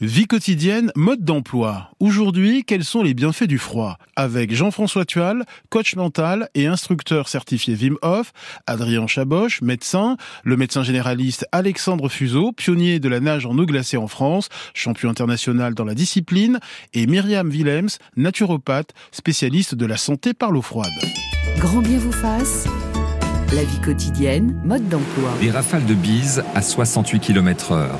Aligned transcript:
Vie 0.00 0.28
quotidienne, 0.28 0.92
mode 0.94 1.24
d'emploi. 1.24 1.90
Aujourd'hui, 1.98 2.62
quels 2.62 2.84
sont 2.84 3.02
les 3.02 3.14
bienfaits 3.14 3.48
du 3.48 3.58
froid? 3.58 3.98
Avec 4.14 4.54
Jean-François 4.54 5.04
Tual, 5.04 5.44
coach 5.70 5.96
mental 5.96 6.48
et 6.54 6.68
instructeur 6.68 7.28
certifié 7.28 7.74
Wim 7.74 7.96
Hof, 8.02 8.32
Adrien 8.68 9.08
Chaboche, 9.08 9.60
médecin, 9.60 10.16
le 10.44 10.56
médecin 10.56 10.84
généraliste 10.84 11.48
Alexandre 11.50 12.08
Fuseau, 12.08 12.52
pionnier 12.52 13.00
de 13.00 13.08
la 13.08 13.18
nage 13.18 13.44
en 13.44 13.58
eau 13.58 13.66
glacée 13.66 13.96
en 13.96 14.06
France, 14.06 14.50
champion 14.72 15.10
international 15.10 15.74
dans 15.74 15.84
la 15.84 15.94
discipline, 15.94 16.60
et 16.94 17.08
Myriam 17.08 17.48
Willems, 17.50 17.98
naturopathe, 18.16 18.94
spécialiste 19.10 19.74
de 19.74 19.84
la 19.84 19.96
santé 19.96 20.32
par 20.32 20.52
l'eau 20.52 20.62
froide. 20.62 20.92
Grand 21.58 21.82
bien 21.82 21.98
vous 21.98 22.12
fasse. 22.12 22.68
La 23.52 23.64
vie 23.64 23.80
quotidienne, 23.80 24.60
mode 24.64 24.88
d'emploi. 24.88 25.32
Des 25.40 25.50
rafales 25.50 25.86
de 25.86 25.94
bise 25.94 26.44
à 26.54 26.62
68 26.62 27.18
km 27.18 27.72
heure 27.72 27.98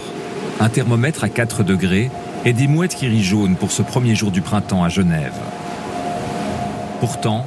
un 0.61 0.69
thermomètre 0.69 1.25
à 1.25 1.29
4 1.29 1.63
degrés 1.63 2.11
et 2.45 2.53
des 2.53 2.67
mouettes 2.67 2.95
qui 2.95 3.07
rient 3.07 3.23
jaune 3.23 3.57
pour 3.57 3.71
ce 3.71 3.83
premier 3.83 4.15
jour 4.15 4.31
du 4.31 4.41
printemps 4.41 4.83
à 4.83 4.89
Genève. 4.89 5.35
Pourtant, 7.01 7.47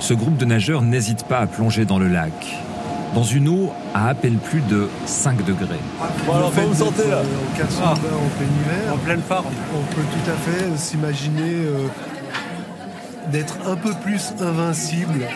ce 0.00 0.14
groupe 0.14 0.36
de 0.36 0.44
nageurs 0.44 0.82
n'hésite 0.82 1.24
pas 1.24 1.38
à 1.38 1.46
plonger 1.46 1.84
dans 1.84 1.98
le 1.98 2.08
lac, 2.08 2.32
dans 3.14 3.22
une 3.22 3.48
eau 3.48 3.72
à 3.94 4.08
à 4.08 4.14
peine 4.14 4.36
plus 4.36 4.60
de 4.60 4.88
5 5.06 5.44
degrés. 5.44 5.80
Bon 6.26 6.34
alors, 6.34 6.50
vous 6.50 6.74
sentez 6.74 7.08
là? 7.08 7.22
Ah. 7.82 7.92
en 7.92 7.94
plein 7.94 8.46
hiver. 8.46 8.92
En 8.92 8.98
pleine 8.98 9.22
forme. 9.22 9.46
On 9.74 9.94
peut 9.94 10.02
tout 10.02 10.30
à 10.30 10.34
fait 10.34 10.76
s'imaginer 10.76 11.42
euh, 11.42 11.86
d'être 13.30 13.56
un 13.66 13.76
peu 13.76 13.92
plus 14.02 14.32
invincible. 14.40 15.26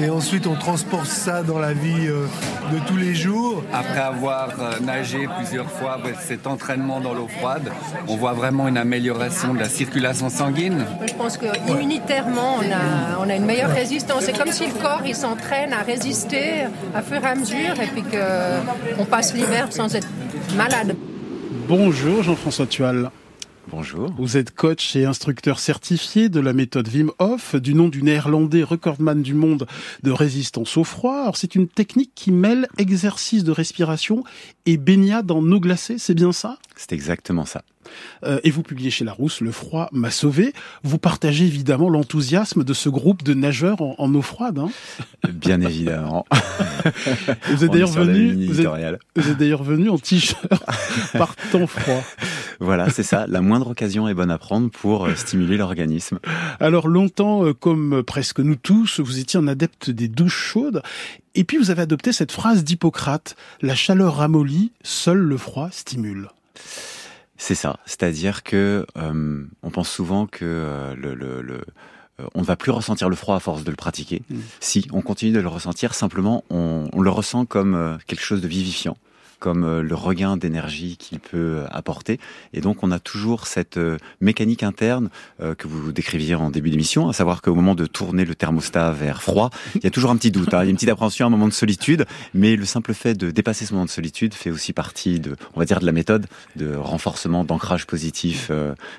Et 0.00 0.10
ensuite, 0.10 0.46
on 0.46 0.54
transporte 0.54 1.06
ça 1.06 1.42
dans 1.42 1.58
la 1.58 1.72
vie 1.72 2.06
euh, 2.06 2.26
de 2.72 2.78
tous 2.86 2.96
les 2.96 3.14
jours. 3.14 3.64
Après 3.72 4.00
avoir 4.00 4.50
euh, 4.60 4.78
nagé 4.80 5.28
plusieurs 5.38 5.70
fois 5.70 5.94
avec 5.94 6.16
cet 6.20 6.46
entraînement 6.46 7.00
dans 7.00 7.14
l'eau 7.14 7.26
froide, 7.26 7.70
on 8.06 8.16
voit 8.16 8.32
vraiment 8.32 8.68
une 8.68 8.76
amélioration 8.76 9.54
de 9.54 9.58
la 9.58 9.68
circulation 9.68 10.28
sanguine. 10.28 10.84
Je 11.06 11.14
pense 11.14 11.36
que 11.36 11.46
immunitairement, 11.68 12.56
on 12.58 12.72
a, 12.72 13.24
on 13.24 13.28
a 13.28 13.34
une 13.34 13.46
meilleure 13.46 13.72
résistance. 13.72 14.24
C'est 14.24 14.38
comme 14.38 14.52
si 14.52 14.66
le 14.66 14.74
corps 14.74 15.02
il 15.04 15.16
s'entraîne 15.16 15.72
à 15.72 15.82
résister 15.82 16.66
à 16.94 17.02
fur 17.02 17.22
et 17.22 17.26
à 17.26 17.34
mesure 17.34 17.80
et 17.82 17.86
puis 17.86 18.02
qu'on 18.02 19.04
passe 19.04 19.34
l'hiver 19.34 19.68
sans 19.70 19.94
être 19.94 20.08
malade. 20.56 20.94
Bonjour 21.68 22.22
Jean-François 22.22 22.66
Tual. 22.66 23.10
Bonjour. 23.70 24.10
Vous 24.16 24.38
êtes 24.38 24.54
coach 24.54 24.96
et 24.96 25.04
instructeur 25.04 25.58
certifié 25.58 26.30
de 26.30 26.40
la 26.40 26.54
méthode 26.54 26.88
Wim 26.88 27.10
Hof, 27.18 27.54
du 27.54 27.74
nom 27.74 27.88
du 27.88 28.02
néerlandais 28.02 28.62
recordman 28.62 29.20
du 29.20 29.34
monde 29.34 29.66
de 30.02 30.10
résistance 30.10 30.78
au 30.78 30.84
froid. 30.84 31.20
Alors 31.20 31.36
c'est 31.36 31.54
une 31.54 31.68
technique 31.68 32.12
qui 32.14 32.32
mêle 32.32 32.66
exercice 32.78 33.44
de 33.44 33.52
respiration 33.52 34.24
et 34.64 34.78
baignade 34.78 35.30
en 35.30 35.44
eau 35.52 35.60
glacée, 35.60 35.98
c'est 35.98 36.14
bien 36.14 36.32
ça? 36.32 36.58
C'est 36.78 36.92
exactement 36.92 37.44
ça. 37.44 37.62
Euh, 38.22 38.38
et 38.44 38.52
vous 38.52 38.62
publiez 38.62 38.90
chez 38.90 39.04
Larousse 39.04 39.40
Le 39.40 39.50
froid 39.50 39.88
m'a 39.90 40.12
sauvé. 40.12 40.52
Vous 40.84 40.98
partagez 40.98 41.44
évidemment 41.44 41.90
l'enthousiasme 41.90 42.62
de 42.62 42.72
ce 42.72 42.88
groupe 42.88 43.24
de 43.24 43.34
nageurs 43.34 43.82
en, 43.82 44.14
eau 44.14 44.22
froide. 44.22 44.60
Hein 44.60 44.70
Bien 45.28 45.60
évidemment. 45.60 46.24
vous 47.50 47.64
êtes 47.64 47.72
d'ailleurs 47.72 47.90
venu, 47.90 48.46
vous 48.46 48.60
êtes, 48.60 49.38
d'ailleurs 49.38 49.64
venu 49.64 49.90
en 49.90 49.98
t-shirt 49.98 50.46
par 51.14 51.34
temps 51.50 51.66
froid. 51.66 52.04
Voilà, 52.60 52.90
c'est 52.90 53.02
ça. 53.02 53.26
La 53.26 53.40
moindre 53.40 53.70
occasion 53.70 54.06
est 54.06 54.14
bonne 54.14 54.30
à 54.30 54.38
prendre 54.38 54.70
pour 54.70 55.06
euh, 55.06 55.16
stimuler 55.16 55.56
l'organisme. 55.56 56.20
Alors 56.60 56.86
longtemps, 56.86 57.44
euh, 57.44 57.54
comme 57.54 58.04
presque 58.04 58.38
nous 58.38 58.56
tous, 58.56 59.00
vous 59.00 59.18
étiez 59.18 59.40
un 59.40 59.48
adepte 59.48 59.90
des 59.90 60.06
douches 60.06 60.52
chaudes. 60.52 60.80
Et 61.34 61.42
puis 61.42 61.56
vous 61.56 61.72
avez 61.72 61.82
adopté 61.82 62.12
cette 62.12 62.30
phrase 62.30 62.62
d'Hippocrate 62.62 63.34
la 63.62 63.74
chaleur 63.74 64.18
ramollit, 64.18 64.70
seul 64.84 65.18
le 65.18 65.36
froid 65.36 65.70
stimule. 65.72 66.28
C'est 67.36 67.54
ça, 67.54 67.78
c'est-à-dire 67.86 68.42
que 68.42 68.84
euh, 68.96 69.44
on 69.62 69.70
pense 69.70 69.88
souvent 69.88 70.26
que 70.26 70.44
euh, 70.44 70.94
le, 70.96 71.14
le, 71.14 71.40
le 71.40 71.60
euh, 72.20 72.26
on 72.34 72.40
ne 72.40 72.44
va 72.44 72.56
plus 72.56 72.72
ressentir 72.72 73.08
le 73.08 73.14
froid 73.14 73.36
à 73.36 73.40
force 73.40 73.62
de 73.62 73.70
le 73.70 73.76
pratiquer. 73.76 74.22
Mm. 74.28 74.36
Si 74.58 74.88
on 74.92 75.02
continue 75.02 75.30
de 75.30 75.38
le 75.38 75.48
ressentir, 75.48 75.94
simplement 75.94 76.44
on, 76.50 76.88
on 76.92 77.00
le 77.00 77.10
ressent 77.10 77.46
comme 77.46 77.98
quelque 78.08 78.22
chose 78.22 78.40
de 78.40 78.48
vivifiant 78.48 78.96
comme 79.38 79.64
euh, 79.64 79.82
le 79.82 79.94
regain 79.94 80.36
d'énergie 80.36 80.96
qu'il 80.96 81.20
peut 81.20 81.36
euh, 81.36 81.66
apporter. 81.70 82.18
Et 82.52 82.60
donc, 82.60 82.82
on 82.82 82.90
a 82.90 82.98
toujours 82.98 83.46
cette 83.46 83.76
euh, 83.76 83.96
mécanique 84.20 84.62
interne 84.62 85.10
que 85.38 85.68
vous 85.68 85.92
décriviez 85.92 86.34
en 86.34 86.50
début 86.50 86.70
d'émission, 86.70 87.08
à 87.08 87.12
savoir 87.12 87.42
qu'au 87.42 87.54
moment 87.54 87.74
de 87.74 87.86
tourner 87.86 88.24
le 88.24 88.34
thermostat 88.34 88.92
vers 88.92 89.22
froid, 89.22 89.50
il 89.76 89.84
y 89.84 89.86
a 89.86 89.90
toujours 89.90 90.10
un 90.10 90.16
petit 90.16 90.30
doute, 90.30 90.52
hein. 90.52 90.62
il 90.62 90.64
y 90.64 90.68
a 90.68 90.70
une 90.70 90.76
petite 90.76 90.88
appréhension, 90.88 91.26
un 91.26 91.30
moment 91.30 91.46
de 91.46 91.52
solitude, 91.52 92.06
mais 92.34 92.56
le 92.56 92.64
simple 92.64 92.94
fait 92.94 93.14
de 93.14 93.30
dépasser 93.30 93.66
ce 93.66 93.72
moment 93.72 93.84
de 93.84 93.90
solitude 93.90 94.34
fait 94.34 94.50
aussi 94.50 94.72
partie 94.72 95.20
de, 95.20 95.36
on 95.54 95.60
va 95.60 95.64
dire, 95.64 95.80
de 95.80 95.86
la 95.86 95.92
méthode 95.92 96.26
de 96.56 96.74
renforcement, 96.74 97.44
d'ancrage 97.44 97.86
positif 97.86 98.50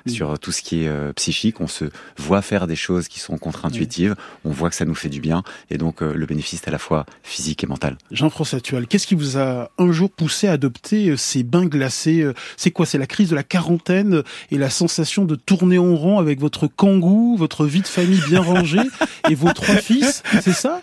sur 0.06 0.38
tout 0.38 0.52
ce 0.52 0.62
qui 0.62 0.84
est 0.84 1.12
psychique. 1.14 1.60
On 1.60 1.68
se 1.68 1.86
voit 2.16 2.42
faire 2.42 2.66
des 2.66 2.76
choses 2.76 3.08
qui 3.08 3.20
sont 3.20 3.36
contre-intuitives, 3.36 4.14
on 4.44 4.50
voit 4.50 4.70
que 4.70 4.76
ça 4.76 4.84
nous 4.84 4.94
fait 4.94 5.10
du 5.10 5.20
bien, 5.20 5.42
et 5.70 5.78
donc 5.78 6.00
le 6.00 6.26
bénéfice 6.26 6.62
est 6.62 6.68
à 6.68 6.72
la 6.72 6.78
fois 6.78 7.04
physique 7.22 7.64
et 7.64 7.66
mental. 7.66 7.98
Jean-François 8.10 8.60
Tual, 8.60 8.86
qu'est-ce 8.86 9.06
qui 9.06 9.14
vous 9.14 9.36
a 9.38 9.70
un 9.78 9.92
jour 9.92 10.10
poussé 10.10 10.29
à 10.46 10.52
adopter 10.52 11.10
euh, 11.10 11.16
ces 11.16 11.42
bains 11.42 11.66
glacés 11.66 12.22
euh, 12.22 12.34
C'est 12.56 12.70
quoi 12.70 12.86
C'est 12.86 12.98
la 12.98 13.06
crise 13.06 13.30
de 13.30 13.34
la 13.34 13.42
quarantaine 13.42 14.14
euh, 14.14 14.22
et 14.50 14.58
la 14.58 14.70
sensation 14.70 15.24
de 15.24 15.34
tourner 15.34 15.78
en 15.78 15.94
rond 15.94 16.18
avec 16.18 16.40
votre 16.40 16.66
kangou, 16.66 17.36
votre 17.36 17.66
vie 17.66 17.80
de 17.80 17.86
famille 17.86 18.20
bien 18.28 18.40
rangée 18.40 18.80
et 19.28 19.34
vos 19.34 19.52
trois 19.52 19.74
fils, 19.76 20.22
c'est 20.40 20.52
ça? 20.52 20.82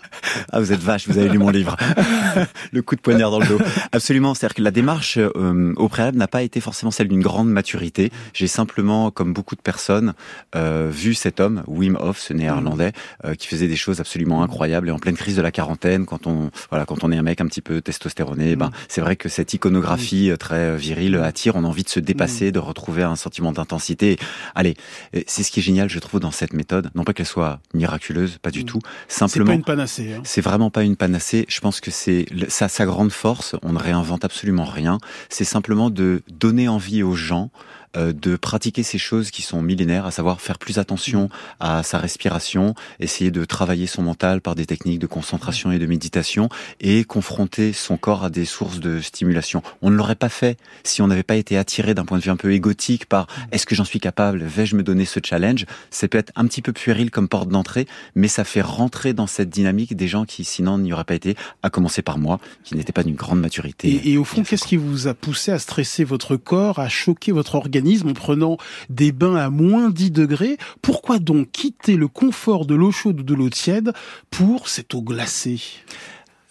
Ah, 0.52 0.60
vous 0.60 0.72
êtes 0.72 0.80
vache, 0.80 1.08
vous 1.08 1.18
avez 1.18 1.28
lu 1.28 1.38
mon 1.38 1.50
livre. 1.50 1.76
le 2.72 2.82
coup 2.82 2.94
de 2.94 3.00
poignard 3.00 3.30
dans 3.30 3.40
le 3.40 3.46
dos. 3.46 3.58
Absolument, 3.92 4.34
c'est-à-dire 4.34 4.56
que 4.56 4.62
la 4.62 4.70
démarche 4.70 5.18
au 5.18 5.88
préalable 5.88 6.18
n'a 6.18 6.28
pas 6.28 6.42
été 6.42 6.60
forcément 6.60 6.90
celle 6.90 7.08
d'une 7.08 7.22
grande 7.22 7.50
maturité. 7.50 8.10
J'ai 8.32 8.46
simplement, 8.46 9.10
comme 9.10 9.32
beaucoup 9.32 9.56
de 9.56 9.60
personnes, 9.60 10.14
vu 10.54 11.14
cet 11.14 11.40
homme, 11.40 11.62
Wim 11.66 11.96
Hof, 12.00 12.18
ce 12.18 12.32
néerlandais, 12.32 12.92
qui 13.38 13.46
faisait 13.46 13.68
des 13.68 13.76
choses 13.76 14.00
absolument 14.00 14.42
incroyables 14.42 14.88
et 14.88 14.92
en 14.92 14.98
pleine 14.98 15.16
crise 15.16 15.36
de 15.36 15.42
la 15.42 15.50
quarantaine, 15.50 16.06
quand 16.06 16.26
on 16.26 16.50
voilà, 16.70 16.86
quand 16.86 17.04
on 17.04 17.12
est 17.12 17.16
un 17.16 17.22
mec 17.22 17.40
un 17.40 17.46
petit 17.46 17.60
peu 17.60 17.80
testostéroné, 17.80 18.56
ben 18.56 18.70
c'est 18.88 19.00
vrai 19.00 19.16
que 19.16 19.28
cette 19.38 19.54
iconographie 19.54 20.30
euh, 20.32 20.36
très 20.36 20.70
euh, 20.70 20.76
virile 20.76 21.14
attire, 21.14 21.54
on 21.54 21.62
a 21.62 21.66
envie 21.68 21.84
de 21.84 21.88
se 21.88 22.00
dépasser, 22.00 22.50
de 22.50 22.58
retrouver 22.58 23.04
un 23.04 23.14
sentiment 23.14 23.52
d'intensité. 23.52 24.18
Allez, 24.56 24.74
euh, 25.14 25.20
c'est 25.28 25.44
ce 25.44 25.52
qui 25.52 25.60
est 25.60 25.62
génial, 25.62 25.88
je 25.88 26.00
trouve, 26.00 26.18
dans 26.18 26.32
cette 26.32 26.54
méthode. 26.54 26.90
Non 26.96 27.04
pas 27.04 27.12
qu'elle 27.12 27.24
soit 27.24 27.60
miraculeuse, 27.72 28.38
pas 28.38 28.50
du 28.50 28.64
tout. 28.64 28.80
Simplement, 29.06 29.46
c'est 29.46 29.52
pas 29.52 29.54
une 29.54 29.62
panacée. 29.62 30.14
Hein. 30.14 30.22
C'est 30.24 30.40
vraiment 30.40 30.70
pas 30.70 30.82
une 30.82 30.96
panacée. 30.96 31.46
Je 31.48 31.60
pense 31.60 31.80
que 31.80 31.92
c'est 31.92 32.26
sa, 32.48 32.66
sa 32.66 32.84
grande 32.84 33.12
force. 33.12 33.54
On 33.62 33.74
ne 33.74 33.78
réinvente 33.78 34.24
absolument 34.24 34.64
rien. 34.64 34.98
C'est 35.28 35.44
simplement 35.44 35.88
de 35.88 36.22
donner 36.28 36.66
envie 36.66 37.04
aux 37.04 37.14
gens 37.14 37.52
euh, 37.96 38.12
de 38.12 38.36
pratiquer 38.36 38.82
ces 38.82 38.98
choses 38.98 39.30
qui 39.30 39.42
sont 39.42 39.62
millénaires, 39.62 40.04
à 40.04 40.10
savoir 40.10 40.40
faire 40.40 40.58
plus 40.58 40.78
attention 40.78 41.30
à 41.60 41.82
sa 41.82 41.98
respiration, 41.98 42.74
essayer 43.00 43.30
de 43.30 43.44
travailler 43.44 43.86
son 43.86 44.02
mental 44.02 44.40
par 44.40 44.54
des 44.54 44.66
techniques 44.66 44.98
de 44.98 45.06
concentration 45.06 45.72
et 45.72 45.78
de 45.78 45.86
méditation 45.86 46.48
et 46.80 47.04
confronter 47.04 47.72
son 47.72 47.96
corps 47.96 48.24
à 48.24 48.30
des 48.30 48.44
sources 48.44 48.80
de 48.80 49.00
stimulation. 49.00 49.62
On 49.80 49.90
ne 49.90 49.96
l'aurait 49.96 50.16
pas 50.16 50.28
fait 50.28 50.58
si 50.84 51.00
on 51.00 51.06
n'avait 51.06 51.22
pas 51.22 51.36
été 51.36 51.56
attiré 51.56 51.94
d'un 51.94 52.04
point 52.04 52.18
de 52.18 52.22
vue 52.22 52.30
un 52.30 52.36
peu 52.36 52.52
égotique 52.52 53.06
par 53.06 53.26
est-ce 53.52 53.64
que 53.64 53.74
j'en 53.74 53.84
suis 53.84 54.00
capable, 54.00 54.42
vais-je 54.44 54.76
me 54.76 54.82
donner 54.82 55.06
ce 55.06 55.20
challenge? 55.24 55.64
Ça 55.90 56.08
peut 56.08 56.18
être 56.18 56.32
un 56.36 56.46
petit 56.46 56.60
peu 56.60 56.72
puéril 56.72 57.10
comme 57.10 57.28
porte 57.28 57.48
d'entrée, 57.48 57.86
mais 58.14 58.28
ça 58.28 58.44
fait 58.44 58.60
rentrer 58.60 59.14
dans 59.14 59.26
cette 59.26 59.48
dynamique 59.48 59.96
des 59.96 60.08
gens 60.08 60.26
qui 60.26 60.44
sinon 60.44 60.76
n'y 60.78 60.92
auraient 60.92 61.04
pas 61.04 61.14
été, 61.14 61.36
à 61.62 61.70
commencer 61.70 62.02
par 62.02 62.18
moi, 62.18 62.38
qui 62.64 62.76
n'était 62.76 62.92
pas 62.92 63.02
d'une 63.02 63.14
grande 63.14 63.40
maturité. 63.40 63.88
Et, 63.88 64.12
et 64.12 64.18
au 64.18 64.24
fond, 64.24 64.42
qu'est-ce 64.42 64.66
qui 64.66 64.76
vous 64.76 65.06
a 65.08 65.14
poussé 65.14 65.52
à 65.52 65.58
stresser 65.58 66.04
votre 66.04 66.36
corps, 66.36 66.78
à 66.80 66.88
choquer 66.88 67.32
votre 67.32 67.54
organisme 67.54 67.77
en 67.78 68.12
prenant 68.12 68.56
des 68.90 69.12
bains 69.12 69.36
à 69.36 69.50
moins 69.50 69.90
10 69.90 70.10
degrés. 70.10 70.58
Pourquoi 70.82 71.18
donc 71.18 71.50
quitter 71.52 71.96
le 71.96 72.08
confort 72.08 72.66
de 72.66 72.74
l'eau 72.74 72.90
chaude 72.90 73.20
ou 73.20 73.22
de 73.22 73.34
l'eau 73.34 73.50
tiède 73.50 73.92
pour 74.30 74.68
cette 74.68 74.94
eau 74.94 75.02
glacée? 75.02 75.60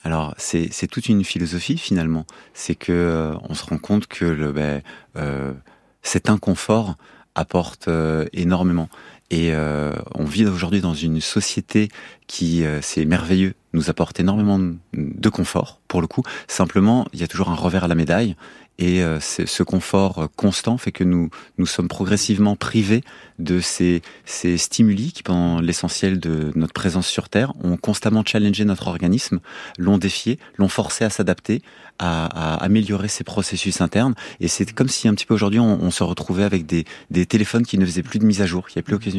Alors 0.04 0.34
c'est 0.38 0.88
toute 0.88 1.10
une 1.10 1.24
philosophie 1.24 1.78
finalement. 1.78 2.26
C'est 2.54 2.76
que 2.76 2.94
euh, 2.94 3.36
on 3.50 3.54
se 3.54 3.66
rend 3.66 3.78
compte 3.78 4.08
que 4.08 4.26
le, 4.26 4.52
ben, 4.54 4.82
euh, 5.18 5.54
cet 6.02 6.30
inconfort 6.30 6.96
apporte 7.36 7.88
euh, 7.88 8.26
énormément. 8.34 8.90
Et 9.30 9.52
on 10.16 10.24
vit 10.24 10.46
aujourd'hui 10.46 10.80
dans 10.80 10.94
une 10.94 11.20
société 11.20 11.90
qui, 12.28 12.64
c'est 12.80 13.04
merveilleux, 13.04 13.56
nous 13.74 13.90
apporte 13.90 14.22
énormément 14.22 14.58
de 14.94 15.30
confort, 15.30 15.82
pour 15.88 16.02
le 16.02 16.08
coup. 16.08 16.24
Simplement, 16.48 17.08
il 17.14 17.20
y 17.20 17.24
a 17.24 17.28
toujours 17.28 17.50
un 17.50 17.56
revers 17.56 17.84
à 17.84 17.88
la 17.88 17.96
médaille. 17.96 18.36
Et 18.80 19.02
euh, 19.02 19.20
ce 19.20 19.64
confort 19.64 20.20
euh, 20.20 20.28
constant 20.36 20.78
fait 20.78 20.92
que 20.92 21.04
nous 21.04 21.30
nous 21.58 21.66
sommes 21.66 21.88
progressivement 21.88 22.56
privés 22.56 23.04
de 23.40 23.60
ces, 23.60 24.04
ces 24.26 24.58
stimuli 24.58 25.12
qui, 25.12 25.24
pendant 25.24 25.60
l'essentiel 25.60 26.20
de 26.20 26.52
notre 26.56 26.74
présence 26.74 27.08
sur 27.08 27.28
Terre, 27.28 27.54
ont 27.64 27.76
constamment 27.76 28.24
challengé 28.24 28.66
notre 28.66 28.88
organisme, 28.88 29.40
l'ont 29.80 29.98
défié, 29.98 30.38
l'ont 30.58 30.68
forcé 30.68 31.06
à 31.06 31.10
s'adapter, 31.10 31.64
à, 31.98 32.56
améliorer 32.64 33.08
ses 33.08 33.24
processus 33.24 33.82
internes. 33.82 34.14
Et 34.40 34.48
c'est 34.48 34.72
comme 34.74 34.90
si 34.90 35.08
un 35.08 35.16
petit 35.16 35.26
peu 35.26 35.34
aujourd'hui 35.34 35.60
on, 35.60 35.90
se 35.90 36.04
retrouvait 36.04 36.44
avec 36.44 36.68
des, 36.68 36.86
des 37.10 37.26
téléphones 37.26 37.66
qui 37.66 37.80
ne 37.80 37.86
faisaient 37.86 38.04
plus 38.04 38.20
de 38.20 38.26
mise 38.26 38.42
à 38.42 38.46
jour, 38.46 38.68
qui 38.68 38.78
n'avaient 38.78 38.98
plus 38.98 39.14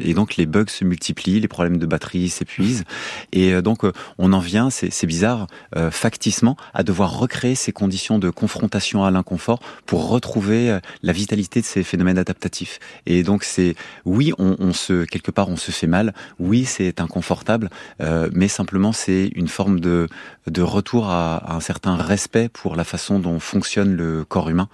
Et 0.00 0.14
donc 0.14 0.36
les 0.36 0.46
bugs 0.46 0.68
se 0.68 0.84
multiplient, 0.84 1.40
les 1.40 1.48
problèmes 1.48 1.78
de 1.78 1.86
batterie 1.86 2.28
s'épuisent. 2.28 2.84
Et 3.32 3.60
donc 3.62 3.80
on 4.18 4.32
en 4.32 4.38
vient, 4.38 4.70
c'est 4.70 5.06
bizarre, 5.06 5.48
facticement, 6.02 6.56
à 6.74 6.82
devoir 6.82 7.16
recréer 7.16 7.54
ces 7.54 7.72
conditions 7.72 8.18
de 8.18 8.28
confrontation 8.28 9.04
à 9.04 9.10
l'inconfort 9.12 9.60
pour 9.86 10.08
retrouver 10.08 10.78
la 11.02 11.12
vitalité 11.12 11.60
de 11.60 11.66
ces 11.66 11.84
phénomènes 11.84 12.18
adaptatifs. 12.18 12.80
Et 13.06 13.22
donc 13.22 13.44
c'est, 13.44 13.76
oui, 14.04 14.32
on, 14.38 14.72
se, 14.72 15.04
quelque 15.04 15.30
part, 15.30 15.48
on 15.48 15.56
se 15.56 15.70
fait 15.70 15.86
mal. 15.86 16.12
Oui, 16.40 16.64
c'est 16.64 17.00
inconfortable, 17.00 17.70
mais 18.32 18.48
simplement 18.48 18.92
c'est 18.92 19.30
une 19.36 19.48
forme 19.48 19.78
de, 19.78 20.08
de 20.48 20.62
retour 20.62 21.08
à 21.08 21.54
un 21.54 21.60
certain 21.60 21.94
respect 21.96 22.48
pour 22.48 22.74
la 22.74 22.84
façon 22.84 23.20
dont 23.20 23.38
fonctionne 23.38 23.94
le 23.94 24.24
corps 24.24 24.50
humain. 24.50 24.68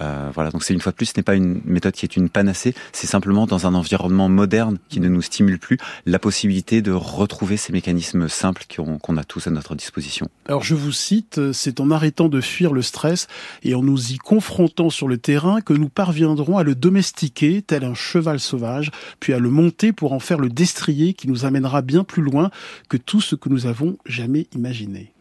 Euh, 0.00 0.30
voilà, 0.34 0.50
donc 0.50 0.62
c'est 0.62 0.74
une 0.74 0.80
fois 0.80 0.92
de 0.92 0.96
plus, 0.96 1.06
ce 1.06 1.12
n'est 1.16 1.22
pas 1.22 1.34
une 1.34 1.60
méthode 1.64 1.92
qui 1.92 2.04
est 2.04 2.16
une 2.16 2.28
panacée, 2.28 2.74
c'est 2.92 3.06
simplement 3.06 3.46
dans 3.46 3.66
un 3.66 3.74
environnement 3.74 4.28
moderne 4.28 4.78
qui 4.88 5.00
ne 5.00 5.08
nous 5.08 5.22
stimule 5.22 5.58
plus 5.58 5.78
la 6.04 6.18
possibilité 6.18 6.82
de 6.82 6.92
retrouver 6.92 7.56
ces 7.56 7.72
mécanismes 7.72 8.28
simples 8.28 8.64
qu'on 8.76 9.16
a 9.16 9.24
tous 9.24 9.46
à 9.46 9.50
notre 9.50 9.74
disposition. 9.74 10.28
Alors 10.46 10.62
je 10.62 10.74
vous 10.74 10.92
cite, 10.92 11.52
c'est 11.52 11.80
en 11.80 11.90
arrêtant 11.90 12.28
de 12.28 12.40
fuir 12.40 12.72
le 12.72 12.82
stress 12.82 13.26
et 13.62 13.74
en 13.74 13.82
nous 13.82 14.12
y 14.12 14.18
confrontant 14.18 14.90
sur 14.90 15.08
le 15.08 15.18
terrain 15.18 15.60
que 15.60 15.72
nous 15.72 15.88
parviendrons 15.88 16.58
à 16.58 16.62
le 16.62 16.74
domestiquer 16.74 17.62
tel 17.62 17.84
un 17.84 17.94
cheval 17.94 18.40
sauvage, 18.40 18.90
puis 19.20 19.32
à 19.32 19.38
le 19.38 19.50
monter 19.50 19.92
pour 19.92 20.12
en 20.12 20.20
faire 20.20 20.38
le 20.38 20.48
destrier 20.48 21.14
qui 21.14 21.28
nous 21.28 21.44
amènera 21.44 21.82
bien 21.82 22.04
plus 22.04 22.22
loin 22.22 22.50
que 22.88 22.96
tout 22.96 23.20
ce 23.20 23.34
que 23.34 23.48
nous 23.48 23.66
avons 23.66 23.96
jamais 24.06 24.46
imaginé. 24.54 25.12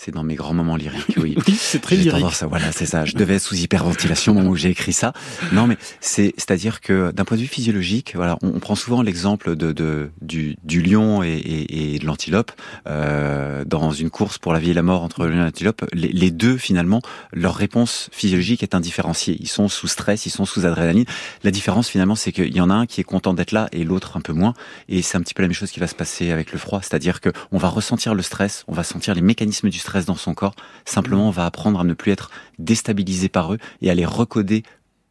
C'est 0.00 0.12
dans 0.12 0.22
mes 0.22 0.36
grands 0.36 0.54
moments 0.54 0.76
lyriques, 0.76 1.16
oui. 1.16 1.36
c'est 1.58 1.80
très 1.80 1.96
lyrique. 1.96 2.32
Ça, 2.32 2.46
voilà, 2.46 2.70
c'est 2.70 2.86
ça. 2.86 3.04
Je 3.04 3.16
devais 3.16 3.40
sous 3.40 3.56
hyperventilation 3.56 4.30
au 4.30 4.36
moment 4.36 4.50
où 4.50 4.54
j'ai 4.54 4.70
écrit 4.70 4.92
ça. 4.92 5.12
Non, 5.50 5.66
mais 5.66 5.76
c'est, 6.00 6.34
c'est-à-dire 6.36 6.80
que 6.80 7.10
d'un 7.10 7.24
point 7.24 7.36
de 7.36 7.42
vue 7.42 7.48
physiologique, 7.48 8.12
voilà, 8.14 8.38
on, 8.42 8.60
prend 8.60 8.76
souvent 8.76 9.02
l'exemple 9.02 9.56
de, 9.56 9.72
de 9.72 10.12
du, 10.22 10.54
du, 10.62 10.82
lion 10.82 11.24
et, 11.24 11.30
et, 11.30 11.94
et 11.94 11.98
de 11.98 12.06
l'antilope 12.06 12.52
euh, 12.86 13.64
dans 13.64 13.90
une 13.90 14.08
course 14.08 14.38
pour 14.38 14.52
la 14.52 14.60
vie 14.60 14.70
et 14.70 14.74
la 14.74 14.82
mort 14.82 15.02
entre 15.02 15.24
le 15.24 15.30
lion 15.30 15.40
et 15.40 15.46
l'antilope. 15.46 15.84
Les, 15.92 16.12
les, 16.12 16.30
deux, 16.30 16.58
finalement, 16.58 17.02
leur 17.32 17.56
réponse 17.56 18.08
physiologique 18.12 18.62
est 18.62 18.76
indifférenciée. 18.76 19.36
Ils 19.40 19.48
sont 19.48 19.66
sous 19.66 19.88
stress, 19.88 20.26
ils 20.26 20.30
sont 20.30 20.44
sous 20.44 20.64
adrénaline. 20.64 21.06
La 21.42 21.50
différence, 21.50 21.88
finalement, 21.88 22.14
c'est 22.14 22.30
qu'il 22.30 22.54
y 22.54 22.60
en 22.60 22.70
a 22.70 22.74
un 22.74 22.86
qui 22.86 23.00
est 23.00 23.04
content 23.04 23.34
d'être 23.34 23.50
là 23.50 23.68
et 23.72 23.82
l'autre 23.82 24.16
un 24.16 24.20
peu 24.20 24.32
moins. 24.32 24.54
Et 24.88 25.02
c'est 25.02 25.18
un 25.18 25.22
petit 25.22 25.34
peu 25.34 25.42
la 25.42 25.48
même 25.48 25.56
chose 25.56 25.72
qui 25.72 25.80
va 25.80 25.88
se 25.88 25.96
passer 25.96 26.30
avec 26.30 26.52
le 26.52 26.58
froid, 26.60 26.78
c'est-à-dire 26.82 27.20
que 27.20 27.30
on 27.50 27.58
va 27.58 27.68
ressentir 27.68 28.14
le 28.14 28.22
stress, 28.22 28.64
on 28.68 28.74
va 28.74 28.84
sentir 28.84 29.16
les 29.16 29.22
mécanismes 29.22 29.68
du 29.68 29.78
stress 29.78 29.87
stress 29.88 30.04
dans 30.04 30.16
son 30.16 30.34
corps. 30.34 30.54
Simplement, 30.84 31.28
on 31.28 31.32
va 31.32 31.46
apprendre 31.46 31.80
à 31.80 31.84
ne 31.84 31.94
plus 31.94 32.12
être 32.12 32.30
déstabilisé 32.58 33.28
par 33.28 33.54
eux 33.54 33.58
et 33.80 33.90
à 33.90 33.94
les 33.94 34.04
recoder 34.04 34.62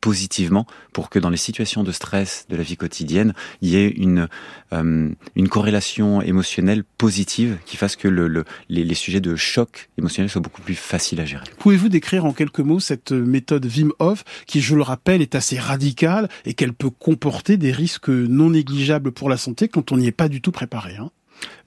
positivement 0.01 0.67
pour 0.93 1.09
que 1.09 1.17
dans 1.17 1.31
les 1.31 1.37
situations 1.37 1.83
de 1.83 1.91
stress 1.91 2.45
de 2.49 2.55
la 2.55 2.61
vie 2.61 2.77
quotidienne, 2.77 3.33
il 3.61 3.69
y 3.69 3.77
ait 3.77 3.89
une, 3.89 4.27
euh, 4.71 5.09
corrélation 5.49 6.21
émotionnelle 6.21 6.83
positive 6.83 7.57
qui 7.65 7.77
fasse 7.77 7.95
que 7.95 8.07
le, 8.07 8.27
le, 8.27 8.45
les, 8.69 8.93
sujets 8.93 9.19
de 9.19 9.35
choc 9.35 9.89
émotionnel 9.97 10.29
soient 10.29 10.41
beaucoup 10.41 10.61
plus 10.61 10.75
faciles 10.75 11.19
à 11.19 11.25
gérer. 11.25 11.45
Pouvez-vous 11.57 11.89
décrire 11.89 12.25
en 12.25 12.33
quelques 12.33 12.59
mots 12.59 12.79
cette 12.79 13.11
méthode 13.11 13.65
Wim 13.65 13.91
Hof 13.97 14.23
qui, 14.45 14.61
je 14.61 14.75
le 14.75 14.83
rappelle, 14.83 15.23
est 15.23 15.33
assez 15.33 15.57
radicale 15.57 16.29
et 16.45 16.53
qu'elle 16.53 16.73
peut 16.73 16.91
comporter 16.91 17.57
des 17.57 17.71
risques 17.71 18.09
non 18.09 18.51
négligeables 18.51 19.11
pour 19.11 19.29
la 19.29 19.37
santé 19.37 19.67
quand 19.67 19.91
on 19.91 19.97
n'y 19.97 20.07
est 20.07 20.11
pas 20.11 20.29
du 20.29 20.41
tout 20.41 20.51
préparé 20.51 20.97
hein? 20.97 21.09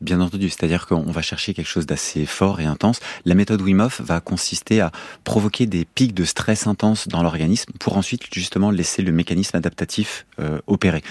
Bien 0.01 0.21
entendu, 0.21 0.49
c'est-à-dire 0.49 0.87
qu'on 0.87 1.11
va 1.11 1.21
chercher 1.21 1.53
quelque 1.53 1.69
chose 1.69 1.87
d'assez 1.87 2.25
fort 2.25 2.61
et 2.61 2.65
intense. 2.65 3.01
La 3.25 3.35
méthode 3.35 3.61
Wim 3.61 3.81
Hof 3.81 4.01
va 4.01 4.21
consister 4.21 4.81
à 4.81 4.93
provoquer 5.25 5.67
des 5.67 5.85
pics 5.85 6.15
de 6.15 6.25
stress 6.25 6.67
intense 6.67 7.07
dans 7.09 7.23
l'organisme 7.23 7.73
pour 7.79 7.97
ensuite 7.97 8.23
justement 8.33 8.71
laisser 8.71 9.03
le 9.03 9.13
mécanisme 9.13 9.57
adaptatif 9.57 10.27
euh, 10.39 10.61
opérer. 10.67 11.03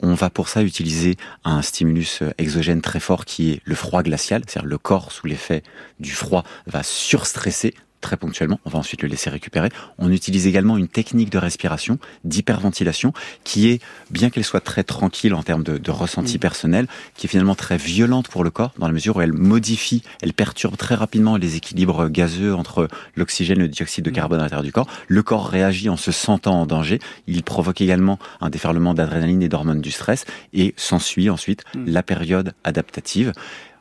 On 0.00 0.14
va 0.14 0.30
pour 0.30 0.48
ça 0.48 0.62
utiliser 0.62 1.16
un 1.44 1.60
stimulus 1.60 2.22
euh, 2.22 2.32
exogène 2.38 2.80
très 2.80 3.00
fort 3.00 3.24
qui 3.24 3.52
est 3.52 3.60
le 3.64 3.74
froid 3.74 4.02
glacial, 4.02 4.42
c'est-à-dire 4.46 4.68
le 4.68 4.78
corps 4.78 5.12
sous 5.12 5.26
l'effet 5.26 5.62
du 6.00 6.12
froid 6.12 6.44
va 6.66 6.82
surstresser 6.82 7.74
très 8.00 8.16
ponctuellement. 8.16 8.60
On 8.64 8.70
va 8.70 8.78
ensuite 8.78 9.02
le 9.02 9.08
laisser 9.08 9.30
récupérer. 9.30 9.68
On 9.98 10.10
utilise 10.10 10.46
également 10.46 10.76
une 10.76 10.88
technique 10.88 11.30
de 11.30 11.38
respiration, 11.38 11.98
d'hyperventilation, 12.24 13.12
qui 13.44 13.68
est, 13.68 13.80
bien 14.10 14.30
qu'elle 14.30 14.44
soit 14.44 14.60
très 14.60 14.84
tranquille 14.84 15.34
en 15.34 15.42
termes 15.42 15.62
de, 15.62 15.78
de 15.78 15.90
ressenti 15.90 16.36
mmh. 16.36 16.40
personnel, 16.40 16.86
qui 17.16 17.26
est 17.26 17.30
finalement 17.30 17.54
très 17.54 17.76
violente 17.76 18.28
pour 18.28 18.44
le 18.44 18.50
corps, 18.50 18.72
dans 18.78 18.86
la 18.86 18.92
mesure 18.92 19.16
où 19.16 19.20
elle 19.20 19.32
modifie, 19.32 20.02
elle 20.22 20.32
perturbe 20.32 20.76
très 20.76 20.94
rapidement 20.94 21.36
les 21.36 21.56
équilibres 21.56 22.08
gazeux 22.08 22.54
entre 22.54 22.88
l'oxygène 23.16 23.58
et 23.58 23.62
le 23.62 23.68
dioxyde 23.68 24.04
de 24.04 24.10
mm. 24.10 24.14
carbone 24.14 24.40
à 24.40 24.42
l'intérieur 24.44 24.64
du 24.64 24.72
corps. 24.72 24.88
Le 25.06 25.22
corps 25.22 25.48
réagit 25.48 25.88
en 25.88 25.96
se 25.96 26.12
sentant 26.12 26.60
en 26.60 26.66
danger. 26.66 27.00
Il 27.26 27.42
provoque 27.42 27.80
également 27.80 28.18
un 28.40 28.50
déferlement 28.50 28.94
d'adrénaline 28.94 29.42
et 29.42 29.48
d'hormones 29.48 29.80
du 29.80 29.90
stress 29.90 30.24
et 30.52 30.74
s'ensuit 30.76 31.30
ensuite 31.30 31.64
mmh. 31.74 31.84
la 31.86 32.02
période 32.02 32.54
adaptative 32.64 33.32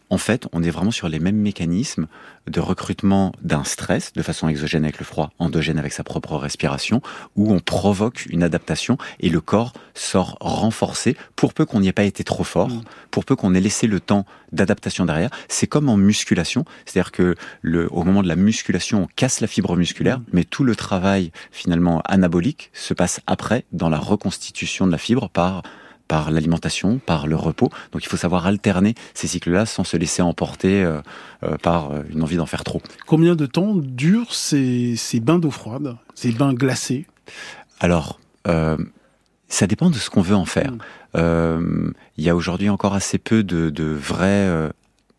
en 0.10 0.18
fait, 0.18 0.48
on 0.54 0.64
est 0.64 0.70
vraiment 0.70 0.92
sur 0.92 1.10
les 1.10 1.20
mêmes 1.20 1.38
mécanismes 1.38 2.08
de 2.48 2.60
recrutement 2.60 3.34
d'un 3.42 3.64
stress 3.64 4.14
de 4.14 4.22
façon 4.22 4.48
exogène 4.48 4.84
avec 4.84 5.00
le 5.00 5.06
froid, 5.06 5.32
endogène 5.38 5.78
avec 5.78 5.92
sa 5.92 6.04
propre 6.04 6.36
respiration, 6.38 7.02
où 7.36 7.54
on 7.54 7.60
provoque 7.60 8.26
une 8.28 8.44
adaptation 8.44 8.98
et 9.20 9.30
le 9.30 9.42
corps 9.42 9.74
sort 9.94 10.38
renforcé 10.40 11.18
pour 11.36 11.54
peu 11.54 11.66
qu'on 11.66 11.82
n'y 11.82 11.90
ait 11.90 11.94
pas 11.94 12.04
été 12.04 12.24
trop 12.24 12.46
fort, 12.46 12.70
mm. 12.70 12.84
pour 13.12 13.26
peu 13.26 13.36
qu'on 13.36 13.54
ait 13.54 13.60
laissé 13.60 13.88
le 13.88 14.00
temps 14.00 14.26
d'adaptation 14.54 15.06
derrière. 15.06 15.30
C'est 15.50 15.68
comme 15.68 15.90
en 15.90 15.98
musculation, 15.98 16.64
c'est-à-dire 16.86 17.12
que 17.12 17.36
le, 17.62 17.92
au 17.92 18.04
moment 18.04 18.24
de 18.24 18.30
la 18.30 18.38
musculation, 18.38 19.04
on 19.04 19.08
casse 19.16 19.42
la 19.42 19.48
fibre 19.48 19.76
musculaire, 19.76 20.20
mm. 20.20 20.24
mais 20.32 20.44
tout 20.46 20.64
le 20.64 20.76
travail 20.76 21.32
finalement 21.52 22.02
anabolique 22.06 22.70
se 22.74 22.94
passe 22.94 23.20
après 23.28 23.66
dans 23.74 23.90
la 23.90 24.00
reconstitution 24.00 24.88
de 24.88 24.92
la 24.92 24.98
fibre 24.98 25.30
par 25.30 25.64
par 26.08 26.32
l'alimentation, 26.32 27.00
par 27.06 27.28
le 27.28 27.36
repos. 27.36 27.70
Donc 27.92 28.04
il 28.04 28.08
faut 28.08 28.18
savoir 28.18 28.46
alterner 28.46 28.96
ces 29.14 29.28
cycles-là 29.28 29.66
sans 29.66 29.84
se 29.84 29.98
laisser 29.98 30.22
emporter 30.22 30.84
euh, 30.84 31.02
euh, 31.44 31.58
par 31.58 31.92
euh, 31.92 32.02
une 32.10 32.24
envie 32.24 32.38
d'en 32.38 32.46
faire 32.46 32.64
trop. 32.64 32.82
Combien 33.06 33.36
de 33.36 33.46
temps 33.46 33.74
durent 33.76 34.34
ces, 34.34 34.96
ces 34.96 35.20
bains 35.20 35.40
d'eau 35.40 35.52
froide, 35.52 35.96
ces 36.16 36.32
bains 36.32 36.54
glacés? 36.54 37.06
Alors, 37.80 38.20
euh, 38.48 38.78
ça 39.50 39.68
dépend 39.68 39.90
de 39.90 39.96
ce 39.96 40.10
qu'on 40.10 40.22
veut 40.22 40.36
en 40.36 40.46
faire. 40.46 40.72
Mmh. 40.72 40.80
Il 42.18 42.24
y 42.24 42.30
a 42.30 42.36
aujourd'hui 42.36 42.70
encore 42.70 42.94
assez 42.94 43.18
peu 43.18 43.42
de, 43.44 43.72
de 43.72 43.86
vrais 43.86 44.70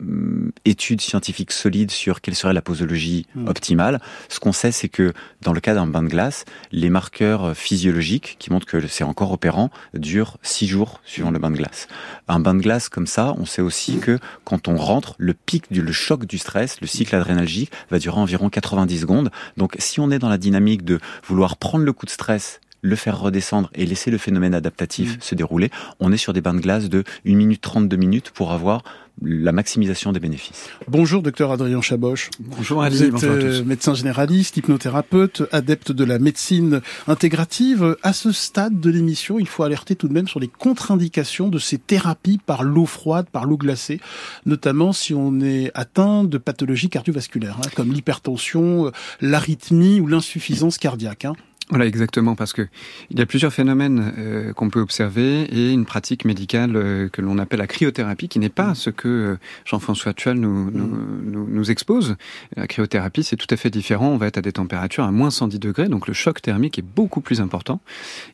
euh, 0.01 0.51
études 0.65 1.01
scientifiques 1.01 1.51
solides 1.51 1.91
sur 1.91 2.21
quelle 2.21 2.35
serait 2.35 2.53
la 2.53 2.61
posologie 2.61 3.25
hmm. 3.35 3.47
optimale. 3.47 4.01
Ce 4.29 4.39
qu'on 4.39 4.51
sait, 4.51 4.71
c'est 4.71 4.89
que 4.89 5.13
dans 5.41 5.53
le 5.53 5.59
cas 5.59 5.73
d'un 5.73 5.87
bain 5.87 6.03
de 6.03 6.07
glace, 6.07 6.45
les 6.71 6.89
marqueurs 6.89 7.55
physiologiques 7.55 8.37
qui 8.39 8.51
montrent 8.51 8.65
que 8.65 8.87
c'est 8.87 9.03
encore 9.03 9.31
opérant 9.31 9.69
durent 9.93 10.37
six 10.41 10.67
jours 10.67 11.01
suivant 11.03 11.31
le 11.31 11.39
bain 11.39 11.51
de 11.51 11.57
glace. 11.57 11.87
Un 12.27 12.39
bain 12.39 12.53
de 12.53 12.61
glace 12.61 12.89
comme 12.89 13.07
ça, 13.07 13.35
on 13.37 13.45
sait 13.45 13.61
aussi 13.61 13.99
que 13.99 14.19
quand 14.43 14.67
on 14.67 14.77
rentre, 14.77 15.15
le 15.17 15.33
pic 15.33 15.71
du 15.71 15.81
le 15.81 15.91
choc 15.91 16.25
du 16.25 16.37
stress, 16.37 16.81
le 16.81 16.87
cycle 16.87 17.15
adrénalgique 17.15 17.71
va 17.89 17.99
durer 17.99 18.19
environ 18.19 18.49
90 18.49 18.99
secondes. 18.99 19.31
Donc 19.57 19.75
si 19.79 19.99
on 19.99 20.11
est 20.11 20.19
dans 20.19 20.29
la 20.29 20.37
dynamique 20.37 20.83
de 20.83 20.99
vouloir 21.25 21.57
prendre 21.57 21.85
le 21.85 21.93
coup 21.93 22.05
de 22.05 22.11
stress 22.11 22.59
le 22.81 22.95
faire 22.95 23.19
redescendre 23.19 23.69
et 23.75 23.85
laisser 23.85 24.09
le 24.09 24.17
phénomène 24.17 24.53
adaptatif 24.53 25.17
hmm. 25.17 25.21
se 25.21 25.35
dérouler, 25.35 25.69
on 25.99 26.11
est 26.11 26.17
sur 26.17 26.31
des 26.33 26.41
bains 26.41 26.53
de 26.53 26.61
glace 26.61 26.89
de 26.89 27.03
1 27.25 27.35
minute 27.35 27.61
32 27.61 27.97
minutes 27.97 28.31
pour 28.31 28.53
avoir 28.53 28.83
la 29.21 29.51
maximisation 29.51 30.11
des 30.11 30.19
bénéfices. 30.19 30.69
Bonjour, 30.87 31.21
docteur 31.21 31.51
Adrien 31.51 31.81
Chaboche. 31.81 32.29
Bonjour, 32.39 32.81
Ali. 32.81 32.95
Vous 32.95 33.03
êtes 33.03 33.23
euh, 33.23 33.63
médecin 33.63 33.93
généraliste, 33.93 34.57
hypnothérapeute, 34.57 35.43
adepte 35.51 35.91
de 35.91 36.03
la 36.03 36.19
médecine 36.19 36.81
intégrative. 37.07 37.97
À 38.03 38.13
ce 38.13 38.31
stade 38.31 38.79
de 38.79 38.89
l'émission, 38.89 39.39
il 39.39 39.47
faut 39.47 39.63
alerter 39.63 39.95
tout 39.95 40.07
de 40.07 40.13
même 40.13 40.27
sur 40.27 40.39
les 40.39 40.47
contre-indications 40.47 41.49
de 41.49 41.59
ces 41.59 41.77
thérapies 41.77 42.39
par 42.45 42.63
l'eau 42.63 42.85
froide, 42.85 43.27
par 43.31 43.45
l'eau 43.45 43.57
glacée, 43.57 43.99
notamment 44.45 44.93
si 44.93 45.13
on 45.13 45.39
est 45.41 45.71
atteint 45.73 46.23
de 46.23 46.37
pathologies 46.37 46.89
cardiovasculaires, 46.89 47.57
hein, 47.57 47.69
comme 47.75 47.91
l'hypertension, 47.91 48.87
euh, 48.87 48.91
l'arythmie 49.21 49.99
ou 49.99 50.07
l'insuffisance 50.07 50.77
cardiaque. 50.77 51.25
Hein. 51.25 51.33
Voilà, 51.69 51.85
exactement, 51.85 52.35
parce 52.35 52.51
que 52.51 52.67
il 53.11 53.19
y 53.19 53.21
a 53.21 53.27
plusieurs 53.27 53.53
phénomènes 53.53 54.11
euh, 54.17 54.53
qu'on 54.53 54.71
peut 54.71 54.79
observer 54.79 55.43
et 55.43 55.71
une 55.71 55.85
pratique 55.85 56.25
médicale 56.25 56.75
euh, 56.75 57.09
que 57.09 57.21
l'on 57.21 57.37
appelle 57.37 57.59
la 57.59 57.67
cryothérapie, 57.67 58.27
qui 58.27 58.39
n'est 58.39 58.49
pas 58.49 58.71
mm. 58.71 58.75
ce 58.75 58.89
que 58.89 59.07
euh, 59.07 59.35
Jean-François 59.65 60.13
Tual 60.13 60.39
nous, 60.39 60.71
nous, 60.71 60.87
mm. 60.87 61.21
nous, 61.25 61.47
nous, 61.47 61.71
expose. 61.71 62.15
La 62.55 62.65
cryothérapie, 62.65 63.23
c'est 63.23 63.35
tout 63.35 63.45
à 63.51 63.55
fait 63.55 63.69
différent. 63.69 64.07
On 64.07 64.17
va 64.17 64.25
être 64.25 64.39
à 64.39 64.41
des 64.41 64.51
températures 64.51 65.03
à 65.03 65.11
moins 65.11 65.29
110 65.29 65.59
degrés, 65.59 65.87
donc 65.89 66.07
le 66.07 66.13
choc 66.13 66.41
thermique 66.41 66.79
est 66.79 66.85
beaucoup 66.95 67.21
plus 67.21 67.39
important. 67.39 67.81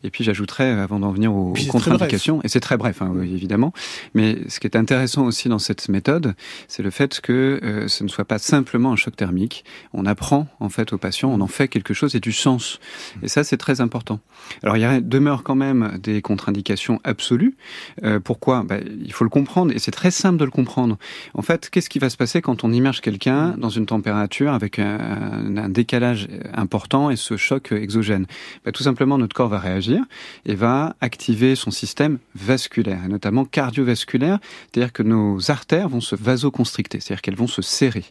Et 0.05 0.09
puis 0.09 0.23
j'ajouterais, 0.23 0.71
avant 0.71 1.01
d'en 1.01 1.11
venir 1.11 1.35
aux, 1.35 1.53
contre-indications, 1.69 2.39
et 2.45 2.47
c'est 2.47 2.61
très 2.61 2.77
bref, 2.77 3.01
hein, 3.01 3.13
évidemment, 3.21 3.73
mais 4.13 4.37
ce 4.47 4.61
qui 4.61 4.67
est 4.67 4.77
intéressant 4.77 5.25
aussi 5.25 5.49
dans 5.49 5.59
cette 5.59 5.89
méthode, 5.89 6.35
c'est 6.69 6.83
le 6.83 6.89
fait 6.89 7.19
que 7.19 7.85
ce 7.87 8.03
ne 8.05 8.07
soit 8.07 8.23
pas 8.23 8.37
simplement 8.37 8.93
un 8.93 8.95
choc 8.95 9.17
thermique. 9.17 9.65
On 9.91 10.05
apprend 10.05 10.47
en 10.61 10.69
fait 10.69 10.93
aux 10.93 10.97
patients, 10.97 11.31
on 11.31 11.41
en 11.41 11.47
fait 11.47 11.67
quelque 11.67 11.93
chose 11.93 12.15
et 12.15 12.21
du 12.21 12.31
sens. 12.31 12.79
Et 13.25 13.27
ça, 13.27 13.43
c'est 13.43 13.57
très 13.57 13.81
important. 13.81 14.19
Alors, 14.61 14.77
il 14.77 14.81
y 14.81 14.85
a, 14.85 15.01
demeure 15.01 15.41
quand 15.41 15.55
même 15.55 15.97
des 15.99 16.21
contre-indications 16.21 16.99
absolues. 17.03 17.57
Euh, 18.03 18.19
pourquoi? 18.19 18.61
Bah, 18.61 18.77
Il 19.03 19.11
faut 19.11 19.23
le 19.23 19.31
comprendre, 19.31 19.73
et 19.73 19.79
c'est 19.79 19.89
très 19.89 20.11
simple 20.11 20.37
de 20.37 20.45
le 20.45 20.51
comprendre. 20.51 20.99
En 21.33 21.41
fait, 21.41 21.71
qu'est-ce 21.71 21.89
qui 21.89 21.97
va 21.97 22.11
se 22.11 22.17
passer 22.17 22.43
quand 22.43 22.63
on 22.63 22.71
immerge 22.71 23.01
quelqu'un 23.01 23.55
dans 23.57 23.69
une 23.69 23.87
température 23.87 24.53
avec 24.53 24.77
un, 24.77 25.69
décalage 25.69 26.27
important 26.53 27.09
et 27.09 27.15
ce 27.15 27.35
choc 27.35 27.71
exogène? 27.71 28.27
Bah, 28.63 28.71
Tout 28.71 28.83
simplement, 28.83 29.17
notre 29.17 29.35
corps 29.35 29.49
va 29.49 29.57
réagir 29.57 30.03
et 30.45 30.53
va 30.53 30.95
activer 31.01 31.55
son 31.55 31.71
système 31.71 32.19
vasculaire, 32.35 33.05
et 33.05 33.07
notamment 33.07 33.43
cardiovasculaire, 33.43 34.37
c'est-à-dire 34.71 34.93
que 34.93 35.01
nos 35.01 35.49
artères 35.49 35.89
vont 35.89 36.01
se 36.01 36.15
vasoconstricter, 36.15 36.99
c'est-à-dire 36.99 37.23
qu'elles 37.23 37.35
vont 37.35 37.47
se 37.47 37.63
serrer. 37.63 38.05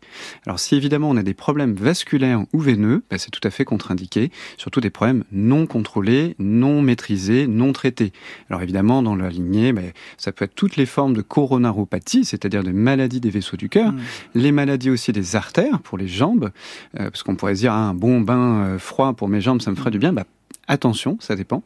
Alors 0.45 0.59
si 0.59 0.75
évidemment 0.75 1.09
on 1.09 1.17
a 1.17 1.23
des 1.23 1.35
problèmes 1.35 1.75
vasculaires 1.75 2.43
ou 2.53 2.59
veineux, 2.59 3.05
bah, 3.11 3.19
c'est 3.19 3.31
tout 3.31 3.47
à 3.47 3.51
fait 3.51 3.65
contre-indiqué, 3.65 4.33
surtout 4.57 4.81
des 4.81 4.91
problèmes 4.91 5.04
non 5.33 5.67
contrôlés, 5.67 6.35
non 6.39 6.83
maîtrisés, 6.83 7.47
non 7.47 7.73
traités. 7.73 8.13
Alors 8.49 8.63
évidemment, 8.63 9.03
dans 9.03 9.17
la 9.17 9.29
lignée, 9.29 9.73
bah, 9.73 9.83
ça 10.17 10.33
peut 10.33 10.45
être 10.45 10.55
toutes 10.55 10.77
les 10.77 10.87
formes 10.87 11.15
de 11.15 11.23
coronaropathie, 11.23 12.25
c'est-à-dire 12.25 12.63
des 12.63 12.73
maladies 12.73 13.21
des 13.21 13.31
vaisseaux 13.31 13.57
du 13.57 13.69
cœur, 13.69 13.93
mmh. 13.93 13.99
les 14.35 14.53
maladies 14.53 14.91
aussi 14.91 15.13
des 15.13 15.37
artères 15.37 15.81
pour 15.81 15.99
les 15.99 16.09
jambes, 16.09 16.51
euh, 16.99 17.11
parce 17.11 17.23
qu'on 17.23 17.37
pourrait 17.37 17.55
se 17.55 17.61
dire 17.61 17.73
ah, 17.73 17.89
un 17.89 17.95
bon 17.95 18.21
bain 18.21 18.65
euh, 18.65 18.79
froid 18.79 19.13
pour 19.13 19.29
mes 19.29 19.41
jambes, 19.41 19.61
ça 19.61 19.71
me 19.71 19.77
ferait 19.77 19.91
du 19.91 19.99
bien. 19.99 20.13
Bah, 20.13 20.25
Attention, 20.67 21.19
ça 21.21 21.37
dépend. 21.37 21.63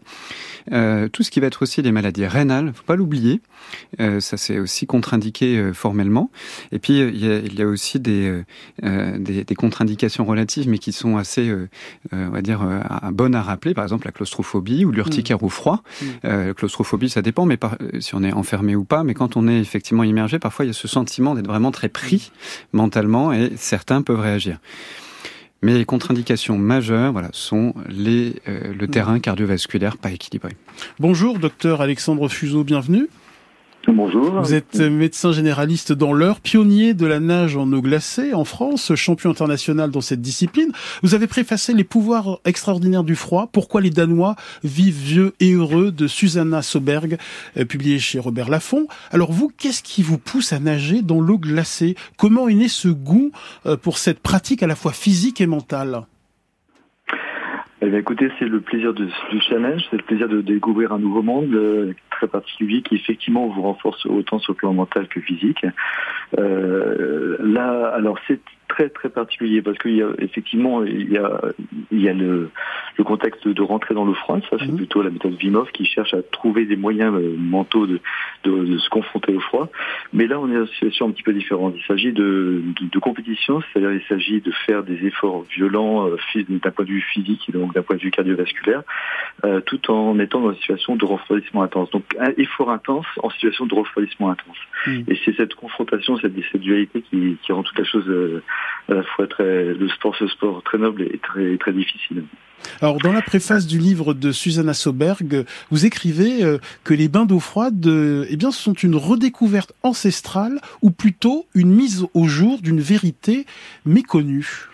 Euh, 0.72 1.08
tout 1.08 1.22
ce 1.22 1.30
qui 1.30 1.40
va 1.40 1.46
être 1.46 1.62
aussi 1.62 1.82
des 1.82 1.92
maladies 1.92 2.26
rénales, 2.26 2.72
faut 2.74 2.82
pas 2.82 2.96
l'oublier. 2.96 3.40
Euh, 4.00 4.20
ça 4.20 4.36
c'est 4.36 4.58
aussi 4.58 4.86
contre-indiqué 4.86 5.56
euh, 5.56 5.72
formellement. 5.72 6.30
Et 6.72 6.78
puis 6.78 6.98
il 6.98 7.24
y 7.24 7.30
a, 7.30 7.38
il 7.38 7.54
y 7.58 7.62
a 7.62 7.66
aussi 7.66 8.00
des, 8.00 8.42
euh, 8.84 9.18
des, 9.18 9.44
des 9.44 9.54
contre-indications 9.54 10.24
relatives, 10.24 10.68
mais 10.68 10.78
qui 10.78 10.92
sont 10.92 11.16
assez, 11.16 11.48
euh, 11.48 11.68
on 12.12 12.30
va 12.30 12.42
dire, 12.42 12.60
bonnes 13.12 13.34
à 13.34 13.42
rappeler. 13.42 13.72
Par 13.72 13.84
exemple 13.84 14.06
la 14.06 14.12
claustrophobie 14.12 14.84
ou 14.84 14.90
l'urticaire 14.90 15.38
mmh. 15.40 15.46
au 15.46 15.48
froid. 15.48 15.82
Mmh. 16.02 16.52
claustrophobie, 16.54 17.08
ça 17.08 17.22
dépend, 17.22 17.46
mais 17.46 17.56
par, 17.56 17.76
si 18.00 18.14
on 18.14 18.22
est 18.22 18.32
enfermé 18.32 18.74
ou 18.76 18.84
pas. 18.84 19.04
Mais 19.04 19.14
quand 19.14 19.36
on 19.36 19.48
est 19.48 19.60
effectivement 19.60 20.04
immergé, 20.04 20.38
parfois 20.38 20.64
il 20.64 20.68
y 20.68 20.70
a 20.72 20.74
ce 20.74 20.88
sentiment 20.88 21.34
d'être 21.34 21.46
vraiment 21.46 21.70
très 21.70 21.88
pris 21.88 22.32
mentalement, 22.72 23.32
et 23.32 23.52
certains 23.56 24.02
peuvent 24.02 24.20
réagir. 24.20 24.58
Mais 25.60 25.74
les 25.74 25.84
contre-indications 25.84 26.56
majeures 26.56 27.12
voilà, 27.12 27.30
sont 27.32 27.74
les, 27.88 28.36
euh, 28.46 28.72
le 28.72 28.86
terrain 28.86 29.18
cardiovasculaire 29.18 29.96
pas 29.96 30.12
équilibré. 30.12 30.52
Bonjour, 31.00 31.38
docteur 31.38 31.80
Alexandre 31.80 32.28
Fuseau, 32.28 32.62
bienvenue. 32.62 33.08
Bonjour. 33.92 34.42
Vous 34.42 34.52
êtes 34.52 34.80
médecin 34.80 35.32
généraliste 35.32 35.92
dans 35.92 36.12
l'heure, 36.12 36.40
pionnier 36.40 36.92
de 36.92 37.06
la 37.06 37.20
nage 37.20 37.56
en 37.56 37.72
eau 37.72 37.80
glacée 37.80 38.34
en 38.34 38.44
France, 38.44 38.94
champion 38.94 39.30
international 39.30 39.90
dans 39.90 40.02
cette 40.02 40.20
discipline. 40.20 40.72
Vous 41.02 41.14
avez 41.14 41.26
préfacé 41.26 41.72
les 41.72 41.84
pouvoirs 41.84 42.40
extraordinaires 42.44 43.02
du 43.02 43.16
froid. 43.16 43.48
Pourquoi 43.50 43.80
les 43.80 43.90
Danois 43.90 44.36
vivent 44.62 44.98
vieux 44.98 45.34
et 45.40 45.52
heureux 45.52 45.90
de 45.90 46.06
Susanna 46.06 46.60
Soberg, 46.60 47.16
euh, 47.56 47.64
publié 47.64 47.98
chez 47.98 48.18
Robert 48.18 48.50
Laffont. 48.50 48.86
Alors 49.10 49.32
vous, 49.32 49.50
qu'est-ce 49.56 49.82
qui 49.82 50.02
vous 50.02 50.18
pousse 50.18 50.52
à 50.52 50.58
nager 50.58 51.00
dans 51.00 51.20
l'eau 51.20 51.38
glacée? 51.38 51.96
Comment 52.18 52.48
est 52.48 52.54
né 52.54 52.68
ce 52.68 52.88
goût 52.88 53.32
euh, 53.64 53.76
pour 53.76 53.96
cette 53.96 54.20
pratique 54.20 54.62
à 54.62 54.66
la 54.66 54.76
fois 54.76 54.92
physique 54.92 55.40
et 55.40 55.46
mentale? 55.46 56.02
Eh 57.80 57.94
écoutez, 57.94 58.30
c'est 58.38 58.46
le 58.46 58.60
plaisir 58.60 58.92
de, 58.92 59.06
du 59.30 59.40
challenge, 59.40 59.82
c'est 59.90 59.98
le 59.98 60.02
plaisir 60.02 60.28
de 60.28 60.40
découvrir 60.40 60.92
un 60.92 60.98
nouveau 60.98 61.22
monde 61.22 61.54
euh, 61.54 61.94
très 62.10 62.26
particulier 62.26 62.82
qui 62.82 62.96
effectivement 62.96 63.46
vous 63.46 63.62
renforce 63.62 64.04
autant 64.06 64.40
sur 64.40 64.52
le 64.52 64.56
plan 64.56 64.72
mental 64.72 65.06
que 65.06 65.20
physique. 65.20 65.64
Euh, 66.38 67.36
là, 67.40 67.88
alors 67.94 68.18
c'est 68.26 68.40
très 68.78 68.88
très 68.90 69.08
particulier 69.08 69.60
parce 69.60 69.76
qu'il 69.78 69.96
y 69.96 70.02
a 70.02 70.10
effectivement 70.18 70.84
il 70.84 71.10
y 71.10 71.18
a 71.18 71.40
il 71.90 72.00
y 72.00 72.08
a 72.08 72.12
le, 72.12 72.50
le 72.96 73.04
contexte 73.04 73.48
de 73.48 73.62
rentrer 73.62 73.92
dans 73.94 74.04
le 74.04 74.14
froid, 74.14 74.38
ça 74.48 74.56
c'est 74.58 74.68
mhm. 74.68 74.76
plutôt 74.76 75.02
la 75.02 75.10
méthode 75.10 75.34
Vimov 75.34 75.70
qui 75.72 75.84
cherche 75.84 76.14
à 76.14 76.22
trouver 76.22 76.64
des 76.64 76.76
moyens 76.76 77.12
euh, 77.14 77.34
mentaux 77.36 77.86
de, 77.86 78.00
de, 78.44 78.64
de, 78.64 78.78
se 78.78 78.88
confronter 78.88 79.34
au 79.34 79.40
froid. 79.40 79.68
Mais 80.12 80.28
là 80.28 80.38
on 80.38 80.48
est 80.48 80.54
dans 80.54 80.60
une 80.60 80.66
situation 80.68 81.08
un 81.08 81.10
petit 81.10 81.24
peu 81.24 81.32
différente. 81.32 81.74
Il 81.76 81.84
s'agit 81.86 82.12
de, 82.12 82.62
de, 82.80 82.98
compétition, 83.00 83.60
c'est-à-dire 83.62 83.92
il 83.92 84.06
s'agit 84.08 84.40
de 84.40 84.52
faire 84.66 84.84
des 84.84 85.04
efforts 85.06 85.44
violents 85.56 86.06
euh, 86.06 86.16
d'un 86.48 86.70
point 86.70 86.84
de 86.84 86.90
vue 86.90 87.00
physique 87.00 87.48
et 87.48 87.52
donc 87.52 87.74
d'un 87.74 87.82
point 87.82 87.96
de 87.96 88.02
vue 88.02 88.12
cardiovasculaire, 88.12 88.82
euh, 89.44 89.60
tout 89.60 89.90
en 89.90 90.18
étant 90.20 90.40
dans 90.40 90.50
une 90.50 90.56
situation 90.58 90.94
de 90.94 91.04
refroidissement 91.04 91.62
intense. 91.62 91.90
Donc 91.90 92.04
un 92.20 92.32
effort 92.36 92.70
intense 92.70 93.06
en 93.22 93.30
situation 93.30 93.66
de 93.66 93.74
refroidissement 93.74 94.30
intense. 94.30 94.58
Mhm. 94.86 95.04
Et 95.08 95.18
c'est 95.24 95.34
cette 95.36 95.54
confrontation, 95.54 96.16
cette, 96.18 96.34
cette 96.52 96.60
dualité 96.60 97.02
qui, 97.02 97.36
qui 97.42 97.52
rend 97.52 97.64
toute 97.64 97.78
la 97.78 97.84
chose 97.84 98.08
euh, 98.08 98.42
à 98.88 98.94
la 98.94 99.02
fois 99.02 99.26
très, 99.26 99.74
le 99.74 99.88
sport, 99.88 100.16
ce 100.16 100.26
sport 100.28 100.62
très 100.62 100.78
noble 100.78 101.02
et 101.02 101.18
très, 101.18 101.56
très 101.58 101.72
difficile. 101.72 102.24
Alors, 102.80 102.98
dans 102.98 103.12
la 103.12 103.22
préface 103.22 103.66
du 103.66 103.78
livre 103.78 104.14
de 104.14 104.32
Susanna 104.32 104.74
Soberg, 104.74 105.44
vous 105.70 105.86
écrivez 105.86 106.44
euh, 106.44 106.58
que 106.84 106.94
les 106.94 107.08
bains 107.08 107.26
d'eau 107.26 107.40
froide, 107.40 107.86
euh, 107.86 108.26
eh 108.30 108.36
bien, 108.36 108.50
sont 108.50 108.72
une 108.72 108.96
redécouverte 108.96 109.72
ancestrale 109.82 110.60
ou 110.82 110.90
plutôt 110.90 111.46
une 111.54 111.70
mise 111.70 112.06
au 112.14 112.26
jour 112.26 112.60
d'une 112.60 112.80
vérité 112.80 113.46
méconnue. 113.84 114.68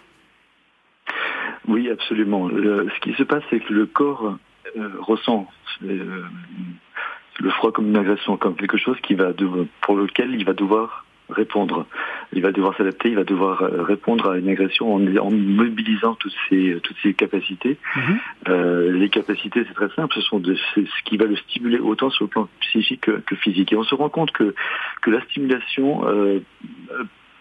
Oui, 1.69 1.91
absolument. 1.91 2.49
ce 2.51 3.01
qui 3.01 3.15
se 3.15 3.23
passe, 3.23 3.43
c'est 3.51 3.61
que 3.61 3.73
le 3.73 3.87
corps 3.87 4.37
euh, 4.77 4.89
ressent 5.01 5.47
le 5.81 7.51
froid 7.51 7.73
comme 7.73 7.89
une 7.89 7.97
agression, 7.97 8.37
comme 8.37 8.55
quelque 8.55 8.79
chose 8.79 8.97
qui 9.03 9.15
va 9.15 9.33
pour 9.81 9.97
lequel 9.97 10.35
il 10.35 10.45
va 10.45 10.53
devoir 10.53 11.05
répondre. 11.35 11.87
Il 12.33 12.43
va 12.43 12.53
devoir 12.53 12.76
s'adapter, 12.76 13.11
il 13.11 13.17
va 13.17 13.25
devoir 13.25 13.62
euh, 13.62 13.83
répondre 13.83 14.31
à 14.31 14.38
une 14.38 14.49
agression 14.49 14.95
en, 14.95 15.31
mobilisant 15.31 16.14
toutes 16.14 16.35
ses, 16.49 16.79
toutes 16.83 16.97
ses 17.03 17.14
capacités. 17.14 17.76
Mhm. 17.97 18.19
Euh, 18.49 18.93
les 18.93 19.09
capacités, 19.09 19.64
c'est 19.67 19.75
très 19.75 19.95
simple, 19.95 20.14
ce 20.14 20.23
sont 20.23 20.38
de, 20.38 20.55
ce 20.55 20.81
qui 21.05 21.17
va 21.17 21.26
le 21.26 21.37
stimuler 21.37 21.79
autant 21.79 22.11
sur 22.11 22.25
le 22.25 22.31
plan 22.31 22.49
psychique 22.61 23.03
que, 23.03 23.35
physique. 23.35 23.73
Et 23.73 23.76
on 23.76 23.85
se 23.85 23.95
rend 23.95 24.09
compte 24.09 24.33
que, 24.33 24.55
que 25.03 25.11
la 25.11 25.21
stimulation 25.23 26.09
euh, 26.09 26.41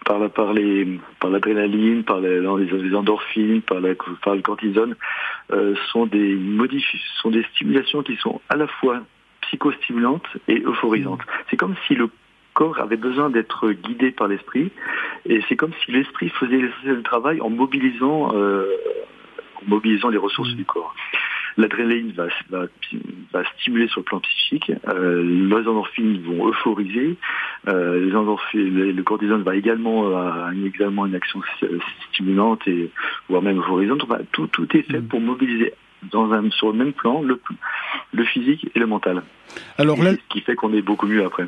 par 0.05 0.19
la, 0.19 0.29
par 0.29 0.53
les 0.53 0.99
par 1.19 1.29
l'adrénaline, 1.29 2.03
par 2.03 2.19
les, 2.19 2.39
les, 2.39 2.95
endorphines, 2.95 3.61
par, 3.61 3.79
la, 3.79 3.95
par 4.23 4.35
le 4.35 4.41
cortisone, 4.41 4.95
euh, 5.51 5.75
sont 5.91 6.05
des 6.05 6.35
modifs, 6.35 6.85
sont 7.21 7.31
des 7.31 7.43
stimulations 7.53 8.03
qui 8.03 8.15
sont 8.17 8.41
à 8.49 8.55
la 8.55 8.67
fois 8.67 9.01
psychostimulantes 9.41 10.27
et 10.47 10.61
euphorisantes. 10.61 11.19
Mhm. 11.19 11.43
C'est 11.49 11.57
comme 11.57 11.75
si 11.87 11.95
le 11.95 12.09
corps 12.53 12.79
avait 12.79 12.97
besoin 12.97 13.29
d'être 13.29 13.71
guidé 13.71 14.11
par 14.11 14.27
l'esprit. 14.27 14.71
Et 15.25 15.41
c'est 15.47 15.55
comme 15.55 15.71
si 15.83 15.91
l'esprit 15.91 16.29
faisait 16.29 16.59
le 16.85 17.03
travail 17.03 17.41
en 17.41 17.49
mobilisant, 17.49 18.31
euh, 18.35 18.65
en 19.61 19.69
mobilisant 19.69 20.09
les 20.09 20.17
ressources 20.17 20.53
mmh. 20.53 20.57
du 20.57 20.65
corps. 20.65 20.95
L'adrénaline 21.55 22.11
va, 22.13 22.27
va, 22.49 22.65
va, 23.31 23.43
stimuler 23.59 23.87
sur 23.87 23.99
le 23.99 24.05
plan 24.05 24.19
psychique, 24.21 24.71
euh, 24.87 25.21
les 25.23 25.67
endorphines 25.67 26.19
vont 26.23 26.47
euphoriser, 26.47 27.15
euh, 27.67 28.03
les 28.03 28.15
endorphines, 28.15 28.91
le 28.91 29.03
cortisone 29.03 29.43
va 29.43 29.55
également 29.55 30.07
avoir 30.07 30.51
également 30.51 31.05
une 31.05 31.13
action 31.13 31.41
stimulante 32.09 32.67
et 32.67 32.89
voire 33.29 33.43
même 33.43 33.59
euphorisante. 33.59 34.03
tout, 34.31 34.47
tout 34.47 34.67
est 34.75 34.81
fait 34.81 34.99
mmh. 34.99 35.07
pour 35.07 35.21
mobiliser 35.21 35.73
dans 36.11 36.31
un, 36.31 36.49
sur 36.51 36.71
le 36.71 36.77
même 36.77 36.93
plan 36.93 37.21
le, 37.21 37.39
le 38.13 38.25
physique 38.25 38.69
et 38.73 38.79
le 38.79 38.87
mental. 38.87 39.23
Alors 39.77 40.01
là, 40.01 40.13
ce 40.13 40.17
qui 40.29 40.41
fait 40.41 40.55
qu'on 40.55 40.73
est 40.73 40.81
beaucoup 40.81 41.05
mieux 41.05 41.23
après. 41.23 41.45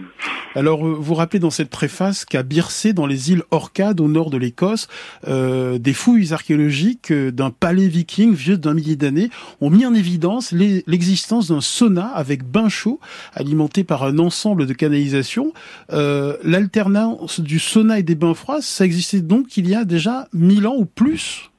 Alors, 0.54 0.86
euh, 0.86 0.96
vous 0.98 1.16
rappelez 1.16 1.40
dans 1.40 1.50
cette 1.50 1.70
préface 1.70 2.24
qu'à 2.24 2.44
Bircé, 2.44 2.94
dans 2.94 3.08
les 3.08 3.32
îles 3.32 3.44
Orcades, 3.52 4.00
au 4.00 4.08
nord 4.08 4.30
de 4.30 4.38
l'Écosse, 4.38 4.88
euh, 5.28 5.80
des 5.80 5.94
fouilles 5.94 6.32
archéologiques 6.32 7.12
euh, 7.12 7.32
d'un 7.32 7.50
palais 7.50 7.88
viking 7.88 8.34
vieux 8.34 8.58
d'un 8.58 8.74
millier 8.74 8.96
d'années 8.96 9.30
ont 9.60 9.70
mis 9.70 9.86
en 9.86 9.94
évidence 9.94 10.52
l'existence 10.52 11.50
d'un 11.50 11.62
sauna 11.62 12.08
avec 12.08 12.44
bain 12.44 12.70
chaud 12.70 13.00
alimenté 13.34 13.84
par 13.84 14.04
un 14.04 14.20
ensemble 14.20 14.66
de 14.68 14.74
canalisations. 14.74 15.54
Euh, 15.92 16.38
L'alternance 16.44 17.40
du 17.40 17.60
sauna 17.60 18.00
et 18.00 18.04
des 18.04 18.16
bains 18.16 18.34
froids, 18.34 18.62
ça 18.62 18.86
existait 18.86 19.22
donc 19.22 19.58
il 19.58 19.68
y 19.68 19.76
a 19.76 19.84
déjà 19.84 20.28
mille 20.34 20.68
ans 20.68 20.76
ou 20.78 20.86
plus 20.86 21.50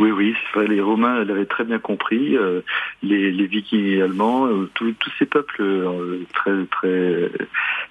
oui, 0.00 0.10
oui, 0.12 0.34
vrai, 0.54 0.66
les 0.66 0.80
Romains 0.80 1.24
l'avaient 1.24 1.44
très 1.44 1.64
bien 1.64 1.78
compris, 1.78 2.34
euh, 2.34 2.62
les, 3.02 3.30
les, 3.30 3.46
Vikings 3.46 3.84
également, 3.84 4.46
euh, 4.46 4.70
tous 4.74 4.94
ces 5.18 5.26
peuples 5.26 5.60
euh, 5.60 6.24
très, 6.32 6.64
très, 6.64 7.30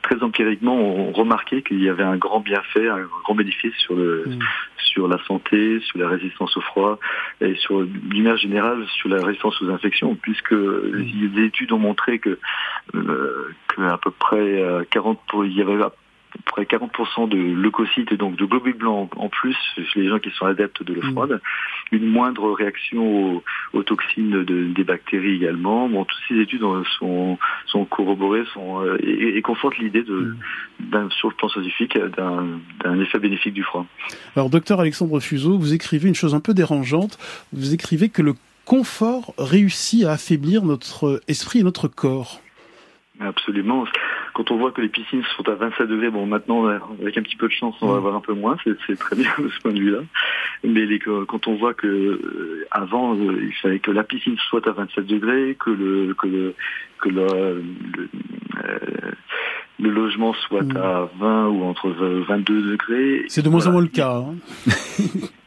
très 0.01 0.23
empiriquement 0.23 0.75
ont 0.75 1.11
remarqué 1.11 1.61
qu'il 1.61 1.83
y 1.83 1.87
avait 1.87 2.03
un 2.03 2.17
grand 2.17 2.39
bienfait, 2.39 2.89
un 2.89 3.01
grand 3.23 3.35
bénéfice 3.35 3.75
sur 3.75 3.93
le, 3.93 4.25
mm. 4.25 4.39
sur 4.77 5.07
la 5.07 5.23
santé, 5.25 5.79
sur 5.81 5.99
la 5.99 6.07
résistance 6.07 6.57
au 6.57 6.61
froid 6.61 6.97
et 7.41 7.53
sur 7.55 7.81
l'image 8.11 8.41
générale 8.41 8.83
sur 8.87 9.07
la 9.07 9.23
résistance 9.23 9.61
aux 9.61 9.69
infections, 9.69 10.15
puisque 10.15 10.53
mm. 10.53 11.05
les 11.35 11.43
études 11.45 11.71
ont 11.73 11.79
montré 11.79 12.17
que, 12.17 12.39
que 12.91 13.81
à 13.83 13.99
peu 13.99 14.09
près 14.09 14.63
40 14.89 15.19
pour, 15.27 15.45
il 15.45 15.53
y 15.53 15.61
avait 15.61 15.77
près 16.45 16.63
40% 16.63 17.29
de 17.29 17.37
leucocytes 17.37 18.11
et 18.11 18.17
donc 18.17 18.35
de 18.35 18.45
globules 18.45 18.77
blancs 18.77 19.09
en 19.17 19.29
plus 19.29 19.55
chez 19.75 20.01
les 20.01 20.09
gens 20.09 20.19
qui 20.19 20.29
sont 20.31 20.45
adeptes 20.45 20.83
de 20.83 20.93
l'eau 20.93 21.01
mm. 21.01 21.11
froide, 21.11 21.41
une 21.91 22.05
moindre 22.05 22.51
réaction 22.51 23.41
aux, 23.73 23.83
toxines 23.83 24.43
de, 24.43 24.65
des 24.65 24.83
bactéries 24.83 25.35
également. 25.35 25.89
Bon, 25.89 26.05
toutes 26.05 26.21
ces 26.27 26.39
études 26.39 26.63
sont, 26.99 27.37
sont 27.65 27.85
corroborées 27.85 28.43
sont, 28.53 28.81
euh, 28.81 28.97
et, 29.01 29.41
confortent 29.41 29.77
l'idée 29.77 30.03
de, 30.03 30.35
mm. 30.79 31.09
sur 31.11 31.29
le 31.29 31.35
plan 31.35 31.49
scientifique 31.49 31.97
d'un 31.97 32.99
effet 32.99 33.19
bénéfique 33.19 33.53
du 33.53 33.63
froid. 33.63 33.85
Alors, 34.35 34.49
docteur 34.49 34.79
Alexandre 34.79 35.19
Fuseau, 35.19 35.57
vous 35.57 35.73
écrivez 35.73 36.07
une 36.07 36.15
chose 36.15 36.35
un 36.35 36.39
peu 36.39 36.53
dérangeante. 36.53 37.17
Vous 37.53 37.73
écrivez 37.73 38.09
que 38.09 38.21
le 38.21 38.33
confort 38.65 39.33
réussit 39.39 40.05
à 40.05 40.11
affaiblir 40.11 40.63
notre 40.63 41.21
esprit 41.27 41.59
et 41.59 41.63
notre 41.63 41.87
corps 41.87 42.39
Absolument. 43.19 43.85
Quand 44.33 44.51
on 44.51 44.57
voit 44.57 44.71
que 44.71 44.81
les 44.81 44.89
piscines 44.89 45.23
sont 45.35 45.47
à 45.49 45.55
27 45.55 45.87
degrés, 45.87 46.09
bon 46.09 46.25
maintenant 46.25 46.67
avec 46.67 47.17
un 47.17 47.21
petit 47.21 47.35
peu 47.35 47.47
de 47.47 47.53
chance 47.53 47.75
on 47.81 47.87
va 47.87 47.97
avoir 47.97 48.15
un 48.15 48.21
peu 48.21 48.33
moins, 48.33 48.57
c'est 48.63 48.97
très 48.97 49.15
bien 49.15 49.31
de 49.39 49.49
ce 49.49 49.59
point 49.61 49.71
de 49.71 49.79
vue-là. 49.79 49.99
Mais 50.63 50.85
les, 50.85 50.99
quand 50.99 51.47
on 51.47 51.55
voit 51.55 51.73
que 51.73 51.87
euh, 51.87 52.67
avant 52.71 53.15
euh, 53.15 53.39
il 53.41 53.53
fallait 53.61 53.79
que 53.79 53.91
la 53.91 54.03
piscine 54.03 54.37
soit 54.49 54.67
à 54.67 54.71
27 54.71 55.05
degrés, 55.05 55.57
que 55.59 55.69
le 55.69 56.13
que 56.13 56.27
le 56.27 56.55
que 56.99 57.09
le, 57.09 57.63
le, 57.97 58.09
euh, 58.65 59.91
logement 59.91 60.33
soit 60.33 60.63
mm. 60.63 60.77
à 60.77 61.09
20 61.19 61.47
ou 61.47 61.63
entre 61.63 61.89
22 61.89 62.71
degrés. 62.71 63.25
C'est 63.27 63.41
de 63.41 63.49
moins 63.49 63.65
en 63.67 63.71
moins 63.71 63.81
le 63.81 63.87
cas. 63.87 64.17
Hein. 64.17 64.35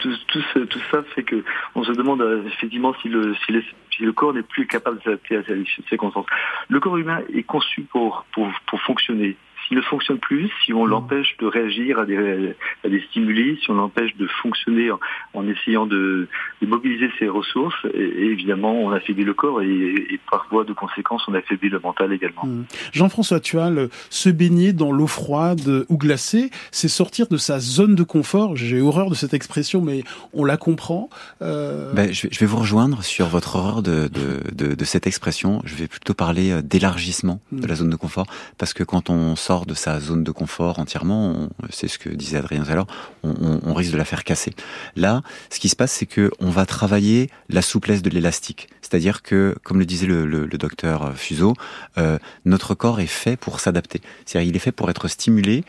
Tout, 0.00 0.80
ça 0.90 1.02
fait 1.14 1.22
que 1.22 1.44
on 1.74 1.84
se 1.84 1.92
demande 1.92 2.20
euh, 2.20 2.44
effectivement 2.46 2.94
si 3.02 3.08
le, 3.08 3.34
si, 3.34 3.52
si 3.90 4.02
le 4.02 4.12
corps 4.12 4.32
n'est 4.32 4.42
plus 4.42 4.66
capable 4.66 4.98
de 4.98 5.02
s'adapter 5.02 5.36
à 5.36 5.42
ces 5.44 5.64
circonstances. 5.88 6.26
Le 6.68 6.80
corps 6.80 6.96
humain 6.96 7.20
est 7.32 7.42
conçu 7.42 7.82
pour, 7.82 8.26
pour 8.32 8.80
fonctionner 8.82 9.36
s'il 9.66 9.76
ne 9.76 9.82
fonctionne 9.82 10.18
plus, 10.18 10.50
si 10.64 10.72
on 10.72 10.86
mmh. 10.86 10.88
l'empêche 10.88 11.36
de 11.38 11.46
réagir 11.46 11.98
à 11.98 12.06
des, 12.06 12.54
à 12.84 12.88
des 12.88 13.00
stimuli, 13.10 13.58
si 13.62 13.70
on 13.70 13.74
l'empêche 13.74 14.14
de 14.16 14.26
fonctionner 14.42 14.90
en, 15.34 15.48
essayant 15.48 15.86
de, 15.86 16.28
de, 16.62 16.66
mobiliser 16.66 17.10
ses 17.18 17.28
ressources, 17.28 17.76
et, 17.94 18.26
évidemment, 18.26 18.72
on 18.72 18.90
affaiblit 18.92 19.24
le 19.24 19.34
corps 19.34 19.62
et, 19.62 19.66
et, 19.66 20.20
par 20.30 20.46
voie 20.50 20.64
de 20.64 20.72
conséquence, 20.72 21.22
on 21.28 21.34
affaiblit 21.34 21.68
le 21.68 21.80
mental 21.80 22.12
également. 22.12 22.44
Mmh. 22.44 22.64
Jean-François 22.92 23.40
Tual, 23.40 23.88
se 24.10 24.28
baigner 24.28 24.72
dans 24.72 24.92
l'eau 24.92 25.06
froide 25.06 25.84
ou 25.88 25.96
glacée, 25.96 26.50
c'est 26.70 26.88
sortir 26.88 27.26
de 27.28 27.36
sa 27.36 27.58
zone 27.58 27.94
de 27.94 28.02
confort. 28.02 28.56
J'ai 28.56 28.80
horreur 28.80 29.10
de 29.10 29.14
cette 29.14 29.34
expression, 29.34 29.80
mais 29.80 30.02
on 30.32 30.44
la 30.44 30.56
comprend. 30.56 31.10
Euh... 31.42 31.92
Ben, 31.92 32.12
je, 32.12 32.22
vais, 32.26 32.28
je, 32.32 32.40
vais, 32.40 32.46
vous 32.46 32.58
rejoindre 32.58 33.02
sur 33.02 33.26
votre 33.26 33.56
horreur 33.56 33.82
de, 33.82 34.08
de, 34.08 34.40
de, 34.54 34.74
de 34.74 34.84
cette 34.84 35.06
expression. 35.06 35.62
Je 35.64 35.74
vais 35.74 35.88
plutôt 35.88 36.14
parler 36.14 36.50
euh, 36.50 36.62
d'élargissement 36.62 37.40
de 37.52 37.64
mmh. 37.64 37.68
la 37.68 37.74
zone 37.74 37.90
de 37.90 37.96
confort, 37.96 38.26
parce 38.58 38.72
que 38.72 38.84
quand 38.84 39.10
on 39.10 39.36
sort 39.36 39.55
de 39.64 39.74
sa 39.74 40.00
zone 40.00 40.24
de 40.24 40.30
confort 40.30 40.78
entièrement, 40.78 41.48
c'est 41.70 41.88
ce 41.88 41.98
que 41.98 42.10
disait 42.10 42.36
Adrien 42.36 42.64
tout 42.64 42.72
à 42.72 42.74
l'heure, 42.74 42.86
on, 43.22 43.74
risque 43.74 43.92
de 43.92 43.96
la 43.96 44.04
faire 44.04 44.24
casser. 44.24 44.52
Là, 44.96 45.22
ce 45.50 45.58
qui 45.58 45.68
se 45.68 45.76
passe, 45.76 45.92
c'est 45.92 46.06
que 46.06 46.30
on 46.40 46.50
va 46.50 46.66
travailler 46.66 47.30
la 47.48 47.62
souplesse 47.62 48.02
de 48.02 48.10
l'élastique. 48.10 48.68
C'est-à-dire 48.82 49.22
que, 49.22 49.56
comme 49.62 49.78
le 49.78 49.86
disait 49.86 50.06
le, 50.06 50.46
docteur 50.48 51.14
Fuseau, 51.16 51.54
euh, 51.98 52.18
notre 52.44 52.74
corps 52.74 53.00
est 53.00 53.06
fait 53.06 53.36
pour 53.36 53.60
s'adapter. 53.60 54.00
C'est-à-dire, 54.24 54.50
il 54.50 54.56
est 54.56 54.60
fait 54.60 54.72
pour 54.72 54.90
être 54.90 55.08
stimulé 55.08 55.64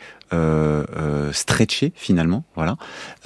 stretché 1.32 1.92
finalement, 1.94 2.44
voilà. 2.54 2.76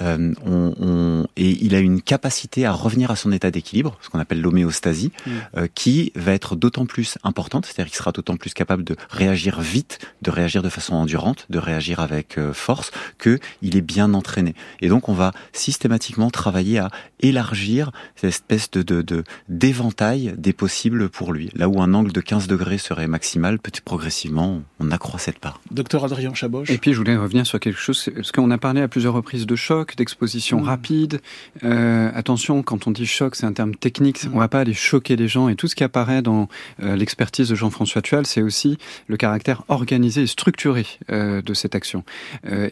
Euh, 0.01 0.33
on, 0.45 0.73
on, 0.79 1.27
et 1.37 1.49
il 1.49 1.75
a 1.75 1.79
une 1.79 2.01
capacité 2.01 2.65
à 2.65 2.71
revenir 2.71 3.11
à 3.11 3.15
son 3.15 3.31
état 3.31 3.51
d'équilibre, 3.51 3.97
ce 4.01 4.09
qu'on 4.09 4.19
appelle 4.19 4.41
l'homéostasie, 4.41 5.11
mm. 5.25 5.31
euh, 5.57 5.67
qui 5.73 6.11
va 6.15 6.33
être 6.33 6.55
d'autant 6.55 6.85
plus 6.85 7.17
importante, 7.23 7.65
c'est-à-dire 7.65 7.85
qu'il 7.91 7.97
sera 7.97 8.11
d'autant 8.11 8.37
plus 8.37 8.53
capable 8.53 8.83
de 8.83 8.95
réagir 9.09 9.61
vite, 9.61 9.99
de 10.21 10.31
réagir 10.31 10.61
de 10.61 10.69
façon 10.69 10.95
endurante, 10.95 11.45
de 11.49 11.59
réagir 11.59 11.99
avec 11.99 12.37
euh, 12.37 12.53
force, 12.53 12.91
que 13.17 13.39
il 13.61 13.75
est 13.75 13.81
bien 13.81 14.13
entraîné. 14.13 14.55
Et 14.81 14.89
donc 14.89 15.09
on 15.09 15.13
va 15.13 15.31
systématiquement 15.51 16.29
travailler 16.29 16.79
à 16.79 16.89
élargir 17.19 17.91
cette 18.15 18.29
espèce 18.29 18.71
de 18.71 19.23
d'éventail 19.49 20.31
de, 20.31 20.35
des 20.35 20.53
possibles 20.53 21.09
pour 21.09 21.33
lui. 21.33 21.49
Là 21.55 21.69
où 21.69 21.81
un 21.81 21.93
angle 21.93 22.11
de 22.11 22.21
15 22.21 22.47
degrés 22.47 22.77
serait 22.77 23.07
maximal, 23.07 23.59
petit 23.59 23.81
progressivement, 23.81 24.61
on 24.79 24.91
accroît 24.91 25.19
cette 25.19 25.39
part. 25.39 25.61
Docteur 25.71 26.05
Adrien 26.05 26.33
Chaboche. 26.33 26.69
Et 26.69 26.77
puis 26.77 26.92
je 26.93 26.97
voulais 26.97 27.15
revenir 27.15 27.45
sur 27.45 27.59
quelque 27.59 27.79
chose, 27.79 28.09
parce 28.15 28.31
qu'on 28.31 28.51
a 28.51 28.57
parlé 28.57 28.81
à 28.81 28.87
plusieurs 28.87 29.13
reprises 29.13 29.45
de 29.45 29.55
choc, 29.55 29.95
d'exposition 29.95 30.61
mmh. 30.61 30.63
rapide. 30.63 31.21
Euh, 31.63 32.11
attention, 32.13 32.63
quand 32.63 32.87
on 32.87 32.91
dit 32.91 33.05
choc, 33.05 33.35
c'est 33.35 33.45
un 33.45 33.53
terme 33.53 33.75
technique, 33.75 34.23
mmh. 34.23 34.31
on 34.33 34.39
va 34.39 34.47
pas 34.47 34.59
aller 34.59 34.73
choquer 34.73 35.15
les 35.15 35.27
gens. 35.27 35.49
Et 35.49 35.55
tout 35.55 35.67
ce 35.67 35.75
qui 35.75 35.83
apparaît 35.83 36.21
dans 36.21 36.47
euh, 36.81 36.95
l'expertise 36.95 37.49
de 37.49 37.55
Jean-François 37.55 38.01
Tual, 38.01 38.25
c'est 38.25 38.41
aussi 38.41 38.77
le 39.07 39.17
caractère 39.17 39.63
organisé 39.67 40.23
et 40.23 40.27
structuré 40.27 40.85
euh, 41.11 41.41
de 41.41 41.53
cette 41.53 41.75
action. 41.75 42.03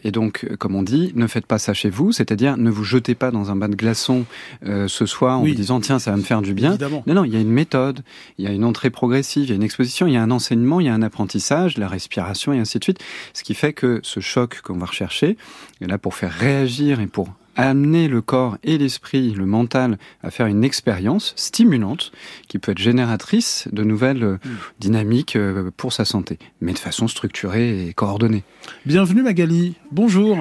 Et 0.04 0.10
donc, 0.10 0.46
comme 0.58 0.74
on 0.74 0.82
dit, 0.82 1.12
ne 1.14 1.26
faites 1.26 1.46
pas 1.46 1.58
ça 1.58 1.74
chez 1.74 1.90
vous, 1.90 2.12
c'est-à-dire 2.12 2.56
ne 2.56 2.70
vous 2.70 2.84
jetez 2.84 3.14
pas 3.14 3.30
dans 3.30 3.50
un 3.50 3.56
bain 3.56 3.68
de 3.68 3.74
glaçons 3.76 4.24
ce 4.64 5.06
soir 5.06 5.38
en 5.38 5.44
vous 5.44 5.54
disant 5.54 5.80
tiens, 5.80 5.98
ça 5.98 6.10
va 6.10 6.16
me 6.16 6.22
faire 6.22 6.42
du 6.42 6.54
bien. 6.54 6.70
Évidemment. 6.70 7.02
Non, 7.06 7.14
non, 7.14 7.24
il 7.24 7.32
y 7.32 7.36
a 7.36 7.40
une 7.40 7.50
méthode, 7.50 8.02
il 8.38 8.44
y 8.44 8.48
a 8.48 8.52
une 8.52 8.64
entrée 8.64 8.90
progressive, 8.90 9.44
il 9.44 9.50
y 9.50 9.52
a 9.52 9.56
une 9.56 9.62
exposition, 9.62 10.06
il 10.06 10.14
y 10.14 10.16
a 10.16 10.22
un 10.22 10.30
enseignement, 10.30 10.80
il 10.80 10.86
y 10.86 10.88
a 10.88 10.94
un 10.94 11.02
apprentissage, 11.02 11.78
la 11.78 11.88
respiration 11.88 12.52
et 12.52 12.58
ainsi 12.58 12.78
de 12.78 12.84
suite. 12.84 12.98
Ce 13.34 13.42
qui 13.42 13.54
fait 13.54 13.72
que 13.72 14.00
ce 14.12 14.20
choc 14.20 14.60
qu'on 14.60 14.76
va 14.76 14.86
rechercher 14.86 15.38
est 15.80 15.86
là 15.86 15.96
pour 15.96 16.14
faire 16.14 16.32
réagir 16.32 17.00
et 17.00 17.06
pour 17.06 17.28
amener 17.56 18.08
le 18.08 18.20
corps 18.20 18.58
et 18.62 18.76
l'esprit, 18.76 19.30
le 19.30 19.46
mental, 19.46 19.98
à 20.22 20.30
faire 20.30 20.46
une 20.46 20.64
expérience 20.64 21.32
stimulante 21.36 22.12
qui 22.48 22.58
peut 22.58 22.72
être 22.72 22.78
génératrice 22.78 23.68
de 23.72 23.82
nouvelles 23.84 24.24
euh, 24.24 24.38
hmm. 24.44 24.56
dynamiques 24.80 25.36
euh, 25.36 25.70
pour 25.76 25.92
sa 25.92 26.04
santé, 26.04 26.38
mais 26.60 26.72
de 26.72 26.78
façon 26.78 27.08
structurée 27.08 27.86
et 27.86 27.94
coordonnée. 27.94 28.42
Bienvenue 28.86 29.22
Magali, 29.22 29.76
bonjour. 29.90 30.38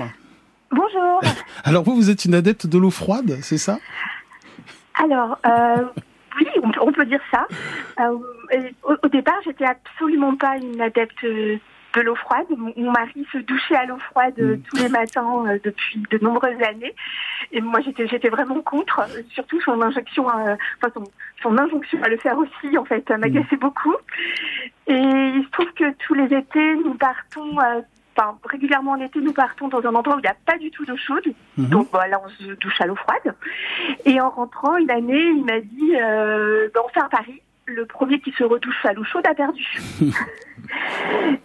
Bonjour. 0.72 1.22
Alors 1.64 1.84
vous, 1.84 1.96
vous 1.96 2.10
êtes 2.10 2.26
une 2.26 2.36
adepte 2.36 2.68
de 2.68 2.78
l'eau 2.78 2.92
froide, 2.92 3.40
c'est 3.42 3.58
ça? 3.58 3.80
Alors, 4.96 5.38
euh, 5.46 5.84
oui, 6.40 6.48
on 6.82 6.92
peut 6.92 7.06
dire 7.06 7.22
ça. 7.32 7.48
Euh, 8.00 8.18
au, 8.84 8.96
au, 9.04 9.08
départ, 9.08 9.40
j'étais 9.46 9.66
absolument 9.66 10.36
pas 10.36 10.58
une 10.58 10.80
adepte 10.82 11.26
de 11.94 12.02
l'eau 12.02 12.16
froide. 12.16 12.46
Mon, 12.58 12.92
mari 12.92 13.26
se 13.32 13.38
douchait 13.40 13.76
à 13.76 13.86
l'eau 13.86 13.98
froide 13.98 14.34
euh, 14.40 14.56
mm. 14.56 14.62
tous 14.62 14.78
les 14.78 14.90
matins 14.90 15.46
euh, 15.48 15.60
depuis 15.64 16.04
de 16.10 16.18
nombreuses 16.20 16.62
années. 16.62 16.94
Et 17.52 17.62
moi, 17.62 17.80
j'étais, 17.82 18.08
j'étais 18.08 18.30
vraiment 18.30 18.62
contre, 18.62 19.02
surtout 19.32 19.62
son 19.62 19.82
injection, 19.82 20.30
euh, 20.30 20.56
enfin 20.78 20.94
son, 20.94 21.04
son, 21.42 21.58
injonction 21.58 22.02
à 22.04 22.10
le 22.10 22.18
faire 22.18 22.38
aussi, 22.38 22.78
en 22.78 22.86
fait, 22.86 23.10
m'agaçait 23.10 23.56
mm. 23.56 23.60
beaucoup. 23.60 23.96
Et 24.88 24.94
il 24.94 25.44
se 25.46 25.52
trouve 25.52 25.72
que 25.74 25.92
tous 26.06 26.14
les 26.14 26.36
étés, 26.36 26.76
nous 26.76 26.96
partons 26.96 27.58
Enfin, 28.18 28.38
régulièrement 28.44 28.92
en 28.92 29.00
été, 29.00 29.22
nous 29.22 29.32
partons 29.32 29.70
dans 29.70 29.80
un 29.86 29.96
endroit 29.96 30.16
où 30.16 30.20
il 30.20 30.24
n'y 30.24 30.28
a 30.28 30.36
pas 30.46 30.58
du 30.58 30.70
tout 30.70 30.86
d'eau 30.86 30.98
chaude. 30.98 31.34
Mm-hmm. 31.58 31.70
Donc 31.70 31.92
bah, 31.92 32.08
là, 32.10 32.22
on 32.24 32.28
se 32.28 32.52
douche 32.56 32.82
à 32.82 32.86
l'eau 32.86 32.96
froide. 32.96 33.34
Et 34.04 34.20
en 34.20 34.30
rentrant 34.30 34.76
une 34.76 34.92
année, 34.92 35.28
il 35.28 35.46
m'a 35.46 35.62
dit, 35.62 35.96
euh, 35.96 36.68
bah, 36.74 36.82
on 36.86 36.90
fait 36.90 37.00
un 37.00 37.08
pari 37.08 37.42
le 37.66 37.86
premier 37.86 38.20
qui 38.20 38.32
se 38.32 38.44
retouche 38.44 38.86
à 38.86 38.94
l'eau 38.94 39.04
chaude 39.04 39.26
a 39.26 39.34
perdu. 39.34 39.66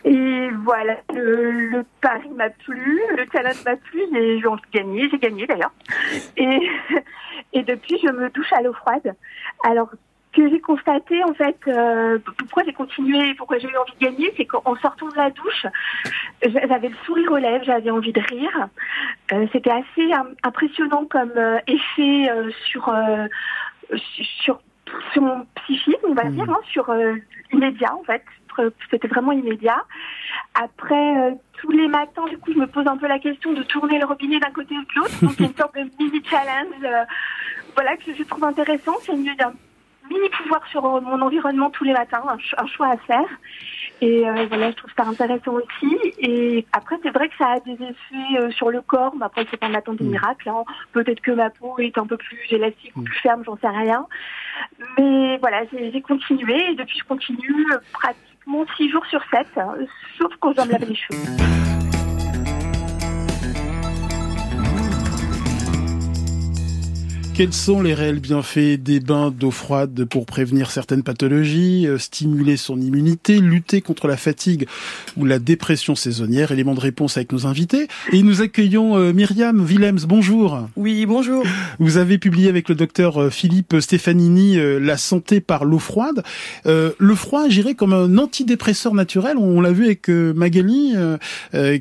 et 0.04 0.50
voilà, 0.64 0.96
le, 1.14 1.68
le 1.68 1.84
pari 2.00 2.28
m'a 2.30 2.50
plu, 2.50 3.00
le 3.16 3.24
challenge 3.32 3.64
m'a 3.64 3.76
plu, 3.76 4.00
j'ai 4.12 4.46
envie 4.46 4.62
de 4.72 4.78
gagner, 4.78 5.08
j'ai 5.10 5.18
gagné 5.18 5.46
d'ailleurs. 5.46 5.72
Et, 6.36 6.68
et 7.52 7.62
depuis, 7.62 7.98
je 8.02 8.08
me 8.10 8.30
douche 8.30 8.52
à 8.52 8.62
l'eau 8.62 8.72
froide. 8.72 9.14
Alors, 9.64 9.90
que 10.32 10.50
j'ai 10.50 10.60
constaté, 10.60 11.24
en 11.24 11.32
fait, 11.32 11.56
euh, 11.66 12.18
pourquoi 12.38 12.62
j'ai 12.64 12.74
continué, 12.74 13.34
pourquoi 13.34 13.58
j'ai 13.58 13.68
eu 13.68 13.76
envie 13.76 13.94
de 13.98 14.06
gagner, 14.06 14.32
c'est 14.36 14.44
qu'en 14.44 14.76
sortant 14.76 15.08
de 15.08 15.16
la 15.16 15.30
douche, 15.30 15.66
j'avais 16.42 16.88
le 16.88 16.96
sourire 17.06 17.32
aux 17.32 17.38
lèvres, 17.38 17.64
j'avais 17.64 17.90
envie 17.90 18.12
de 18.12 18.20
rire. 18.20 18.68
Euh, 19.32 19.46
C'était 19.52 19.70
assez 19.70 20.10
impressionnant 20.42 21.06
comme 21.06 21.32
euh, 21.36 21.58
effet 21.66 22.30
sur 22.66 22.94
sur 24.42 24.60
sur 25.12 25.22
mon 25.22 25.46
psychisme, 25.62 26.06
on 26.08 26.14
va 26.14 26.24
hmm. 26.24 26.34
dire, 26.34 26.50
hein, 26.50 26.60
sur 26.70 26.90
euh, 26.90 27.14
immédiat 27.52 27.94
en 27.94 28.04
fait. 28.04 28.22
C'était 28.90 29.08
vraiment 29.08 29.32
immédiat. 29.32 29.84
Après, 30.54 31.18
euh, 31.18 31.32
tous 31.60 31.70
les 31.70 31.88
matins, 31.88 32.24
du 32.28 32.38
coup, 32.38 32.52
je 32.52 32.58
me 32.58 32.66
pose 32.66 32.86
un 32.86 32.96
peu 32.96 33.06
la 33.06 33.18
question 33.18 33.52
de 33.52 33.62
tourner 33.62 33.98
le 33.98 34.06
robinet 34.06 34.38
d'un 34.38 34.50
côté 34.50 34.74
ou 34.74 34.82
de 34.82 34.94
l'autre. 34.96 35.20
Donc, 35.22 35.32
c'est 35.36 35.44
une 35.44 35.56
sorte 35.56 35.74
de 35.74 35.88
mini 35.98 36.22
challenge, 36.24 36.82
euh, 36.84 37.04
voilà, 37.74 37.96
que 37.96 38.14
je 38.14 38.22
trouve 38.22 38.44
intéressant. 38.44 38.94
C'est 39.02 39.12
une, 39.12 39.28
un 39.28 39.52
mini 40.10 40.28
pouvoir 40.30 40.66
sur 40.68 40.82
mon 40.82 41.20
environnement 41.20 41.70
tous 41.70 41.84
les 41.84 41.92
matins, 41.92 42.22
un, 42.28 42.62
un 42.62 42.66
choix 42.66 42.88
à 42.88 42.96
faire. 42.96 43.28
Et 44.02 44.28
euh, 44.28 44.46
voilà, 44.48 44.70
je 44.70 44.76
trouve 44.76 44.90
ça 44.96 45.04
intéressant 45.04 45.54
aussi. 45.54 45.96
Et 46.18 46.66
après, 46.72 46.96
c'est 47.02 47.10
vrai 47.10 47.28
que 47.28 47.36
ça 47.36 47.52
a 47.52 47.60
des 47.60 47.72
effets 47.72 48.38
euh, 48.38 48.50
sur 48.50 48.70
le 48.70 48.82
corps. 48.82 49.14
Mais 49.18 49.24
après, 49.24 49.46
c'est 49.50 49.56
pas 49.56 49.68
m'attendre 49.68 49.98
des 49.98 50.04
mm. 50.04 50.10
miracles. 50.10 50.48
Hein. 50.48 50.64
Peut-être 50.92 51.20
que 51.20 51.30
ma 51.30 51.50
peau 51.50 51.78
est 51.78 51.96
un 51.96 52.06
peu 52.06 52.16
plus 52.16 52.38
élastique 52.50 52.92
ou 52.96 53.00
mm. 53.00 53.04
plus 53.04 53.18
ferme, 53.20 53.42
j'en 53.44 53.56
sais 53.56 53.68
rien. 53.68 54.06
Mais 54.98 55.38
voilà, 55.38 55.62
j'ai 55.72 56.02
continué. 56.02 56.72
Et 56.72 56.74
depuis, 56.74 56.98
je 56.98 57.04
continue 57.04 57.66
euh, 57.72 57.78
pratiquement 57.92 58.35
6 58.76 58.90
jours 58.90 59.04
sur 59.06 59.20
7, 59.30 59.46
hein, 59.56 59.74
sauf 60.18 60.32
quand 60.40 60.52
je 60.52 60.66
me 60.66 60.72
laver 60.72 60.86
les 60.86 60.94
cheveux. 60.94 61.65
Quels 67.36 67.52
sont 67.52 67.82
les 67.82 67.92
réels 67.92 68.20
bienfaits 68.20 68.80
des 68.80 68.98
bains 68.98 69.30
d'eau 69.30 69.50
froide 69.50 70.06
pour 70.06 70.24
prévenir 70.24 70.70
certaines 70.70 71.02
pathologies, 71.02 71.86
euh, 71.86 71.98
stimuler 71.98 72.56
son 72.56 72.80
immunité, 72.80 73.40
lutter 73.40 73.82
contre 73.82 74.08
la 74.08 74.16
fatigue 74.16 74.66
ou 75.18 75.26
la 75.26 75.38
dépression 75.38 75.94
saisonnière? 75.94 76.50
Élément 76.50 76.74
de 76.74 76.80
réponse 76.80 77.18
avec 77.18 77.32
nos 77.32 77.46
invités. 77.46 77.88
Et 78.10 78.22
nous 78.22 78.40
accueillons 78.40 78.96
euh, 78.96 79.12
Myriam 79.12 79.62
Willems. 79.62 80.06
Bonjour. 80.08 80.66
Oui, 80.76 81.04
bonjour. 81.04 81.44
Vous 81.78 81.98
avez 81.98 82.16
publié 82.16 82.48
avec 82.48 82.70
le 82.70 82.74
docteur 82.74 83.20
euh, 83.20 83.28
Philippe 83.28 83.80
Stefanini 83.80 84.56
La 84.80 84.96
santé 84.96 85.42
par 85.42 85.66
l'eau 85.66 85.78
froide. 85.78 86.22
le 86.64 87.14
froid 87.14 87.42
agirait 87.42 87.74
comme 87.74 87.92
un 87.92 88.16
antidépresseur 88.16 88.94
naturel. 88.94 89.36
On 89.36 89.60
l'a 89.60 89.72
vu 89.72 89.84
avec 89.84 90.08
Magali, 90.08 90.94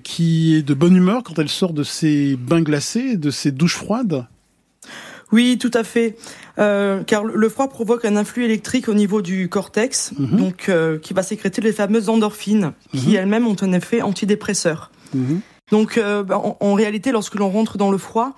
qui 0.04 0.56
est 0.56 0.64
de 0.64 0.74
bonne 0.74 0.98
humeur 0.98 1.24
quand 1.24 1.40
elle 1.40 1.48
sort 1.48 1.72
de 1.72 1.84
ses 1.84 2.36
bains 2.36 2.62
glacés, 2.62 3.16
de 3.16 3.30
ses 3.30 3.54
douches 3.54 3.78
froides. 3.78 4.26
Oui, 5.32 5.58
tout 5.60 5.72
à 5.74 5.84
fait. 5.84 6.16
Euh, 6.60 7.04
car 7.04 7.24
le 7.24 7.50
froid 7.50 7.68
provoque 7.68 8.06
un 8.06 8.16
influx 8.16 8.46
électrique 8.46 8.88
au 8.88 8.94
niveau 8.94 9.22
du 9.22 9.50
cortex, 9.50 10.14
Mhm. 10.18 10.38
donc 10.38 10.70
euh, 10.70 10.98
qui 11.00 11.14
va 11.14 11.24
sécréter 11.24 11.62
les 11.62 11.74
fameuses 11.74 12.10
endorphines, 12.10 12.72
qui 12.94 13.10
Mhm. 13.10 13.16
elles-mêmes 13.16 13.48
ont 13.48 13.56
un 13.62 13.74
effet 13.74 14.02
antidépresseur. 14.02 14.92
Donc, 15.72 15.98
euh, 15.98 16.22
bah, 16.24 16.38
en, 16.38 16.58
en 16.60 16.74
réalité, 16.76 17.12
lorsque 17.12 17.36
l'on 17.36 17.50
rentre 17.50 17.78
dans 17.78 17.90
le 17.90 17.98
froid, 17.98 18.34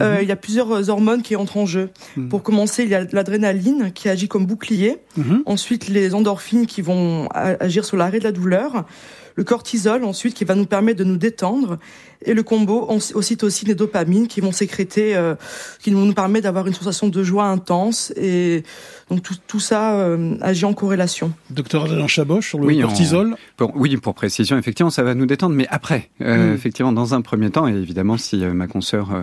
euh, 0.00 0.16
Mhm. 0.16 0.22
il 0.22 0.28
y 0.28 0.32
a 0.32 0.36
plusieurs 0.36 0.88
hormones 0.90 1.22
qui 1.22 1.36
entrent 1.36 1.58
en 1.58 1.66
jeu. 1.66 1.90
Mhm. 2.16 2.28
Pour 2.28 2.42
commencer, 2.42 2.82
il 2.82 2.88
y 2.88 2.94
a 2.94 3.04
l'adrénaline 3.12 3.92
qui 3.92 4.08
agit 4.08 4.26
comme 4.28 4.46
bouclier. 4.46 4.98
Mhm. 5.16 5.42
Ensuite, 5.46 5.88
les 5.88 6.14
endorphines 6.14 6.66
qui 6.66 6.82
vont 6.82 7.28
agir 7.34 7.84
sur 7.84 7.96
l'arrêt 7.96 8.18
de 8.18 8.24
la 8.24 8.32
douleur. 8.32 8.84
Le 9.34 9.44
cortisol, 9.44 10.04
ensuite, 10.04 10.34
qui 10.34 10.44
va 10.44 10.54
nous 10.54 10.66
permettre 10.66 10.98
de 10.98 11.04
nous 11.04 11.16
détendre. 11.16 11.78
Et 12.24 12.34
le 12.34 12.42
combo 12.42 12.88
ocytocine 12.88 13.70
et 13.70 13.74
dopamine 13.74 14.28
qui 14.28 14.40
vont 14.40 14.52
sécréter, 14.52 15.16
euh, 15.16 15.34
qui 15.80 15.90
vont 15.90 16.04
nous 16.04 16.14
permettre 16.14 16.44
d'avoir 16.44 16.66
une 16.66 16.74
sensation 16.74 17.08
de 17.08 17.22
joie 17.22 17.44
intense. 17.44 18.12
Et 18.16 18.62
donc, 19.10 19.22
tout, 19.22 19.34
tout 19.46 19.60
ça 19.60 19.94
euh, 19.94 20.36
agit 20.40 20.64
en 20.64 20.72
corrélation. 20.74 21.32
Docteur 21.50 21.84
Adrien 21.84 22.06
Chaboche 22.06 22.48
sur 22.48 22.58
le 22.58 22.66
Oui, 22.66 22.82
en- 22.82 22.86
cortisol. 22.86 23.36
Pour, 23.56 23.72
oui, 23.76 23.96
pour 23.96 24.14
précision, 24.14 24.56
effectivement, 24.58 24.90
ça 24.90 25.02
va 25.02 25.14
nous 25.14 25.26
détendre, 25.26 25.54
mais 25.54 25.66
après, 25.70 26.10
euh, 26.20 26.50
Mm. 26.52 26.54
effectivement, 26.54 26.92
dans 26.92 27.14
un 27.14 27.20
premier 27.20 27.50
temps, 27.50 27.68
et 27.68 27.72
évidemment, 27.72 28.16
si 28.16 28.44
euh, 28.44 28.52
ma 28.52 28.66
consoeur 28.66 29.12
euh, 29.12 29.22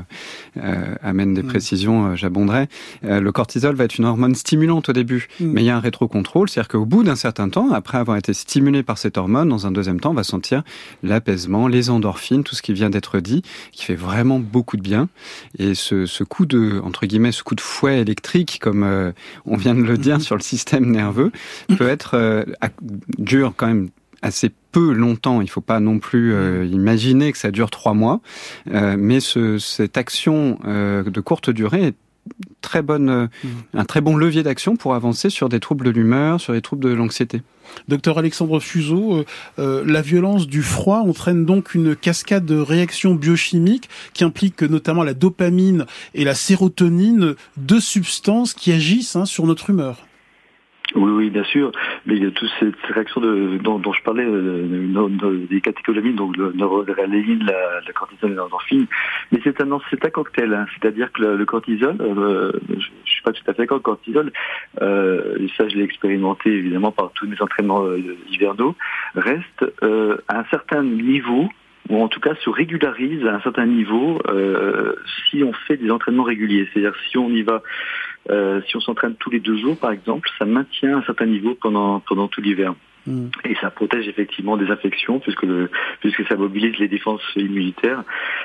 euh, 0.57 0.95
amène 1.01 1.31
Mm. 1.31 1.35
des 1.35 1.43
précisions, 1.43 2.07
euh, 2.11 2.15
j'abonderai. 2.15 2.67
Euh, 3.03 3.19
le 3.21 3.31
cortisol 3.31 3.75
va 3.75 3.83
être 3.85 3.97
une 3.97 4.05
hormone 4.05 4.35
stimulante 4.35 4.89
au 4.89 4.93
début, 4.93 5.27
Mm. 5.39 5.45
mais 5.51 5.61
il 5.61 5.65
y 5.65 5.69
a 5.69 5.75
un 5.75 5.79
rétrocontrôle, 5.79 6.49
c'est-à-dire 6.49 6.67
qu'au 6.69 6.85
bout 6.85 7.03
d'un 7.03 7.15
certain 7.15 7.49
temps, 7.49 7.71
après 7.71 7.97
avoir 7.97 8.17
été 8.17 8.33
stimulé 8.33 8.83
par 8.83 8.97
cette 8.97 9.17
hormone, 9.17 9.49
dans 9.49 9.65
un 9.67 9.71
deuxième 9.71 9.99
temps, 9.99 10.11
on 10.11 10.15
va 10.15 10.23
sentir 10.23 10.63
l'apaisement, 11.03 11.67
les 11.67 11.89
endorphines, 11.89 12.43
tout 12.43 12.55
ce 12.55 12.61
qui 12.61 12.73
vient 12.73 12.89
d'être 12.89 13.19
dit, 13.19 13.41
qui 13.71 13.85
fait 13.85 13.95
vraiment 13.95 14.39
beaucoup 14.39 14.77
de 14.77 14.81
bien. 14.81 15.09
Et 15.57 15.73
ce, 15.75 16.05
ce 16.05 16.23
coup 16.23 16.45
de, 16.45 16.81
entre 16.83 17.05
guillemets, 17.05 17.31
ce 17.31 17.43
coup 17.43 17.55
de 17.55 17.61
fouet 17.61 17.99
électrique, 18.01 18.59
comme 18.61 18.83
euh, 18.83 19.11
on 19.45 19.55
vient 19.57 19.73
de 19.75 19.78
le 19.85 19.97
dire 19.97 20.21
sur 20.21 20.35
le 20.35 20.41
système 20.41 20.89
nerveux, 20.89 21.31
peut 21.77 21.87
être 21.89 22.15
euh, 22.15 22.43
dur 23.17 23.53
quand 23.55 23.67
même 23.67 23.89
assez 24.21 24.51
peu 24.71 24.91
longtemps. 24.93 25.41
Il 25.41 25.49
faut 25.49 25.61
pas 25.61 25.79
non 25.79 25.99
plus 25.99 26.33
euh, 26.33 26.65
imaginer 26.65 27.31
que 27.31 27.37
ça 27.37 27.51
dure 27.51 27.69
trois 27.69 27.93
mois, 27.93 28.21
Euh, 28.73 28.95
mais 28.97 29.19
ce, 29.19 29.57
cette 29.57 29.97
action 29.97 30.59
euh, 30.65 31.03
de 31.03 31.21
courte 31.21 31.49
durée 31.49 31.87
est 31.87 31.95
très 32.61 32.81
bonne, 32.81 33.09
euh, 33.09 33.27
un 33.73 33.85
très 33.85 34.01
bon 34.01 34.15
levier 34.15 34.43
d'action 34.43 34.75
pour 34.75 34.93
avancer 34.93 35.29
sur 35.29 35.49
des 35.49 35.59
troubles 35.59 35.85
de 35.85 35.91
l'humeur, 35.91 36.39
sur 36.39 36.53
des 36.53 36.61
troubles 36.61 36.83
de 36.83 36.89
l'anxiété. 36.89 37.41
Docteur 37.87 38.17
Alexandre 38.17 38.59
Fuseau, 38.59 39.17
euh, 39.17 39.25
euh, 39.59 39.83
la 39.85 40.01
violence 40.01 40.47
du 40.47 40.61
froid 40.61 40.99
entraîne 40.99 41.45
donc 41.45 41.75
une 41.75 41.95
cascade 41.95 42.45
de 42.45 42.57
réactions 42.57 43.15
biochimiques 43.15 43.89
qui 44.13 44.23
impliquent 44.23 44.63
notamment 44.63 45.03
la 45.03 45.13
dopamine 45.13 45.85
et 46.13 46.23
la 46.23 46.35
sérotonine, 46.35 47.35
deux 47.57 47.79
substances 47.79 48.53
qui 48.53 48.71
agissent 48.71 49.15
hein, 49.15 49.25
sur 49.25 49.45
notre 49.45 49.69
humeur. 49.69 50.08
Oui, 50.95 51.11
oui, 51.11 51.29
bien 51.29 51.43
sûr. 51.43 51.71
Mais 52.05 52.15
il 52.15 52.23
y 52.23 52.27
a 52.27 52.31
toutes 52.31 52.49
ces, 52.59 52.71
ces 52.87 52.93
réactions 52.93 53.21
de, 53.21 53.57
dont, 53.61 53.77
dont 53.77 53.93
je 53.93 54.01
parlais, 54.01 54.25
euh, 54.25 55.47
des 55.49 55.61
catécholamines, 55.61 56.15
donc 56.15 56.35
le 56.35 56.51
noradrénaline, 56.53 57.43
la, 57.45 57.81
la 57.85 57.93
cortisol 57.93 58.31
et 58.31 58.35
l'endorphine. 58.35 58.87
Mais 59.31 59.39
c'est 59.43 59.61
un, 59.61 59.79
c'est 59.89 60.03
un 60.03 60.09
cocktail, 60.09 60.53
hein. 60.53 60.65
c'est-à-dire 60.73 61.11
que 61.11 61.21
le, 61.21 61.37
le 61.37 61.45
cortisol, 61.45 61.95
euh, 61.99 62.51
je, 62.69 62.87
je 63.05 63.11
suis 63.11 63.21
pas 63.21 63.31
tout 63.31 63.43
à 63.47 63.53
fait 63.53 63.63
d'accord, 63.63 63.77
le 63.77 63.83
cortisol, 63.83 64.31
euh, 64.81 65.37
et 65.39 65.47
ça 65.57 65.67
je 65.67 65.75
l'ai 65.75 65.83
expérimenté 65.83 66.49
évidemment 66.51 66.91
par 66.91 67.11
tous 67.13 67.27
mes 67.27 67.39
entraînements 67.41 67.85
euh, 67.85 67.99
hivernaux, 68.31 68.75
reste 69.15 69.65
euh, 69.83 70.17
à 70.27 70.39
un 70.39 70.45
certain 70.49 70.83
niveau 70.83 71.49
ou 71.89 72.03
en 72.03 72.07
tout 72.07 72.19
cas 72.19 72.35
se 72.35 72.49
régularise 72.49 73.25
à 73.25 73.35
un 73.35 73.41
certain 73.41 73.65
niveau 73.65 74.19
euh, 74.27 74.93
si 75.29 75.43
on 75.43 75.53
fait 75.53 75.77
des 75.77 75.89
entraînements 75.89 76.23
réguliers. 76.23 76.67
C'est-à-dire 76.71 76.93
si 77.09 77.17
on 77.17 77.29
y 77.29 77.41
va, 77.41 77.63
euh, 78.29 78.61
si 78.67 78.75
on 78.75 78.81
s'entraîne 78.81 79.15
tous 79.15 79.29
les 79.29 79.39
deux 79.39 79.57
jours 79.57 79.77
par 79.77 79.91
exemple, 79.91 80.29
ça 80.37 80.45
maintient 80.45 80.97
un 80.97 81.03
certain 81.03 81.25
niveau 81.25 81.55
pendant 81.55 81.99
pendant 82.01 82.27
tout 82.27 82.41
l'hiver. 82.41 82.73
Et 83.43 83.55
ça 83.55 83.71
protège 83.71 84.07
effectivement 84.07 84.55
des 84.55 84.69
infections 84.69 85.19
puisque 85.19 85.41
le, 85.41 85.71
puisque 85.99 86.27
ça 86.27 86.35
mobilise 86.35 86.77
les 86.77 86.87
défenses 86.87 87.23
immunitaires. 87.35 88.03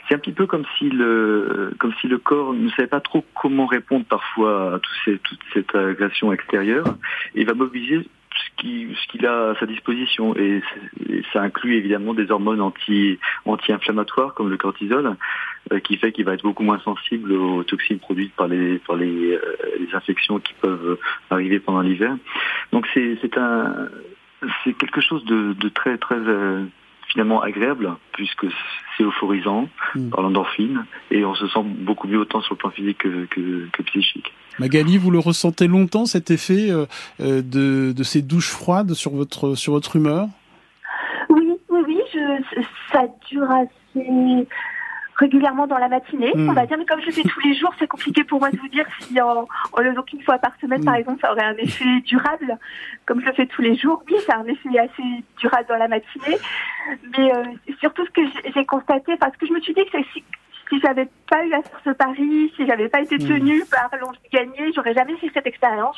C'est 0.08 0.14
un 0.14 0.18
petit 0.18 0.32
peu 0.32 0.46
comme 0.46 0.64
si 0.78 0.88
le 0.88 1.74
comme 1.78 1.92
si 2.00 2.06
le 2.06 2.16
corps 2.16 2.54
ne 2.54 2.70
savait 2.70 2.88
pas 2.88 3.00
trop 3.00 3.24
comment 3.34 3.66
répondre 3.66 4.06
parfois 4.08 4.76
à 4.76 4.78
tous 4.78 4.94
ces, 5.04 5.18
toute 5.18 5.40
cette 5.52 5.74
agression 5.74 6.32
extérieure 6.32 6.96
et 7.34 7.44
va 7.44 7.52
mobiliser 7.52 8.08
ce 8.44 8.62
qui- 8.62 8.88
ce 8.94 9.06
qu'il 9.08 9.26
a 9.26 9.50
à 9.50 9.54
sa 9.56 9.66
disposition 9.66 10.34
et, 10.36 10.62
ça 11.32 11.42
inclut 11.42 11.74
évidemment 11.76 12.14
des 12.14 12.30
hormones 12.30 12.60
anti 12.60 13.18
anti-inflammatoires 13.44 14.34
comme 14.34 14.50
le 14.50 14.56
cortisol 14.56 15.16
euh, 15.72 15.80
qui 15.80 15.96
fait 15.96 16.12
qu'il 16.12 16.24
va 16.24 16.34
être 16.34 16.42
beaucoup 16.42 16.62
moins 16.62 16.78
sensible 16.80 17.32
aux 17.32 17.62
toxines 17.64 17.98
produites 17.98 18.34
par 18.34 18.48
les 18.48 18.78
par 18.78 18.96
les, 18.96 19.32
euh, 19.32 19.40
les 19.80 19.94
infections 19.94 20.38
qui 20.38 20.54
peuvent 20.60 20.98
arriver 21.30 21.58
pendant 21.60 21.80
l'hiver. 21.80 22.16
Donc 22.72 22.86
c'est 22.94 23.36
un 23.38 23.88
c'est 24.62 24.74
quelque 24.74 25.00
chose 25.00 25.24
de, 25.24 25.54
de 25.54 25.68
très 25.68 25.96
très 25.98 26.16
euh, 26.16 26.64
finalement 27.08 27.40
agréable 27.42 27.92
puisque 28.12 28.46
c'est 28.96 29.04
euphorisant 29.04 29.68
par 30.10 30.22
l'endorphine 30.22 30.84
et 31.10 31.24
on 31.24 31.34
se 31.34 31.46
sent 31.48 31.62
beaucoup 31.64 32.08
mieux 32.08 32.18
autant 32.18 32.40
sur 32.42 32.54
le 32.54 32.58
plan 32.58 32.70
physique 32.70 32.98
que, 32.98 33.26
que, 33.26 33.66
que 33.72 33.82
psychique. 33.84 34.32
Magali, 34.58 34.98
vous 34.98 35.10
le 35.10 35.18
ressentez 35.18 35.66
longtemps 35.66 36.06
cet 36.06 36.30
effet 36.30 36.70
euh, 36.70 36.86
euh, 37.20 37.42
de, 37.42 37.92
de 37.92 38.02
ces 38.02 38.22
douches 38.22 38.50
froides 38.50 38.94
sur 38.94 39.10
votre 39.12 39.54
sur 39.54 39.72
votre 39.72 39.96
humeur? 39.96 40.28
Oui, 41.28 41.48
oui, 41.70 41.80
oui, 41.86 41.98
je, 42.12 42.62
ça 42.92 43.04
dure 43.30 43.50
assez 43.50 44.46
régulièrement 45.16 45.68
dans 45.68 45.78
la 45.78 45.88
matinée, 45.88 46.32
Hmm. 46.34 46.48
on 46.50 46.52
va 46.54 46.66
dire, 46.66 46.76
mais 46.76 46.84
comme 46.86 47.00
je 47.00 47.06
le 47.06 47.12
fais 47.12 47.22
tous 47.22 47.38
les 47.46 47.54
jours, 47.54 47.72
c'est 47.78 47.86
compliqué 47.86 48.24
pour 48.24 48.40
moi 48.40 48.50
de 48.50 48.56
vous 48.58 48.66
dire 48.68 48.84
si 49.00 49.20
en, 49.20 49.46
en 49.72 49.80
le 49.80 49.90
faisant 49.90 50.04
une 50.12 50.22
fois 50.22 50.38
par 50.38 50.50
semaine, 50.60 50.84
par 50.84 50.96
exemple, 50.96 51.20
ça 51.20 51.30
aurait 51.30 51.44
un 51.44 51.56
effet 51.56 52.00
durable. 52.04 52.58
Comme 53.06 53.20
je 53.20 53.26
le 53.26 53.32
fais 53.32 53.46
tous 53.46 53.62
les 53.62 53.76
jours, 53.76 54.02
oui, 54.10 54.16
ça 54.26 54.34
a 54.34 54.38
un 54.38 54.46
effet 54.46 54.76
assez 54.76 55.02
durable 55.38 55.66
dans 55.68 55.76
la 55.76 55.86
matinée. 55.86 56.36
Mais 57.16 57.32
euh, 57.32 57.44
surtout 57.78 58.04
ce 58.04 58.10
que 58.10 58.22
j'ai- 58.26 58.52
j'ai 58.54 58.64
constaté, 58.64 59.16
parce 59.20 59.36
que 59.36 59.46
je 59.46 59.52
me 59.52 59.60
suis 59.60 59.72
dit 59.72 59.84
que 59.84 59.90
c'est- 59.92 60.22
si, 60.68 60.80
j'avais 60.80 61.08
pas 61.28 61.44
eu 61.44 61.52
à 61.52 61.62
faire 61.62 61.80
ce 61.84 61.90
pari, 61.90 62.52
si 62.56 62.66
j'avais 62.66 62.88
pas 62.88 63.00
été 63.00 63.18
tenue 63.18 63.64
par 63.66 63.90
l'envie 64.00 64.18
de 64.18 64.36
gagner, 64.36 64.72
j'aurais 64.74 64.94
jamais 64.94 65.16
fait 65.16 65.30
cette 65.32 65.46
expérience. 65.46 65.96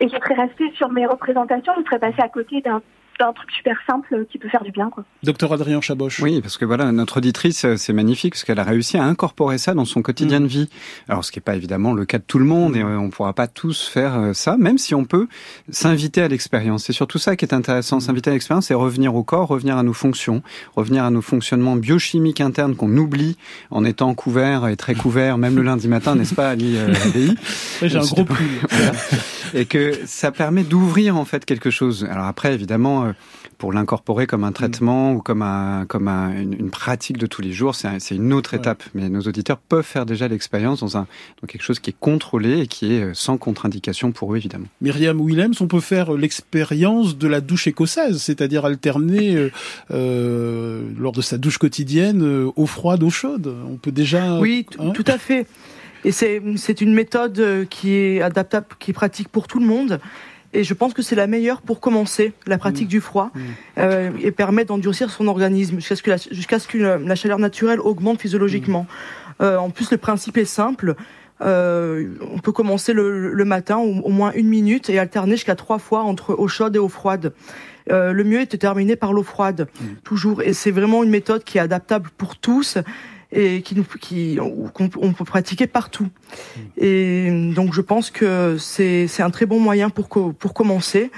Et 0.00 0.08
je 0.08 0.16
serais 0.16 0.34
restée 0.34 0.70
sur 0.72 0.90
mes 0.90 1.06
représentations, 1.06 1.72
je 1.78 1.84
serais 1.84 1.98
passée 1.98 2.22
à 2.22 2.28
côté 2.28 2.60
d'un 2.60 2.82
d'un 3.26 3.32
truc 3.32 3.50
super 3.52 3.76
simple 3.86 4.26
qui 4.30 4.38
peut 4.38 4.48
faire 4.48 4.62
du 4.64 4.70
bien, 4.72 4.90
quoi. 4.90 5.04
Docteur 5.22 5.52
Adrien 5.52 5.80
Chaboche. 5.80 6.20
Oui, 6.20 6.40
parce 6.40 6.56
que 6.58 6.64
voilà, 6.64 6.90
notre 6.92 7.18
auditrice, 7.18 7.64
euh, 7.64 7.76
c'est 7.76 7.92
magnifique, 7.92 8.34
parce 8.34 8.44
qu'elle 8.44 8.58
a 8.58 8.64
réussi 8.64 8.96
à 8.98 9.04
incorporer 9.04 9.58
ça 9.58 9.74
dans 9.74 9.84
son 9.84 10.02
quotidien 10.02 10.40
Mm. 10.40 10.42
de 10.42 10.48
vie. 10.48 10.68
Alors, 11.08 11.24
ce 11.24 11.30
qui 11.32 11.38
n'est 11.38 11.42
pas 11.42 11.54
évidemment 11.54 11.92
le 11.94 12.04
cas 12.04 12.18
de 12.18 12.24
tout 12.26 12.38
le 12.38 12.44
monde, 12.44 12.76
et 12.76 12.80
euh, 12.82 12.98
on 12.98 13.06
ne 13.06 13.10
pourra 13.10 13.32
pas 13.32 13.46
tous 13.46 13.86
faire 13.86 14.18
euh, 14.18 14.32
ça, 14.32 14.56
même 14.56 14.78
si 14.78 14.94
on 14.94 15.04
peut 15.04 15.28
s'inviter 15.70 16.22
à 16.22 16.28
l'expérience. 16.28 16.84
C'est 16.84 16.92
surtout 16.92 17.18
ça 17.18 17.36
qui 17.36 17.44
est 17.44 17.52
Mm. 17.52 17.56
intéressant, 17.56 18.00
s'inviter 18.00 18.30
à 18.30 18.32
l'expérience, 18.32 18.66
c'est 18.66 18.74
revenir 18.74 19.14
au 19.14 19.22
corps, 19.22 19.46
revenir 19.48 19.76
à 19.76 19.82
nos 19.82 19.92
fonctions, 19.92 20.42
revenir 20.74 21.04
à 21.04 21.10
nos 21.10 21.22
fonctionnements 21.22 21.76
biochimiques 21.76 22.40
internes 22.40 22.74
qu'on 22.74 22.96
oublie 22.96 23.36
en 23.70 23.84
étant 23.84 24.12
couvert 24.14 24.66
et 24.68 24.76
très 24.76 24.94
couvert, 24.94 25.38
même 25.38 25.54
le 25.56 25.62
lundi 25.62 25.86
matin, 25.88 26.14
n'est-ce 26.16 26.34
pas, 26.34 26.50
Ali 26.50 26.76
euh, 26.76 26.92
j'ai 27.82 27.96
un 27.98 28.00
gros 28.02 28.24
pull. 28.24 28.36
Voilà. 28.70 28.92
et 29.54 29.66
que 29.66 29.92
ça 30.06 30.32
permet 30.32 30.62
d'ouvrir 30.64 31.16
en 31.16 31.24
fait 31.24 31.44
quelque 31.44 31.70
chose. 31.70 32.06
Alors 32.10 32.26
après, 32.26 32.54
évidemment, 32.54 33.11
pour 33.58 33.72
l'incorporer 33.72 34.26
comme 34.26 34.44
un 34.44 34.52
traitement 34.52 35.12
ou 35.12 35.20
comme 35.20 35.42
un 35.42 35.84
comme 35.86 36.08
un- 36.08 36.30
une, 36.40 36.54
une 36.54 36.70
pratique 36.70 37.16
de 37.18 37.26
tous 37.26 37.42
les 37.42 37.52
jours, 37.52 37.74
c'est 37.74 37.88
un- 37.88 37.98
c'est 37.98 38.16
une 38.16 38.32
autre 38.32 38.54
étape. 38.54 38.82
Mais 38.94 39.08
nos 39.08 39.20
auditeurs 39.22 39.58
peuvent 39.58 39.84
faire 39.84 40.06
déjà 40.06 40.26
l'expérience 40.28 40.80
dans 40.80 40.96
un 40.96 41.06
dans 41.40 41.46
quelque 41.46 41.62
chose 41.62 41.78
qui 41.78 41.90
est 41.90 41.96
contrôlé 41.98 42.60
et 42.60 42.66
qui 42.66 42.94
est 42.94 43.02
euh, 43.02 43.14
sans 43.14 43.36
contre-indication 43.38 44.12
pour 44.12 44.32
eux 44.34 44.36
évidemment. 44.36 44.66
Myriam 44.80 45.20
Willems, 45.20 45.54
on 45.60 45.66
peut 45.68 45.80
faire 45.80 46.12
l'expérience 46.12 47.16
de 47.18 47.28
la 47.28 47.40
douche 47.40 47.66
écossaise, 47.66 48.18
c'est-à-dire 48.22 48.64
alterner 48.64 49.36
euh, 49.36 49.50
euh, 49.90 50.82
lors 50.98 51.12
de 51.12 51.20
sa 51.22 51.38
douche 51.38 51.58
quotidienne 51.58 52.22
euh, 52.22 52.50
eau 52.56 52.66
froide, 52.66 53.02
eau 53.02 53.10
chaude. 53.10 53.54
On 53.70 53.76
peut 53.76 53.92
déjà. 53.92 54.38
Oui, 54.38 54.66
hein 54.78 54.90
tout 54.90 55.04
à 55.06 55.18
fait. 55.18 55.46
Et 56.04 56.10
c'est 56.10 56.80
une 56.80 56.94
méthode 56.94 57.38
euh, 57.38 57.64
qui 57.64 57.92
est 57.92 58.22
adaptable, 58.22 58.66
qui 58.80 58.90
est 58.90 58.94
pratique 58.94 59.28
pour 59.28 59.46
tout 59.46 59.60
le 59.60 59.66
monde. 59.66 60.00
Et 60.52 60.64
je 60.64 60.74
pense 60.74 60.92
que 60.92 61.02
c'est 61.02 61.16
la 61.16 61.26
meilleure 61.26 61.62
pour 61.62 61.80
commencer 61.80 62.32
la 62.46 62.58
pratique 62.58 62.88
du 62.88 63.00
froid 63.00 63.30
euh, 63.78 64.10
et 64.20 64.30
permet 64.32 64.64
d'endurcir 64.64 65.10
son 65.10 65.26
organisme 65.26 65.76
jusqu'à 65.76 65.96
ce 65.96 66.02
que 66.02 66.10
la, 66.10 66.16
jusqu'à 66.16 66.58
ce 66.58 66.68
que 66.68 66.78
la, 66.78 67.14
chaleur 67.14 67.38
naturelle 67.38 67.80
augmente 67.80 68.20
physiologiquement. 68.20 68.86
Euh, 69.40 69.56
en 69.56 69.70
plus, 69.70 69.90
le 69.90 69.96
principe 69.96 70.36
est 70.36 70.44
simple. 70.44 70.94
Euh, 71.40 72.10
on 72.32 72.38
peut 72.38 72.52
commencer 72.52 72.92
le, 72.92 73.32
le 73.32 73.44
matin 73.44 73.78
au, 73.78 74.00
au 74.00 74.10
moins 74.10 74.32
une 74.34 74.48
minute 74.48 74.90
et 74.90 74.98
alterner 74.98 75.32
jusqu'à 75.32 75.56
trois 75.56 75.78
fois 75.78 76.02
entre 76.02 76.34
eau 76.38 76.48
chaude 76.48 76.76
et 76.76 76.78
eau 76.78 76.88
froide. 76.88 77.32
Euh, 77.90 78.12
le 78.12 78.24
mieux 78.24 78.40
est 78.40 78.52
de 78.52 78.56
terminer 78.56 78.96
par 78.96 79.12
l'eau 79.12 79.22
froide, 79.22 79.68
toujours. 80.04 80.42
Et 80.42 80.52
c'est 80.52 80.70
vraiment 80.70 81.02
une 81.02 81.10
méthode 81.10 81.44
qui 81.44 81.58
est 81.58 81.60
adaptable 81.60 82.10
pour 82.16 82.36
tous 82.36 82.78
et 83.32 83.62
qui 83.62 83.74
nous, 83.74 83.84
qui, 84.00 84.38
qu'on 84.74 84.90
on 84.96 85.12
peut 85.12 85.24
pratiquer 85.24 85.66
partout. 85.66 86.08
Et 86.76 87.30
donc 87.54 87.72
je 87.72 87.80
pense 87.80 88.10
que 88.10 88.56
c'est, 88.58 89.06
c'est 89.08 89.22
un 89.22 89.30
très 89.30 89.46
bon 89.46 89.58
moyen 89.58 89.90
pour, 89.90 90.08
pour 90.08 90.54
commencer. 90.54 91.10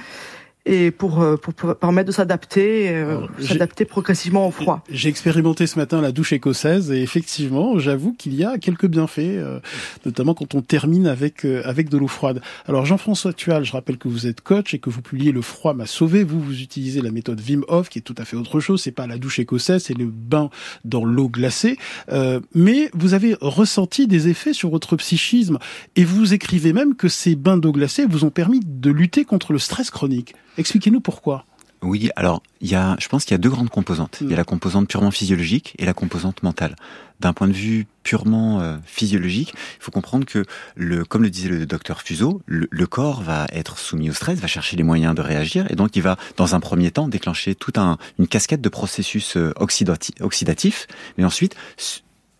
Et 0.66 0.90
pour, 0.90 1.20
euh, 1.20 1.36
pour, 1.36 1.54
permettre 1.76 2.06
de 2.06 2.12
s'adapter, 2.12 2.88
euh, 2.88 3.26
s'adapter 3.38 3.84
progressivement 3.84 4.48
au 4.48 4.50
froid. 4.50 4.82
J'ai 4.88 5.08
expérimenté 5.08 5.66
ce 5.66 5.78
matin 5.78 6.00
la 6.00 6.12
douche 6.12 6.32
écossaise 6.32 6.90
et 6.90 7.02
effectivement, 7.02 7.78
j'avoue 7.78 8.14
qu'il 8.14 8.34
y 8.34 8.44
a 8.44 8.56
quelques 8.58 8.86
bienfaits, 8.86 9.18
euh, 9.18 9.60
notamment 10.06 10.34
quand 10.34 10.54
on 10.54 10.62
termine 10.62 11.06
avec 11.06 11.44
avec 11.44 11.88
de 11.88 11.98
l'eau 11.98 12.08
froide. 12.08 12.40
Alors 12.66 12.86
Jean-François 12.86 13.32
Tual, 13.32 13.64
je 13.64 13.72
rappelle 13.72 13.98
que 13.98 14.08
vous 14.08 14.26
êtes 14.26 14.40
coach 14.40 14.72
et 14.72 14.78
que 14.78 14.88
vous 14.88 15.02
publiez 15.02 15.32
Le 15.32 15.42
froid 15.42 15.74
m'a 15.74 15.86
sauvé. 15.86 16.24
Vous 16.24 16.40
vous 16.40 16.62
utilisez 16.62 17.02
la 17.02 17.10
méthode 17.10 17.40
Wim 17.46 17.64
Hof, 17.68 17.88
qui 17.88 17.98
est 17.98 18.02
tout 18.02 18.14
à 18.16 18.24
fait 18.24 18.36
autre 18.36 18.60
chose. 18.60 18.82
C'est 18.82 18.92
pas 18.92 19.06
la 19.06 19.18
douche 19.18 19.38
écossaise, 19.38 19.84
c'est 19.84 19.98
le 19.98 20.06
bain 20.06 20.48
dans 20.84 21.04
l'eau 21.04 21.28
glacée. 21.28 21.76
mais 22.54 22.90
vous 22.94 23.14
avez 23.14 23.36
ressenti 23.40 24.06
des 24.06 24.28
effets 24.28 24.52
sur 24.52 24.70
votre 24.70 24.96
psychisme 24.96 25.58
et 25.96 26.04
vous 26.04 26.32
écrivez 26.32 26.72
même 26.72 26.94
que 26.94 27.08
ces 27.08 27.34
bains 27.34 27.58
d'eau 27.58 27.72
glacée 27.72 28.06
vous 28.06 28.24
ont 28.24 28.30
permis 28.30 28.60
de 28.64 28.90
lutter 28.90 29.24
contre 29.24 29.52
le 29.52 29.58
stress 29.58 29.90
chronique. 29.90 30.34
Expliquez-nous 30.58 31.00
pourquoi. 31.00 31.44
Oui, 31.84 32.10
alors 32.16 32.42
il 32.62 32.70
y 32.70 32.74
a, 32.74 32.96
je 32.98 33.08
pense 33.08 33.24
qu'il 33.24 33.32
y 33.32 33.34
a 33.34 33.38
deux 33.38 33.50
grandes 33.50 33.68
composantes. 33.68 34.18
Il 34.22 34.28
y 34.28 34.30
a 34.30 34.34
mm. 34.34 34.38
la 34.38 34.44
composante 34.44 34.88
purement 34.88 35.10
physiologique 35.10 35.74
et 35.78 35.84
la 35.84 35.92
composante 35.92 36.42
mentale. 36.42 36.76
D'un 37.20 37.34
point 37.34 37.46
de 37.46 37.52
vue 37.52 37.86
purement 38.02 38.60
euh, 38.60 38.78
physiologique, 38.86 39.52
il 39.52 39.82
faut 39.82 39.90
comprendre 39.90 40.24
que, 40.24 40.44
le, 40.76 41.04
comme 41.04 41.22
le 41.22 41.30
disait 41.30 41.48
le 41.48 41.66
docteur 41.66 42.00
Fuseau, 42.00 42.40
le, 42.46 42.86
corps 42.86 43.22
va 43.22 43.46
être 43.52 43.78
soumis 43.78 44.10
au 44.10 44.12
stress, 44.14 44.38
va 44.40 44.46
chercher 44.46 44.76
les 44.76 44.82
moyens 44.82 45.14
de 45.14 45.20
réagir, 45.20 45.70
et 45.70 45.76
donc 45.76 45.94
il 45.94 46.02
va, 46.02 46.16
dans 46.36 46.54
un 46.54 46.60
premier 46.60 46.90
temps, 46.90 47.06
déclencher 47.06 47.54
toute 47.54 47.78
un, 47.78 47.98
une 48.18 48.26
casquette 48.26 48.60
de 48.60 48.68
processus 48.68 49.36
euh, 49.36 49.52
oxydatifs, 49.56 50.86
mais 51.16 51.24
ensuite 51.24 51.54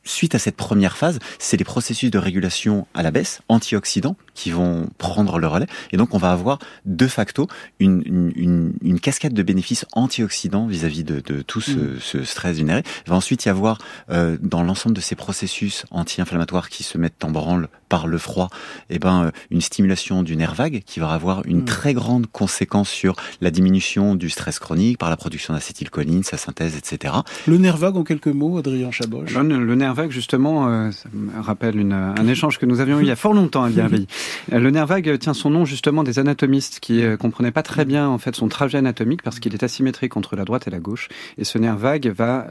suite 0.05 0.35
à 0.35 0.39
cette 0.39 0.57
première 0.57 0.97
phase, 0.97 1.19
c'est 1.39 1.57
les 1.57 1.65
processus 1.65 2.11
de 2.11 2.19
régulation 2.19 2.87
à 2.95 3.03
la 3.03 3.11
baisse, 3.11 3.41
antioxydants, 3.49 4.17
qui 4.35 4.51
vont 4.51 4.89
prendre 4.99 5.39
le 5.39 5.47
relais. 5.47 5.67
Et 5.93 5.97
donc, 5.97 6.15
on 6.15 6.19
va 6.19 6.33
avoir 6.33 6.59
de 6.85 7.07
facto 7.07 7.49
une, 7.79 8.03
une, 8.37 8.75
une, 8.83 9.01
cascade 9.01 9.33
de 9.33 9.43
bénéfices 9.43 9.87
antioxydants 9.93 10.67
vis-à-vis 10.67 11.05
de, 11.05 11.21
de, 11.21 11.43
tout 11.43 11.61
ce, 11.61 11.73
mm. 11.73 12.01
ce, 12.01 12.25
stress 12.25 12.57
généré. 12.57 12.83
Il 13.07 13.11
va 13.11 13.17
ensuite 13.17 13.45
y 13.45 13.49
avoir, 13.49 13.79
euh, 14.11 14.37
dans 14.41 14.63
l'ensemble 14.63 14.95
de 14.95 15.01
ces 15.01 15.15
processus 15.15 15.85
anti-inflammatoires 15.91 16.69
qui 16.69 16.83
se 16.83 16.99
mettent 16.99 17.25
en 17.25 17.31
branle 17.31 17.69
par 17.95 18.09
le 18.09 18.19
froid, 18.19 18.51
eh 18.91 18.99
ben, 18.99 19.27
euh, 19.27 19.31
une 19.53 19.61
stimulation 19.61 20.25
du 20.25 20.35
nerf 20.35 20.53
vague 20.53 20.83
qui 20.85 20.99
va 20.99 21.11
avoir 21.11 21.47
une 21.47 21.61
mm. 21.61 21.65
très 21.65 21.95
grande 21.95 22.27
conséquence 22.27 22.89
sur 22.89 23.15
la 23.41 23.53
diminution 23.53 24.17
du 24.17 24.31
stress 24.31 24.59
chronique 24.59 24.99
par 24.99 25.11
la 25.11 25.17
production 25.17 25.55
d'acétylcholine, 25.55 26.25
sa 26.25 26.37
synthèse, 26.37 26.77
etc. 26.77 27.15
Le 27.47 27.57
nerf 27.57 27.77
vague, 27.77 27.97
en 27.97 28.03
quelques 28.03 28.27
mots, 28.27 28.59
Adrien 28.59 28.91
Chaboche? 28.91 29.33
Le, 29.33 29.75
nerf 29.77 29.95
vague, 29.95 30.11
justement, 30.11 30.67
euh, 30.67 30.91
ça 30.91 31.09
me 31.13 31.41
rappelle 31.41 31.79
une, 31.79 31.93
un 31.93 32.27
échange 32.27 32.59
que 32.59 32.67
nous 32.67 32.81
avions 32.81 32.99
eu 32.99 33.03
il 33.03 33.07
y 33.07 33.13
a 33.13 33.17
fort 33.17 33.33
longtemps 33.33 33.63
à 33.63 33.69
Bienveille. 33.69 34.09
Le 34.51 34.71
nerf 34.73 34.87
vague 34.87 35.17
tient 35.21 35.35
son 35.35 35.51
nom 35.51 35.65
justement 35.65 36.03
des 36.03 36.19
anatomistes 36.19 36.81
qui 36.81 36.95
ne 36.95 37.11
euh, 37.11 37.17
comprenaient 37.17 37.53
pas 37.53 37.63
très 37.63 37.85
bien 37.85 38.09
en 38.09 38.19
fait 38.19 38.35
son 38.35 38.49
trajet 38.49 38.79
anatomique 38.79 39.23
parce 39.23 39.39
qu'il 39.39 39.55
est 39.55 39.63
asymétrique 39.63 40.17
entre 40.17 40.35
la 40.35 40.45
droite 40.45 40.67
et 40.67 40.71
la 40.71 40.81
gauche. 40.81 41.07
Et 41.39 41.45
ce 41.45 41.59
nerf 41.59 41.77
vague 41.77 42.09
va 42.09 42.49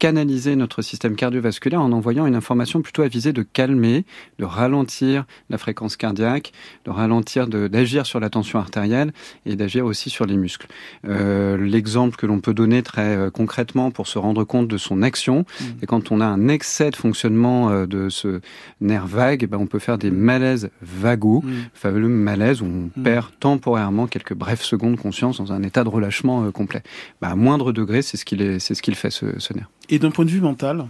canaliser 0.00 0.56
notre 0.56 0.82
système 0.82 1.14
cardiovasculaire 1.14 1.80
en 1.80 1.92
envoyant 1.92 2.26
une 2.26 2.34
information 2.34 2.80
plutôt 2.80 3.02
à 3.02 3.08
viser 3.08 3.32
de 3.32 3.42
calmer, 3.42 4.04
de 4.38 4.44
ralentir 4.44 5.26
la 5.50 5.58
fréquence 5.58 5.96
cardiaque, 5.96 6.52
de 6.86 6.90
ralentir, 6.90 7.46
d'agir 7.46 8.06
sur 8.06 8.18
la 8.18 8.30
tension 8.30 8.58
artérielle 8.58 9.12
et 9.46 9.54
d'agir 9.54 9.84
aussi 9.84 10.10
sur 10.10 10.26
les 10.26 10.36
muscles. 10.36 10.66
Euh, 11.06 11.56
L'exemple 11.58 12.16
que 12.16 12.26
l'on 12.26 12.40
peut 12.40 12.54
donner 12.54 12.82
très 12.82 13.14
euh, 13.14 13.30
concrètement 13.30 13.90
pour 13.90 14.06
se 14.08 14.18
rendre 14.18 14.42
compte 14.44 14.68
de 14.68 14.78
son 14.78 15.02
action, 15.02 15.40
mmh. 15.40 15.64
c'est 15.80 15.86
quand 15.86 16.10
on 16.10 16.20
a 16.20 16.26
un 16.26 16.48
excès 16.48 16.90
de 16.90 16.96
fonctionnement 16.96 17.70
euh, 17.70 17.86
de 17.86 18.08
ce 18.08 18.40
nerf 18.80 19.06
vague, 19.06 19.46
ben 19.46 19.58
on 19.58 19.66
peut 19.66 19.78
faire 19.78 19.98
des 19.98 20.10
malaises 20.10 20.70
vagos, 20.80 21.42
mmh. 21.44 21.50
fameux 21.74 22.08
malaise 22.08 22.62
où 22.62 22.64
on 22.64 22.90
mmh. 22.98 23.02
perd 23.02 23.26
temporairement 23.38 24.06
quelques 24.06 24.34
brèves 24.34 24.62
secondes 24.62 24.96
conscience 24.96 25.36
dans 25.36 25.52
un 25.52 25.62
état 25.62 25.84
de 25.84 25.90
relâchement 25.90 26.44
euh, 26.44 26.50
complet. 26.50 26.82
Ben, 27.20 27.28
à 27.28 27.36
moindre 27.36 27.72
degré, 27.72 28.00
c'est 28.00 28.16
ce 28.16 28.24
qu'il 28.24 28.60
c'est 28.60 28.74
ce 28.74 28.80
qu'il 28.80 28.94
fait 28.94 29.10
ce, 29.10 29.38
ce 29.38 29.52
nerf. 29.52 29.68
Et 29.90 29.98
d'un 29.98 30.10
point 30.10 30.24
de 30.24 30.30
vue 30.30 30.40
mental 30.40 30.86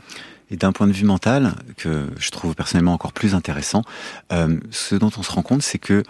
et 0.53 0.57
d'un 0.57 0.73
point 0.73 0.87
de 0.87 0.93
vue 0.93 1.05
mental, 1.05 1.55
que 1.77 2.09
je 2.19 2.31
trouve 2.31 2.55
personnellement 2.55 2.93
encore 2.93 3.13
plus 3.13 3.35
intéressant, 3.35 3.83
euh, 4.33 4.59
ce 4.71 4.97
dont 4.97 5.11
on 5.17 5.23
se 5.23 5.31
rend 5.31 5.43
compte, 5.43 5.63
c'est 5.63 5.79
que 5.79 6.03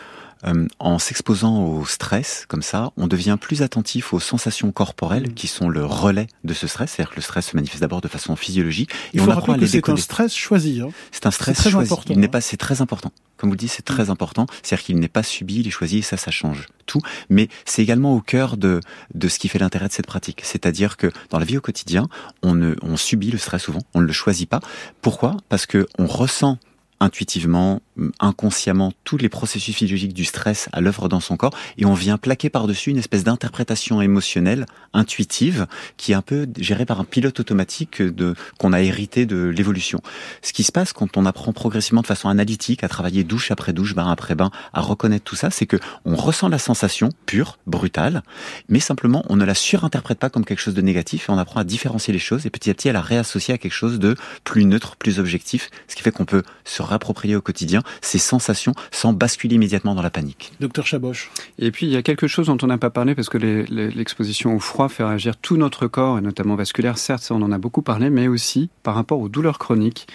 euh, 0.47 0.67
en 0.79 0.99
s'exposant 0.99 1.63
au 1.63 1.85
stress 1.85 2.45
comme 2.49 2.63
ça, 2.63 2.93
on 2.97 3.07
devient 3.07 3.37
plus 3.41 3.63
attentif 3.63 4.13
aux 4.13 4.21
sensations 4.21 4.73
corporelles 4.73 5.31
mmh. 5.31 5.35
qui 5.35 5.47
sont 5.47 5.69
le 5.69 5.85
relais 5.85 6.29
de 6.45 6.55
ce 6.55 6.67
stress. 6.67 6.93
C'est-à-dire 6.93 7.11
que 7.11 7.17
le 7.17 7.23
stress 7.23 7.49
se 7.49 7.57
manifeste 7.57 7.81
d'abord 7.81 8.01
de 8.01 8.09
façon 8.09 8.37
physiologique. 8.37 8.91
Et 8.93 9.17
Il 9.17 9.21
faut 9.21 9.31
on 9.31 9.33
apprend 9.33 9.53
à 9.53 9.57
les 9.57 9.67
C'est 9.67 9.89
un 9.89 9.97
stress 9.97 10.35
choisi. 10.35 10.81
Hein. 10.81 10.91
C'est 11.13 11.27
un 11.27 11.31
stress 11.31 11.57
très 11.59 11.71
choisi. 11.71 11.93
Important, 11.93 12.15
Il 12.15 12.21
n'est 12.21 12.27
hein. 12.27 12.31
pas, 12.31 12.41
c'est 12.41 12.57
très 12.57 12.81
important. 12.81 13.13
Comme 13.37 13.51
vous 13.51 13.55
le 13.55 13.59
dites, 13.59 13.71
c'est 13.71 13.85
très 13.85 14.05
mmh. 14.05 14.11
important. 14.11 14.47
C'est-à-dire 14.63 14.85
qu'il 14.85 14.99
n'est 14.99 15.09
pas 15.09 15.23
subi, 15.23 15.61
il 15.61 15.67
est 15.67 15.71
choisi. 15.71 15.99
Et 15.99 16.03
ça, 16.03 16.17
ça 16.17 16.31
change 16.31 16.69
tout. 16.87 17.01
Mais 17.29 17.49
c'est 17.65 17.83
également 17.83 18.15
au 18.15 18.21
cœur 18.21 18.57
de 18.57 18.81
de 19.15 19.29
ce 19.29 19.39
qui 19.39 19.49
fait 19.49 19.59
l'intérêt 19.59 19.89
de 19.89 19.93
cette 19.93 20.07
pratique. 20.07 20.41
C'est-à-dire 20.45 20.97
que 20.97 21.11
dans 21.31 21.39
la 21.39 21.45
vie 21.45 21.59
au 21.59 21.61
quotidien, 21.61 22.09
on 22.43 22.55
ne, 22.55 22.75
on 22.83 22.97
subit 22.97 23.31
le 23.31 23.39
stress 23.39 23.63
souvent. 23.63 23.81
On 23.95 24.01
ne 24.01 24.07
le 24.07 24.13
choisit 24.13 24.49
pas. 24.49 24.61
Pourquoi? 25.03 25.37
Parce 25.49 25.67
que 25.67 25.87
on 25.99 26.07
ressent 26.07 26.59
intuitivement, 27.01 27.81
inconsciemment, 28.19 28.93
tous 29.05 29.17
les 29.17 29.29
processus 29.29 29.75
physiologiques 29.75 30.15
du 30.15 30.25
stress 30.25 30.69
à 30.73 30.81
l'œuvre 30.81 31.09
dans 31.09 31.21
son 31.21 31.37
corps, 31.37 31.57
et 31.79 31.87
on 31.87 31.95
vient 31.95 32.19
plaquer 32.19 32.51
par-dessus 32.51 32.91
une 32.91 32.99
espèce 32.99 33.25
d'interprétation 33.25 34.03
émotionnelle, 34.03 34.67
intuitive, 34.93 35.67
qui 35.97 36.13
est 36.13 36.15
un 36.15 36.23
peu 36.23 36.47
gérée 36.59 36.85
par 36.85 37.01
un 37.01 37.05
pilote 37.05 37.41
automatique 37.41 38.03
de 38.03 38.35
qu'on 38.59 38.73
a 38.73 38.81
hérité 38.81 39.27
de 39.27 39.47
l'évolution. 39.47 40.01
Ce 40.43 40.53
qui 40.53 40.63
se 40.63 40.73
passe 40.73 40.93
quand 40.93 41.17
on 41.17 41.27
apprend 41.27 41.53
progressivement 41.53 42.03
de 42.03 42.07
façon 42.07 42.29
analytique 42.29 42.85
à 42.85 42.89
travailler 42.89 43.25
douche 43.25 43.51
après 43.51 43.73
douche, 43.73 43.95
bain 43.95 44.11
après 44.11 44.35
bain, 44.35 44.51
à 44.73 44.81
reconnaître 44.81 45.25
tout 45.25 45.37
ça, 45.37 45.51
c'est 45.51 45.67
que 45.67 45.79
on 46.05 46.17
ressent 46.17 46.49
la 46.49 46.59
sensation 46.59 47.09
pure, 47.27 47.59
brutale, 47.67 48.23
mais 48.69 48.81
simplement 48.81 49.25
on 49.29 49.37
ne 49.37 49.45
la 49.45 49.55
surinterprète 49.55 50.19
pas 50.19 50.31
comme 50.31 50.45
quelque 50.45 50.61
chose 50.61 50.75
de 50.75 50.83
négatif 50.83 51.29
et 51.29 51.33
on 51.33 51.39
apprend 51.39 51.61
à 51.61 51.65
différencier 51.65 52.13
les 52.13 52.19
choses 52.19 52.47
et 52.47 52.51
petit 52.51 52.71
à 52.71 52.75
petit 52.75 52.89
à 52.91 52.93
la 52.93 53.01
réassocier 53.01 53.55
à 53.55 53.59
quelque 53.59 53.73
chose 53.73 53.99
de 53.99 54.17
plus 54.45 54.65
neutre, 54.65 54.97
plus 54.97 55.19
objectif, 55.19 55.71
ce 55.89 55.97
qui 55.97 56.03
fait 56.03 56.13
qu'on 56.13 56.25
peut 56.25 56.43
se 56.65 56.83
approprier 56.93 57.37
au 57.37 57.41
quotidien 57.41 57.83
ces 58.01 58.19
sensations 58.19 58.73
sans 58.91 59.13
basculer 59.13 59.57
immédiatement 59.57 59.95
dans 59.95 60.03
la 60.03 60.11
panique. 60.11 60.53
Docteur 60.61 60.87
Chaboche. 60.87 61.31
Et 61.59 61.71
puis 61.71 61.87
il 61.87 61.93
y 61.93 61.97
a 61.97 62.03
quelque 62.03 62.27
chose 62.27 62.47
dont 62.47 62.59
on 62.63 62.67
n'a 62.67 62.79
pas 62.79 62.91
parlé 62.91 63.15
parce 63.15 63.29
que 63.29 63.39
l'exposition 63.39 64.55
au 64.55 64.59
froid 64.59 64.89
fait 64.89 65.05
réagir 65.05 65.37
tout 65.37 65.57
notre 65.57 65.87
corps 65.87 66.19
et 66.19 66.21
notamment 66.21 66.55
vasculaire. 66.55 66.99
Certes, 66.99 67.29
on 67.31 67.43
en 67.43 67.53
a 67.53 67.59
beaucoup 67.59 67.83
parlé, 67.83 68.11
mais 68.11 68.29
aussi 68.29 68.71
par 68.83 68.95
rapport 68.95 69.21
aux 69.21 69.29
douleurs 69.29 69.59
chroniques. 69.59 70.07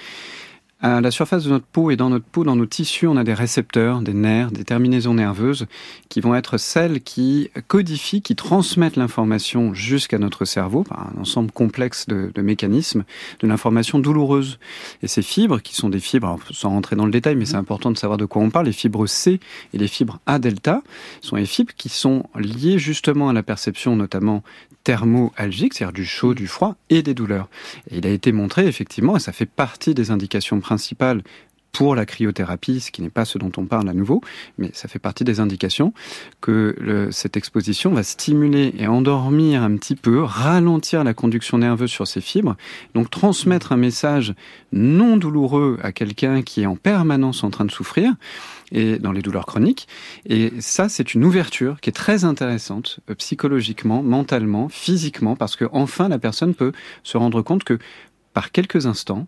À 0.81 0.99
la 0.99 1.09
surface 1.09 1.45
de 1.45 1.49
notre 1.49 1.65
peau 1.65 1.89
et 1.89 1.95
dans 1.95 2.09
notre 2.09 2.25
peau, 2.25 2.43
dans 2.43 2.57
nos 2.57 2.65
tissus, 2.65 3.07
on 3.07 3.15
a 3.15 3.23
des 3.23 3.33
récepteurs, 3.33 4.01
des 4.01 4.13
nerfs, 4.13 4.51
des 4.51 4.65
terminaisons 4.65 5.13
nerveuses 5.13 5.67
qui 6.09 6.19
vont 6.19 6.35
être 6.35 6.57
celles 6.57 7.01
qui 7.01 7.49
codifient, 7.67 8.21
qui 8.21 8.35
transmettent 8.35 8.97
l'information 8.97 9.73
jusqu'à 9.73 10.19
notre 10.19 10.43
cerveau 10.43 10.83
par 10.83 11.07
un 11.15 11.21
ensemble 11.21 11.49
complexe 11.51 12.07
de, 12.07 12.29
mécanismes 12.41 13.05
de 13.39 13.47
l'information 13.47 13.99
douloureuse. 13.99 14.59
Et 15.01 15.07
ces 15.07 15.21
fibres, 15.21 15.59
qui 15.59 15.75
sont 15.75 15.87
des 15.87 16.01
fibres, 16.01 16.37
sans 16.51 16.71
rentrer 16.71 16.97
dans 16.97 17.05
le 17.05 17.11
détail, 17.11 17.35
mais 17.35 17.45
c'est 17.45 17.55
important 17.55 17.89
de 17.89 17.97
savoir 17.97 18.17
de 18.17 18.25
quoi 18.25 18.41
on 18.41 18.49
parle, 18.49 18.65
les 18.65 18.73
fibres 18.73 19.07
C 19.07 19.39
et 19.73 19.77
les 19.77 19.87
fibres 19.87 20.19
A 20.25 20.39
delta 20.39 20.83
sont 21.21 21.37
les 21.37 21.45
fibres 21.45 21.73
qui 21.77 21.87
sont 21.87 22.25
liées 22.35 22.79
justement 22.79 23.29
à 23.29 23.33
la 23.33 23.43
perception 23.43 23.95
notamment 23.95 24.43
thermoalgique, 24.83 25.73
c'est-à-dire 25.73 25.93
du 25.93 26.05
chaud, 26.05 26.35
du 26.35 26.47
froid 26.47 26.75
et 26.91 27.01
des 27.01 27.15
douleurs. 27.15 27.49
Et 27.89 27.97
il 27.97 28.05
a 28.05 28.11
été 28.11 28.31
montré 28.31 28.67
effectivement, 28.67 29.17
et 29.17 29.19
ça 29.19 29.31
fait 29.31 29.47
partie 29.47 29.95
des 29.95 30.11
indications 30.11 30.59
principales 30.59 30.74
pour 31.75 31.93
la 31.93 32.05
cryothérapie, 32.05 32.79
ce 32.79 32.89
qui 32.89 33.01
n'est 33.01 33.09
pas 33.09 33.25
ce 33.25 33.37
dont 33.37 33.51
on 33.57 33.65
parle 33.65 33.89
à 33.89 33.93
nouveau, 33.93 34.21
mais 34.57 34.69
ça 34.73 34.87
fait 34.87 34.97
partie 34.97 35.25
des 35.25 35.41
indications 35.41 35.93
que 36.39 37.09
cette 37.11 37.35
exposition 37.35 37.91
va 37.91 38.01
stimuler 38.01 38.73
et 38.77 38.87
endormir 38.87 39.61
un 39.61 39.75
petit 39.75 39.97
peu, 39.97 40.23
ralentir 40.23 41.03
la 41.03 41.13
conduction 41.13 41.57
nerveuse 41.57 41.89
sur 41.89 42.07
ces 42.07 42.21
fibres, 42.21 42.55
donc 42.93 43.09
transmettre 43.09 43.73
un 43.73 43.77
message 43.77 44.35
non 44.71 45.17
douloureux 45.17 45.77
à 45.83 45.91
quelqu'un 45.91 46.43
qui 46.43 46.61
est 46.61 46.65
en 46.65 46.77
permanence 46.77 47.43
en 47.43 47.49
train 47.49 47.65
de 47.65 47.71
souffrir 47.71 48.13
et 48.71 48.97
dans 48.97 49.11
les 49.11 49.21
douleurs 49.21 49.45
chroniques. 49.45 49.89
Et 50.25 50.53
ça, 50.59 50.87
c'est 50.87 51.13
une 51.13 51.25
ouverture 51.25 51.81
qui 51.81 51.89
est 51.89 51.93
très 51.93 52.23
intéressante 52.23 53.01
euh, 53.09 53.15
psychologiquement, 53.15 54.01
mentalement, 54.01 54.69
physiquement, 54.69 55.35
parce 55.35 55.57
que 55.57 55.65
enfin 55.73 56.07
la 56.07 56.19
personne 56.19 56.55
peut 56.55 56.71
se 57.03 57.17
rendre 57.17 57.41
compte 57.41 57.65
que 57.65 57.77
par 58.33 58.51
quelques 58.51 58.85
instants, 58.85 59.27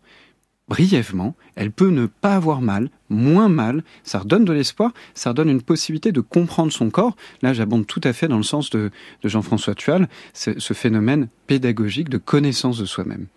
brièvement, 0.68 1.36
elle 1.56 1.72
peut 1.72 1.90
ne 1.90 2.06
pas 2.06 2.36
avoir 2.36 2.62
mal, 2.62 2.90
moins 3.10 3.50
mal, 3.50 3.84
ça 4.04 4.20
redonne 4.20 4.46
de 4.46 4.54
l'espoir, 4.54 4.92
ça 5.14 5.30
redonne 5.30 5.50
une 5.50 5.62
possibilité 5.62 6.12
de 6.12 6.22
comprendre 6.22 6.72
son 6.72 6.90
corps. 6.90 7.16
Là, 7.42 7.54
j'abonde 7.54 7.88
tout 7.88 8.02
à 8.04 8.14
fait 8.14 8.28
dans 8.28 8.38
le 8.38 8.44
sens 8.44 8.70
de, 8.70 8.92
Jean-François 9.24 9.76
Tual, 9.76 10.08
ce 10.34 10.74
phénomène 10.74 11.28
pédagogique 11.48 12.10
de 12.10 12.18
connaissance 12.18 12.78
de 12.78 12.86
soi-même. 12.86 13.28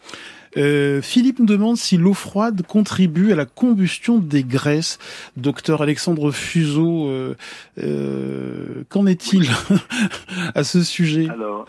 Euh, 0.56 1.00
Philippe 1.00 1.38
nous 1.38 1.46
demande 1.46 1.76
si 1.76 1.96
l'eau 1.96 2.14
froide 2.14 2.62
contribue 2.66 3.32
à 3.32 3.36
la 3.36 3.46
combustion 3.46 4.18
des 4.18 4.42
graisses. 4.42 4.98
Docteur 5.36 5.82
Alexandre 5.82 6.32
Fuseau, 6.32 7.08
euh, 7.08 7.34
euh, 7.82 8.82
qu'en 8.88 9.06
est-il 9.06 9.48
à 10.54 10.64
ce 10.64 10.82
sujet? 10.82 11.28
Alors, 11.30 11.66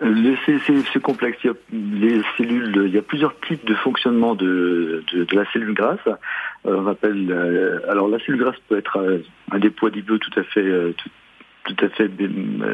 c'est 0.00 1.02
complexe. 1.02 1.38
Il 1.44 1.46
y, 1.46 1.50
a, 1.50 1.54
les 1.72 2.22
cellules, 2.36 2.84
il 2.86 2.94
y 2.94 2.98
a 2.98 3.02
plusieurs 3.02 3.38
types 3.40 3.64
de 3.64 3.74
fonctionnement 3.74 4.34
de, 4.34 5.04
de, 5.12 5.24
de 5.24 5.36
la 5.36 5.50
cellule 5.52 5.74
grasse. 5.74 6.00
on 6.64 6.86
appelle, 6.86 7.32
alors 7.88 8.08
la 8.08 8.18
cellule 8.18 8.40
grasse 8.40 8.56
peut 8.68 8.78
être 8.78 9.22
un 9.52 9.58
dépôt 9.58 9.86
adipeux 9.86 10.18
tout 10.18 10.38
à 10.38 10.42
fait 10.42 10.94
tout 11.64 11.76
à 11.84 11.88
fait 11.88 12.10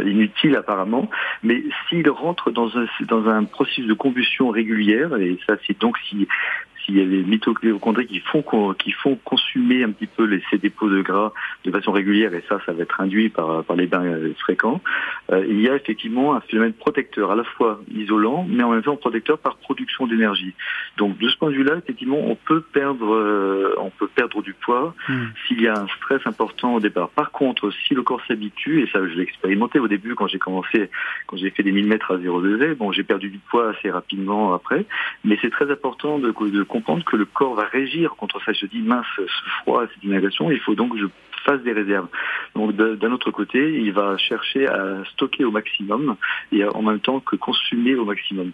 inutile 0.04 0.56
apparemment, 0.56 1.08
mais 1.42 1.62
s'il 1.88 2.08
rentre 2.10 2.50
dans 2.50 2.76
un, 2.76 2.86
dans 3.06 3.28
un 3.28 3.44
processus 3.44 3.86
de 3.86 3.94
combustion 3.94 4.48
régulière, 4.48 5.16
et 5.16 5.38
ça 5.46 5.56
c'est 5.66 5.78
donc 5.80 5.96
si 6.08 6.26
s'il 6.84 6.96
y 6.98 7.00
a 7.00 7.04
des 7.04 7.22
mitochondries 7.22 8.06
qui 8.06 8.20
font 8.20 8.42
qui 8.74 8.92
font 8.92 9.16
consumer 9.24 9.84
un 9.84 9.90
petit 9.90 10.06
peu 10.06 10.24
les, 10.24 10.42
ces 10.50 10.58
dépôts 10.58 10.88
de 10.88 11.02
gras 11.02 11.32
de 11.64 11.70
façon 11.70 11.92
régulière, 11.92 12.34
et 12.34 12.42
ça, 12.48 12.60
ça 12.64 12.72
va 12.72 12.82
être 12.82 13.00
induit 13.00 13.28
par, 13.28 13.64
par 13.64 13.76
les 13.76 13.86
bains 13.86 14.04
euh, 14.04 14.32
fréquents, 14.38 14.80
euh, 15.32 15.44
il 15.48 15.60
y 15.60 15.68
a 15.68 15.76
effectivement 15.76 16.34
un 16.34 16.40
phénomène 16.40 16.72
protecteur, 16.72 17.30
à 17.30 17.36
la 17.36 17.44
fois 17.44 17.80
isolant, 17.94 18.46
mais 18.48 18.62
en 18.62 18.70
même 18.70 18.82
temps 18.82 18.96
protecteur 18.96 19.38
par 19.38 19.56
production 19.56 20.06
d'énergie. 20.06 20.54
Donc 20.96 21.18
de 21.18 21.28
ce 21.28 21.36
point 21.36 21.50
de 21.50 21.54
vue-là, 21.54 21.76
effectivement, 21.76 22.18
on 22.18 22.34
peut 22.34 22.60
perdre, 22.60 23.14
euh, 23.14 23.74
on 23.78 23.90
peut 23.90 24.08
perdre 24.08 24.42
du 24.42 24.54
poids 24.54 24.94
hmm. 25.08 25.26
s'il 25.46 25.60
y 25.60 25.68
a 25.68 25.74
un 25.74 25.86
stress 25.98 26.20
important 26.26 26.74
au 26.74 26.80
départ. 26.80 27.10
Par 27.10 27.30
contre, 27.30 27.70
si 27.86 27.94
le 27.94 28.02
corps 28.02 28.22
s'habitue, 28.26 28.82
et 28.82 28.86
ça 28.88 29.06
je 29.06 29.14
l'ai 29.14 29.22
expérimenté 29.22 29.78
au 29.78 29.88
début 29.88 30.14
quand 30.14 30.26
j'ai 30.26 30.38
commencé, 30.38 30.90
quand 31.26 31.36
j'ai 31.36 31.50
fait 31.50 31.62
des 31.62 31.72
1000 31.72 31.86
mètres 31.86 32.12
à 32.12 32.18
0 32.18 32.40
degré, 32.42 32.74
bon, 32.74 32.92
j'ai 32.92 33.02
perdu 33.02 33.28
du 33.28 33.38
poids 33.38 33.70
assez 33.70 33.90
rapidement 33.90 34.54
après, 34.54 34.86
mais 35.24 35.38
c'est 35.42 35.50
très 35.50 35.70
important 35.70 36.18
de, 36.18 36.28
de 36.30 36.62
comprendre 36.70 37.04
que 37.04 37.16
le 37.16 37.26
corps 37.26 37.54
va 37.54 37.64
régir 37.64 38.14
contre 38.16 38.40
ça. 38.44 38.52
Je 38.52 38.66
dis 38.66 38.80
mince, 38.80 39.06
ce 39.16 39.22
froid, 39.62 39.84
cette 39.92 40.02
inhalation, 40.02 40.50
il 40.50 40.60
faut 40.60 40.74
donc 40.74 40.92
que 40.94 41.00
je 41.00 41.06
fasse 41.44 41.62
des 41.62 41.72
réserves. 41.72 42.08
Donc 42.54 42.74
d'un 42.74 43.12
autre 43.12 43.30
côté, 43.30 43.80
il 43.80 43.92
va 43.92 44.16
chercher 44.18 44.66
à 44.66 45.02
stocker 45.12 45.44
au 45.44 45.50
maximum 45.50 46.16
et 46.52 46.64
en 46.64 46.82
même 46.82 47.00
temps 47.00 47.20
que 47.20 47.36
consommer 47.36 47.94
au 47.94 48.04
maximum. 48.04 48.52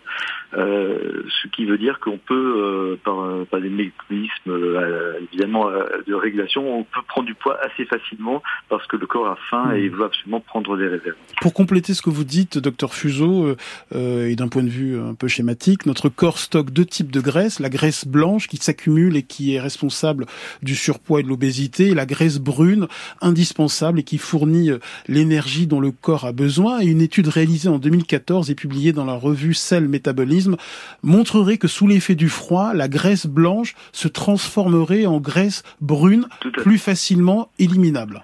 Euh, 0.56 1.22
ce 1.42 1.48
qui 1.48 1.64
veut 1.64 1.78
dire 1.78 1.98
qu'on 2.00 2.18
peut, 2.18 2.54
euh, 2.56 2.96
par, 3.04 3.46
par, 3.50 3.60
des 3.60 3.68
mécanismes 3.68 4.48
euh, 4.48 5.18
évidemment 5.32 5.70
de 6.06 6.14
régulation, 6.14 6.78
on 6.78 6.84
peut 6.84 7.00
prendre 7.08 7.26
du 7.26 7.34
poids 7.34 7.58
assez 7.64 7.84
facilement 7.84 8.42
parce 8.68 8.86
que 8.86 8.96
le 8.96 9.06
corps 9.06 9.28
a 9.28 9.36
faim 9.50 9.74
et 9.74 9.84
il 9.84 9.90
veut 9.90 10.04
absolument 10.04 10.40
prendre 10.40 10.76
des 10.76 10.86
réserves. 10.86 11.16
Pour 11.40 11.54
compléter 11.54 11.94
ce 11.94 12.02
que 12.02 12.10
vous 12.10 12.24
dites, 12.24 12.58
docteur 12.58 12.94
Fuseau, 12.94 13.56
et 13.94 14.36
d'un 14.36 14.48
point 14.48 14.62
de 14.62 14.68
vue 14.68 14.98
un 14.98 15.14
peu 15.14 15.28
schématique, 15.28 15.86
notre 15.86 16.08
corps 16.08 16.38
stocke 16.38 16.70
deux 16.70 16.84
types 16.84 17.10
de 17.10 17.20
graisse, 17.20 17.60
la 17.60 17.68
graisse 17.68 18.05
blanche 18.06 18.48
qui 18.48 18.56
s'accumule 18.56 19.16
et 19.16 19.22
qui 19.22 19.54
est 19.54 19.60
responsable 19.60 20.26
du 20.62 20.74
surpoids 20.74 21.20
et 21.20 21.22
de 21.22 21.28
l'obésité, 21.28 21.88
et 21.88 21.94
la 21.94 22.06
graisse 22.06 22.38
brune 22.38 22.86
indispensable 23.20 24.00
et 24.00 24.02
qui 24.02 24.18
fournit 24.18 24.70
l'énergie 25.08 25.66
dont 25.66 25.80
le 25.80 25.90
corps 25.90 26.24
a 26.24 26.32
besoin. 26.32 26.80
Et 26.80 26.86
une 26.86 27.02
étude 27.02 27.28
réalisée 27.28 27.68
en 27.68 27.78
2014 27.78 28.50
et 28.50 28.54
publiée 28.54 28.92
dans 28.92 29.04
la 29.04 29.14
revue 29.14 29.54
Cell 29.54 29.88
Métabolisme 29.88 30.56
montrerait 31.02 31.58
que 31.58 31.68
sous 31.68 31.86
l'effet 31.86 32.14
du 32.14 32.28
froid, 32.28 32.74
la 32.74 32.88
graisse 32.88 33.26
blanche 33.26 33.74
se 33.92 34.08
transformerait 34.08 35.06
en 35.06 35.20
graisse 35.20 35.62
brune 35.80 36.26
plus 36.56 36.78
facilement 36.78 37.50
éliminable. 37.58 38.22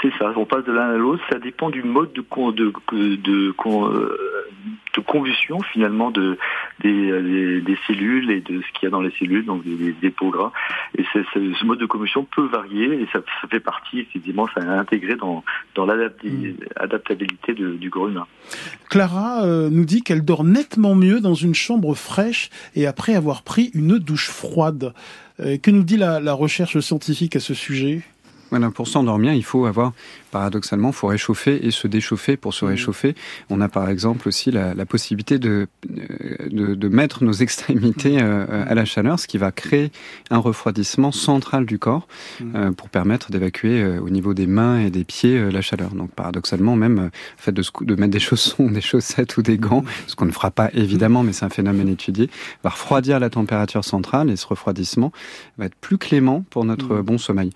C'est 0.00 0.12
ça, 0.16 0.32
on 0.36 0.44
passe 0.44 0.64
de 0.64 0.72
l'un 0.72 0.90
à 0.90 0.96
l'autre, 0.96 1.22
ça 1.28 1.38
dépend 1.38 1.70
du 1.70 1.82
mode 1.82 2.12
de, 2.12 2.22
de, 2.52 2.72
de, 2.92 3.16
de, 3.16 3.54
euh, 3.66 4.48
de 4.96 5.00
combustion 5.00 5.60
finalement 5.60 6.12
de, 6.12 6.38
des, 6.80 7.60
des, 7.60 7.78
cellules 7.86 8.30
et 8.30 8.40
de 8.40 8.62
ce 8.62 8.78
qu'il 8.78 8.84
y 8.84 8.86
a 8.86 8.90
dans 8.90 9.00
les 9.00 9.10
cellules, 9.18 9.44
donc 9.44 9.64
des, 9.64 9.92
dépôts 9.92 10.30
gras. 10.30 10.52
Et 10.96 11.04
ce 11.12 11.64
mode 11.64 11.80
de 11.80 11.86
combustion 11.86 12.24
peut 12.24 12.46
varier 12.46 13.02
et 13.02 13.08
ça, 13.12 13.20
ça 13.42 13.48
fait 13.48 13.60
partie, 13.60 14.00
effectivement, 14.00 14.46
ça 14.54 14.60
a 14.60 14.78
intégré 14.78 15.16
dans, 15.16 15.42
dans 15.74 15.84
l'adaptabilité 15.84 17.54
du 17.54 17.90
corps. 17.90 18.08
Clara 18.88 19.44
euh, 19.44 19.68
nous 19.70 19.84
dit 19.84 20.02
qu'elle 20.02 20.24
dort 20.24 20.44
nettement 20.44 20.94
mieux 20.94 21.20
dans 21.20 21.34
une 21.34 21.54
chambre 21.54 21.94
fraîche 21.94 22.50
et 22.76 22.86
après 22.86 23.16
avoir 23.16 23.42
pris 23.42 23.72
une 23.74 23.98
douche 23.98 24.28
froide. 24.28 24.94
Euh, 25.40 25.56
que 25.56 25.70
nous 25.70 25.82
dit 25.82 25.96
la, 25.96 26.20
la 26.20 26.32
recherche 26.32 26.78
scientifique 26.78 27.34
à 27.34 27.40
ce 27.40 27.54
sujet? 27.54 28.02
Voilà, 28.50 28.70
pour 28.70 28.88
s'endormir, 28.88 29.34
il 29.34 29.44
faut 29.44 29.66
avoir, 29.66 29.92
paradoxalement, 30.30 30.88
il 30.88 30.94
faut 30.94 31.08
réchauffer 31.08 31.66
et 31.66 31.70
se 31.70 31.86
déchauffer 31.86 32.36
pour 32.36 32.54
se 32.54 32.64
mmh. 32.64 32.68
réchauffer. 32.68 33.14
On 33.50 33.60
a 33.60 33.68
par 33.68 33.88
exemple 33.90 34.28
aussi 34.28 34.50
la, 34.50 34.74
la 34.74 34.86
possibilité 34.86 35.38
de, 35.38 35.68
de, 35.88 36.74
de, 36.74 36.88
mettre 36.88 37.24
nos 37.24 37.32
extrémités 37.32 38.16
mmh. 38.16 38.22
euh, 38.22 38.64
à 38.66 38.74
la 38.74 38.84
chaleur, 38.84 39.18
ce 39.18 39.26
qui 39.26 39.38
va 39.38 39.52
créer 39.52 39.90
un 40.30 40.38
refroidissement 40.38 41.12
central 41.12 41.66
du 41.66 41.78
corps 41.78 42.08
mmh. 42.40 42.44
euh, 42.54 42.72
pour 42.72 42.88
permettre 42.88 43.30
d'évacuer 43.30 43.82
euh, 43.82 44.00
au 44.00 44.08
niveau 44.08 44.32
des 44.32 44.46
mains 44.46 44.80
et 44.80 44.90
des 44.90 45.04
pieds 45.04 45.50
la 45.50 45.60
chaleur. 45.60 45.90
Donc 45.90 46.10
paradoxalement, 46.12 46.76
même 46.76 46.96
le 46.96 47.10
fait 47.36 47.52
de, 47.52 47.62
de 47.82 47.94
mettre 47.94 48.12
des 48.12 48.20
chaussons, 48.20 48.66
des 48.70 48.80
chaussettes 48.80 49.36
ou 49.36 49.42
des 49.42 49.58
gants, 49.58 49.84
ce 50.06 50.16
qu'on 50.16 50.26
ne 50.26 50.32
fera 50.32 50.50
pas 50.50 50.70
évidemment, 50.72 51.22
mais 51.22 51.32
c'est 51.32 51.44
un 51.44 51.50
phénomène 51.50 51.88
étudié, 51.88 52.30
va 52.64 52.70
refroidir 52.70 53.20
la 53.20 53.30
température 53.30 53.84
centrale 53.84 54.30
et 54.30 54.36
ce 54.36 54.46
refroidissement 54.46 55.12
va 55.58 55.66
être 55.66 55.76
plus 55.76 55.98
clément 55.98 56.44
pour 56.50 56.64
notre 56.64 57.02
bon 57.02 57.18
sommeil 57.18 57.50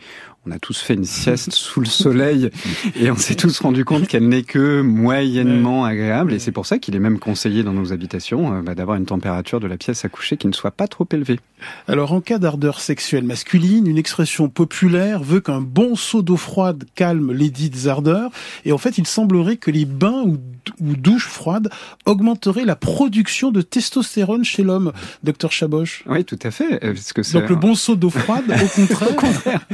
on 0.45 0.51
a 0.51 0.59
tous 0.59 0.81
fait 0.81 0.95
une 0.95 1.05
sieste 1.05 1.53
sous 1.53 1.79
le 1.79 1.87
soleil 1.87 2.51
et 2.97 3.13
on 3.13 3.17
s'est 3.17 3.37
tous 3.37 3.61
rendu 3.61 3.85
compte 3.85 4.09
qu'elle 4.09 4.27
n'est 4.29 4.43
que 4.43 4.81
moyennement 4.81 5.85
agréable. 5.85 6.33
Et 6.33 6.41
c'est 6.41 6.51
pour 6.51 6.67
ça 6.67 6.79
qu'il 6.79 6.97
est 6.97 7.01
même 7.01 7.21
conseillé 7.21 7.63
dans 7.63 7.73
nos 7.73 7.93
habitations 7.93 8.55
euh, 8.55 8.63
bah, 8.63 8.75
d'avoir 8.75 8.97
une 8.97 9.07
température 9.07 9.61
de 9.61 9.69
la 9.69 9.77
pièce 9.77 10.05
à 10.05 10.09
coucher 10.09 10.37
qui 10.37 10.49
ne 10.49 10.53
soit 10.53 10.73
pas 10.73 10.89
trop 10.89 11.07
élevée. 11.13 11.39
Alors 11.87 12.13
en 12.13 12.21
cas 12.21 12.39
d'ardeur 12.39 12.81
sexuelle 12.81 13.23
masculine, 13.23 13.87
une 13.87 13.99
expression 13.99 14.49
populaire 14.49 15.23
veut 15.23 15.41
qu'un 15.41 15.61
bon 15.61 15.95
seau 15.95 16.23
d'eau 16.23 16.37
froide 16.37 16.85
calme 16.97 17.33
les 17.33 17.51
dites 17.51 17.87
ardeurs. 17.87 18.31
Et 18.65 18.73
en 18.73 18.79
fait, 18.79 18.99
il 18.99 19.07
semblerait 19.07 19.59
que 19.59 19.71
les 19.71 19.85
bains 19.85 20.25
ou, 20.27 20.39
douches 20.81 21.29
froides 21.29 21.71
augmenteraient 22.05 22.65
la 22.65 22.77
production 22.77 23.53
de 23.53 23.63
testostérone 23.63 24.45
chez 24.45 24.63
l'homme. 24.63 24.93
Docteur 25.23 25.53
Chaboche. 25.53 26.03
Oui, 26.07 26.25
tout 26.25 26.39
à 26.43 26.51
fait. 26.51 26.79
Parce 26.81 27.13
que 27.13 27.33
Donc 27.33 27.49
le 27.49 27.57
bon 27.57 27.75
seau 27.77 27.95
d'eau 27.95 28.11
froide, 28.11 28.45
au 28.49 28.69
contraire. 28.81 29.11
au 29.11 29.15
contraire 29.15 29.67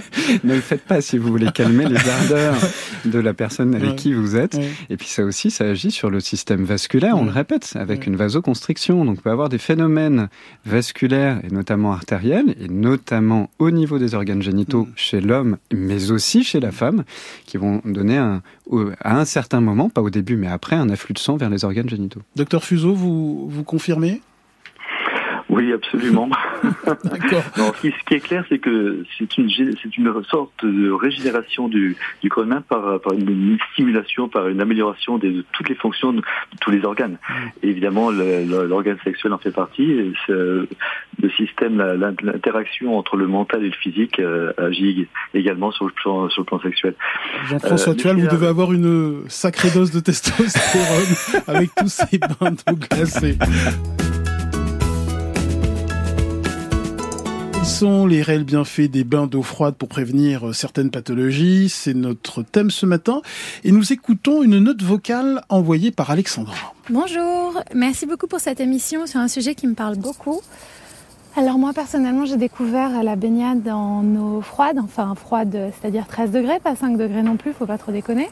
le 0.58 0.62
faites 0.62 0.82
pas 0.82 1.00
si 1.00 1.18
vous 1.18 1.28
voulez 1.28 1.50
calmer 1.52 1.86
les 1.86 1.96
ardeurs 2.08 2.56
de 3.04 3.18
la 3.18 3.32
personne 3.32 3.74
avec 3.74 3.96
qui 3.96 4.12
vous 4.12 4.36
êtes. 4.36 4.58
Et 4.90 4.96
puis 4.96 5.06
ça 5.08 5.24
aussi, 5.24 5.50
ça 5.50 5.64
agit 5.64 5.90
sur 5.90 6.10
le 6.10 6.20
système 6.20 6.64
vasculaire, 6.64 7.16
on 7.16 7.24
le 7.24 7.30
répète, 7.30 7.72
avec 7.76 8.06
une 8.06 8.16
vasoconstriction. 8.16 9.04
Donc 9.04 9.18
on 9.18 9.22
peut 9.22 9.30
avoir 9.30 9.48
des 9.48 9.58
phénomènes 9.58 10.28
vasculaires 10.66 11.40
et 11.44 11.52
notamment 11.52 11.92
artériels, 11.92 12.54
et 12.60 12.68
notamment 12.68 13.50
au 13.58 13.70
niveau 13.70 13.98
des 13.98 14.14
organes 14.14 14.42
génitaux 14.42 14.84
mm. 14.84 14.92
chez 14.96 15.20
l'homme, 15.20 15.58
mais 15.72 16.10
aussi 16.10 16.44
chez 16.44 16.60
la 16.60 16.72
femme, 16.72 17.04
qui 17.46 17.56
vont 17.56 17.80
donner 17.84 18.16
un, 18.16 18.42
à 19.00 19.18
un 19.18 19.24
certain 19.24 19.60
moment, 19.60 19.88
pas 19.88 20.02
au 20.02 20.10
début, 20.10 20.36
mais 20.36 20.48
après, 20.48 20.76
un 20.76 20.90
afflux 20.90 21.14
de 21.14 21.18
sang 21.18 21.36
vers 21.36 21.50
les 21.50 21.64
organes 21.64 21.88
génitaux. 21.88 22.20
Docteur 22.36 22.64
Fuseau, 22.64 22.94
vous, 22.94 23.48
vous 23.48 23.64
confirmez 23.64 24.20
oui, 25.58 25.72
absolument. 25.72 26.28
non, 27.56 27.72
ce, 27.74 28.04
qui, 28.06 28.14
est 28.14 28.20
clair, 28.20 28.44
c'est 28.48 28.58
que 28.58 29.04
c'est 29.18 29.36
une, 29.38 29.50
c'est 29.50 29.96
une 29.96 30.12
sorte 30.30 30.64
de 30.64 30.90
régénération 30.92 31.66
du, 31.66 31.96
du 32.22 32.28
corps 32.28 32.44
humain 32.44 32.62
par, 32.68 33.00
par 33.00 33.12
une, 33.12 33.58
stimulation, 33.72 34.28
par 34.28 34.46
une 34.46 34.60
amélioration 34.60 35.18
de, 35.18 35.44
toutes 35.52 35.68
les 35.68 35.74
fonctions 35.74 36.12
de, 36.12 36.22
tous 36.60 36.70
les 36.70 36.84
organes. 36.84 37.18
Mm. 37.28 37.34
évidemment, 37.64 38.10
l'organe 38.10 38.98
sexuel 39.02 39.32
en 39.32 39.38
fait 39.38 39.50
partie. 39.50 39.90
Et 39.90 40.12
le 40.28 41.30
système, 41.36 41.78
l'interaction 42.22 42.96
entre 42.96 43.16
le 43.16 43.26
mental 43.26 43.64
et 43.64 43.70
le 43.70 43.74
physique 43.74 44.20
euh, 44.20 44.52
agit 44.58 45.08
également 45.34 45.72
sur 45.72 45.86
le 45.86 45.92
plan, 45.92 46.28
sur 46.28 46.42
le 46.42 46.46
plan 46.46 46.60
sexuel. 46.60 46.94
Jean-François 47.48 47.94
euh, 47.94 48.12
vous 48.14 48.28
devez 48.28 48.46
avoir 48.46 48.72
une 48.72 49.28
sacrée 49.28 49.70
dose 49.70 49.90
de 49.90 49.98
testostérone 49.98 51.42
avec 51.48 51.70
tous 51.74 51.88
ces 51.88 52.18
bains 52.18 52.52
d'eau 52.52 52.76
glacée. 52.76 53.36
Sont 57.68 58.06
les 58.06 58.22
réels 58.22 58.44
bienfaits 58.44 58.90
des 58.90 59.04
bains 59.04 59.26
d'eau 59.26 59.42
froide 59.42 59.74
pour 59.74 59.88
prévenir 59.88 60.48
euh, 60.48 60.52
certaines 60.54 60.90
pathologies 60.90 61.68
C'est 61.68 61.92
notre 61.92 62.42
thème 62.42 62.70
ce 62.70 62.86
matin. 62.86 63.20
Et 63.62 63.72
nous 63.72 63.92
écoutons 63.92 64.42
une 64.42 64.58
note 64.58 64.82
vocale 64.82 65.42
envoyée 65.50 65.90
par 65.90 66.10
Alexandra. 66.10 66.54
Bonjour, 66.88 67.62
merci 67.74 68.06
beaucoup 68.06 68.26
pour 68.26 68.40
cette 68.40 68.60
émission 68.60 69.06
sur 69.06 69.20
un 69.20 69.28
sujet 69.28 69.54
qui 69.54 69.66
me 69.66 69.74
parle 69.74 69.96
beaucoup. 69.96 70.40
Alors 71.36 71.58
moi 71.58 71.74
personnellement 71.74 72.24
j'ai 72.24 72.38
découvert 72.38 73.02
la 73.02 73.16
baignade 73.16 73.68
en 73.68 74.02
eau 74.16 74.40
froide, 74.40 74.78
enfin 74.82 75.14
froide 75.14 75.70
c'est-à-dire 75.78 76.06
13 76.06 76.30
degrés, 76.30 76.60
pas 76.60 76.74
5 76.74 76.96
degrés 76.96 77.22
non 77.22 77.36
plus, 77.36 77.52
faut 77.52 77.66
pas 77.66 77.78
trop 77.78 77.92
déconner. 77.92 78.28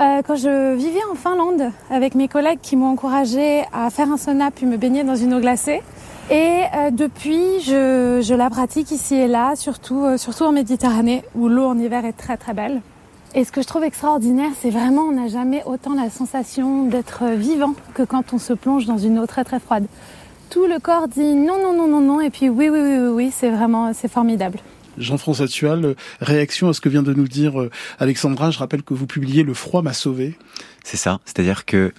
Euh, 0.00 0.22
quand 0.24 0.36
je 0.36 0.74
vivais 0.74 1.02
en 1.10 1.16
Finlande 1.16 1.72
avec 1.90 2.14
mes 2.14 2.28
collègues 2.28 2.60
qui 2.62 2.76
m'ont 2.76 2.88
encouragé 2.88 3.64
à 3.72 3.90
faire 3.90 4.10
un 4.10 4.16
sauna 4.16 4.52
puis 4.52 4.66
me 4.66 4.76
baigner 4.76 5.02
dans 5.02 5.16
une 5.16 5.34
eau 5.34 5.40
glacée. 5.40 5.82
Et 6.30 6.62
euh, 6.74 6.90
depuis, 6.90 7.60
je, 7.60 8.22
je, 8.26 8.34
la 8.34 8.48
pratique 8.48 8.90
ici 8.90 9.14
et 9.14 9.28
là, 9.28 9.56
surtout, 9.56 10.04
euh, 10.04 10.16
surtout 10.16 10.44
en 10.44 10.52
Méditerranée, 10.52 11.22
où 11.34 11.48
l'eau 11.48 11.66
en 11.66 11.78
hiver 11.78 12.04
est 12.06 12.14
très 12.14 12.38
très 12.38 12.54
belle. 12.54 12.80
Et 13.34 13.44
ce 13.44 13.52
que 13.52 13.60
je 13.60 13.66
trouve 13.66 13.84
extraordinaire, 13.84 14.50
c'est 14.58 14.70
vraiment, 14.70 15.02
on 15.02 15.12
n'a 15.12 15.28
jamais 15.28 15.62
autant 15.66 15.94
la 15.94 16.08
sensation 16.08 16.86
d'être 16.86 17.24
vivant 17.36 17.74
que 17.92 18.02
quand 18.02 18.32
on 18.32 18.38
se 18.38 18.54
plonge 18.54 18.86
dans 18.86 18.96
une 18.96 19.18
eau 19.18 19.26
très 19.26 19.44
très 19.44 19.60
froide. 19.60 19.86
Tout 20.48 20.66
le 20.66 20.78
corps 20.78 21.08
dit 21.08 21.34
non, 21.34 21.60
non, 21.62 21.74
non, 21.74 21.88
non, 21.88 22.00
non, 22.00 22.20
et 22.20 22.30
puis 22.30 22.48
oui, 22.48 22.70
oui, 22.70 22.78
oui, 22.80 22.96
oui, 22.98 23.08
oui 23.08 23.32
c'est 23.34 23.50
vraiment, 23.50 23.92
c'est 23.92 24.10
formidable. 24.10 24.60
Jean-François 24.96 25.48
Tual, 25.48 25.94
réaction 26.20 26.68
à 26.68 26.72
ce 26.72 26.80
que 26.80 26.88
vient 26.88 27.02
de 27.02 27.12
nous 27.12 27.28
dire 27.28 27.60
euh, 27.60 27.70
Alexandra. 27.98 28.50
Je 28.50 28.58
rappelle 28.58 28.82
que 28.82 28.94
vous 28.94 29.06
publiez 29.06 29.42
Le 29.42 29.54
froid 29.54 29.82
m'a 29.82 29.92
sauvé. 29.92 30.38
C'est 30.84 30.96
ça, 30.96 31.18
c'est-à-dire 31.24 31.64
que 31.64 31.92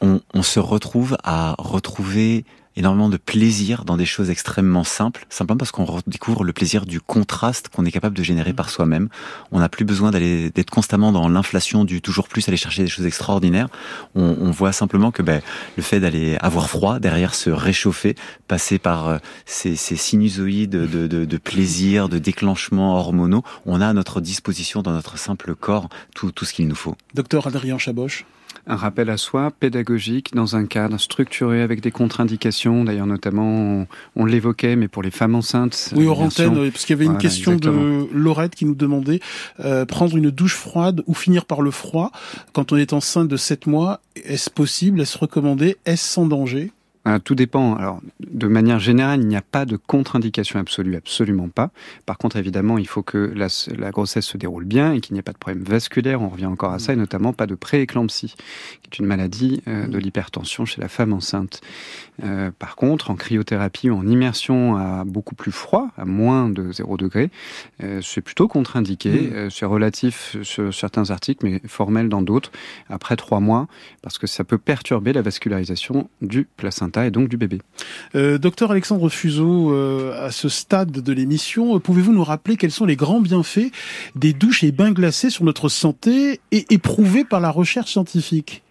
on, 0.00 0.20
on, 0.34 0.42
se 0.42 0.60
retrouve 0.60 1.16
à 1.22 1.54
retrouver 1.58 2.44
énormément 2.76 3.08
de 3.08 3.16
plaisir 3.16 3.84
dans 3.84 3.96
des 3.96 4.06
choses 4.06 4.30
extrêmement 4.30 4.84
simples, 4.84 5.26
simplement 5.28 5.58
parce 5.58 5.70
qu'on 5.70 5.84
redécouvre 5.84 6.44
le 6.44 6.52
plaisir 6.52 6.86
du 6.86 7.00
contraste 7.00 7.68
qu'on 7.68 7.84
est 7.84 7.92
capable 7.92 8.16
de 8.16 8.22
générer 8.22 8.52
par 8.52 8.70
soi-même. 8.70 9.08
On 9.52 9.60
n'a 9.60 9.68
plus 9.68 9.84
besoin 9.84 10.10
d'aller 10.10 10.50
d'être 10.50 10.70
constamment 10.70 11.12
dans 11.12 11.28
l'inflation 11.28 11.84
du 11.84 12.02
toujours 12.02 12.28
plus, 12.28 12.48
aller 12.48 12.56
chercher 12.56 12.82
des 12.82 12.88
choses 12.88 13.06
extraordinaires. 13.06 13.68
On, 14.14 14.36
on 14.40 14.50
voit 14.50 14.72
simplement 14.72 15.10
que 15.10 15.22
ben, 15.22 15.40
le 15.76 15.82
fait 15.82 16.00
d'aller 16.00 16.36
avoir 16.40 16.68
froid, 16.68 16.98
derrière 16.98 17.34
se 17.34 17.50
réchauffer, 17.50 18.16
passer 18.48 18.78
par 18.78 19.08
euh, 19.08 19.18
ces, 19.46 19.76
ces 19.76 19.96
sinusoïdes 19.96 20.70
de, 20.70 21.06
de, 21.06 21.24
de 21.24 21.36
plaisir, 21.36 22.08
de 22.08 22.18
déclenchement 22.18 22.96
hormonaux, 22.96 23.44
on 23.66 23.80
a 23.80 23.88
à 23.88 23.92
notre 23.92 24.20
disposition 24.20 24.82
dans 24.82 24.92
notre 24.92 25.18
simple 25.18 25.54
corps 25.54 25.88
tout, 26.14 26.32
tout 26.32 26.44
ce 26.44 26.52
qu'il 26.52 26.66
nous 26.66 26.74
faut. 26.74 26.96
Docteur 27.14 27.46
Adrien 27.46 27.78
Chaboche 27.78 28.24
un 28.66 28.76
rappel 28.76 29.10
à 29.10 29.16
soi 29.16 29.50
pédagogique 29.50 30.34
dans 30.34 30.56
un 30.56 30.66
cadre 30.66 30.98
structuré 30.98 31.62
avec 31.62 31.80
des 31.80 31.90
contre-indications. 31.90 32.84
D'ailleurs, 32.84 33.06
notamment, 33.06 33.86
on, 34.16 34.24
l'évoquait, 34.24 34.76
mais 34.76 34.88
pour 34.88 35.02
les 35.02 35.10
femmes 35.10 35.34
enceintes. 35.34 35.92
Oui, 35.94 36.06
hors 36.06 36.20
antenne, 36.20 36.70
parce 36.70 36.84
qu'il 36.84 36.96
y 36.96 36.98
avait 36.98 37.06
une 37.10 37.18
question 37.18 37.56
de 37.56 38.08
Laurette 38.12 38.54
qui 38.54 38.64
nous 38.64 38.74
demandait 38.74 39.20
euh, 39.60 39.84
prendre 39.84 40.16
une 40.16 40.30
douche 40.30 40.56
froide 40.56 41.02
ou 41.06 41.14
finir 41.14 41.44
par 41.44 41.62
le 41.62 41.70
froid 41.70 42.10
quand 42.52 42.72
on 42.72 42.76
est 42.76 42.92
enceinte 42.92 43.28
de 43.28 43.36
7 43.36 43.66
mois. 43.66 44.00
Est-ce 44.16 44.50
possible? 44.50 45.00
Est-ce 45.00 45.18
recommandé? 45.18 45.76
Est-ce 45.84 46.04
sans 46.04 46.26
danger? 46.26 46.72
Ah, 47.04 47.18
tout 47.20 47.34
dépend. 47.34 47.74
Alors, 47.76 48.00
de 48.20 48.46
manière 48.46 48.78
générale, 48.78 49.20
il 49.20 49.28
n'y 49.28 49.36
a 49.36 49.42
pas 49.42 49.66
de 49.66 49.76
contre-indication 49.76 50.58
absolue, 50.58 50.96
absolument 50.96 51.48
pas. 51.48 51.70
Par 52.06 52.16
contre, 52.16 52.36
évidemment, 52.36 52.78
il 52.78 52.88
faut 52.88 53.02
que 53.02 53.30
la, 53.34 53.48
la 53.76 53.90
grossesse 53.90 54.24
se 54.24 54.38
déroule 54.38 54.64
bien 54.64 54.92
et 54.92 55.00
qu'il 55.00 55.12
n'y 55.12 55.20
ait 55.20 55.22
pas 55.22 55.32
de 55.32 55.38
problème 55.38 55.64
vasculaire. 55.64 56.22
On 56.22 56.28
revient 56.28 56.46
encore 56.46 56.72
à 56.72 56.78
ça, 56.78 56.94
et 56.94 56.96
notamment 56.96 57.34
pas 57.34 57.46
de 57.46 57.54
prééclampsie, 57.54 58.34
qui 58.82 58.90
est 58.90 58.98
une 58.98 59.06
maladie 59.06 59.62
euh, 59.68 59.86
de 59.86 59.98
l'hypertension 59.98 60.64
chez 60.64 60.80
la 60.80 60.88
femme 60.88 61.12
enceinte. 61.12 61.60
Euh, 62.22 62.50
par 62.56 62.76
contre, 62.76 63.10
en 63.10 63.16
cryothérapie 63.16 63.90
ou 63.90 63.96
en 63.96 64.06
immersion 64.06 64.76
à 64.76 65.04
beaucoup 65.04 65.34
plus 65.34 65.52
froid, 65.52 65.88
à 65.96 66.04
moins 66.04 66.48
de 66.48 66.70
0 66.72 66.96
degré, 66.96 67.30
euh, 67.82 68.00
c'est 68.02 68.20
plutôt 68.20 68.46
contre-indiqué. 68.48 69.30
Euh, 69.32 69.50
c'est 69.50 69.66
relatif 69.66 70.36
sur 70.42 70.72
certains 70.72 71.10
articles, 71.10 71.44
mais 71.44 71.60
formel 71.66 72.08
dans 72.08 72.22
d'autres, 72.22 72.52
après 72.88 73.16
trois 73.16 73.40
mois, 73.40 73.66
parce 74.02 74.18
que 74.18 74.26
ça 74.26 74.44
peut 74.44 74.58
perturber 74.58 75.12
la 75.12 75.22
vascularisation 75.22 76.08
du 76.22 76.46
placenta 76.56 76.93
et 77.02 77.10
donc 77.10 77.28
du 77.28 77.36
bébé. 77.36 77.58
Euh, 78.14 78.38
docteur 78.38 78.70
Alexandre 78.70 79.08
Fuseau, 79.08 79.72
euh, 79.72 80.26
à 80.26 80.30
ce 80.30 80.48
stade 80.48 80.90
de 80.90 81.12
l'émission, 81.12 81.80
pouvez-vous 81.80 82.12
nous 82.12 82.24
rappeler 82.24 82.56
quels 82.56 82.70
sont 82.70 82.86
les 82.86 82.96
grands 82.96 83.20
bienfaits 83.20 83.72
des 84.14 84.32
douches 84.32 84.62
et 84.62 84.72
bains 84.72 84.92
glacés 84.92 85.30
sur 85.30 85.44
notre 85.44 85.68
santé 85.68 86.40
et 86.52 86.64
éprouvés 86.70 87.24
par 87.24 87.40
la 87.40 87.50
recherche 87.50 87.90
scientifique? 87.90 88.62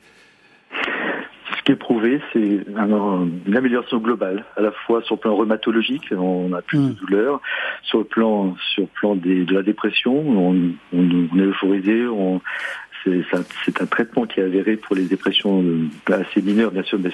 Ce 1.58 1.66
qui 1.66 1.72
est 1.72 1.78
prouvé, 1.78 2.20
c'est 2.34 2.66
une 2.68 3.56
amélioration 3.56 3.98
globale, 4.00 4.44
à 4.58 4.62
la 4.62 4.72
fois 4.72 5.02
sur 5.04 5.16
le 5.16 5.22
plan 5.22 5.36
rhumatologique, 5.36 6.12
on 6.12 6.52
a 6.52 6.62
plus 6.62 6.78
de 6.78 6.84
hmm. 6.84 6.96
douleurs, 6.96 7.42
sur 7.84 8.00
le 8.00 8.04
plan, 8.04 8.56
sur 8.74 8.84
le 8.84 8.90
plan 9.00 9.16
des, 9.16 9.46
de 9.46 9.56
la 9.56 9.64
dépression, 9.64 10.14
on, 10.14 10.74
on, 10.94 11.40
est 11.40 11.42
euphorisé, 11.42 12.06
on, 12.06 12.42
c'est 13.04 13.82
un 13.82 13.86
traitement 13.86 14.26
qui 14.26 14.40
est 14.40 14.44
avéré 14.44 14.78
pour 14.78 14.96
les 14.96 15.04
dépressions 15.04 15.62
euh, 15.62 16.14
assez 16.14 16.42
mineures, 16.42 16.72
bien 16.72 16.84
sûr, 16.84 17.00
mais 17.00 17.12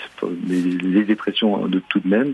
les, 0.48 1.04
dépressions 1.04 1.68
de 1.68 1.82
tout 1.90 2.00
de 2.00 2.08
même. 2.08 2.34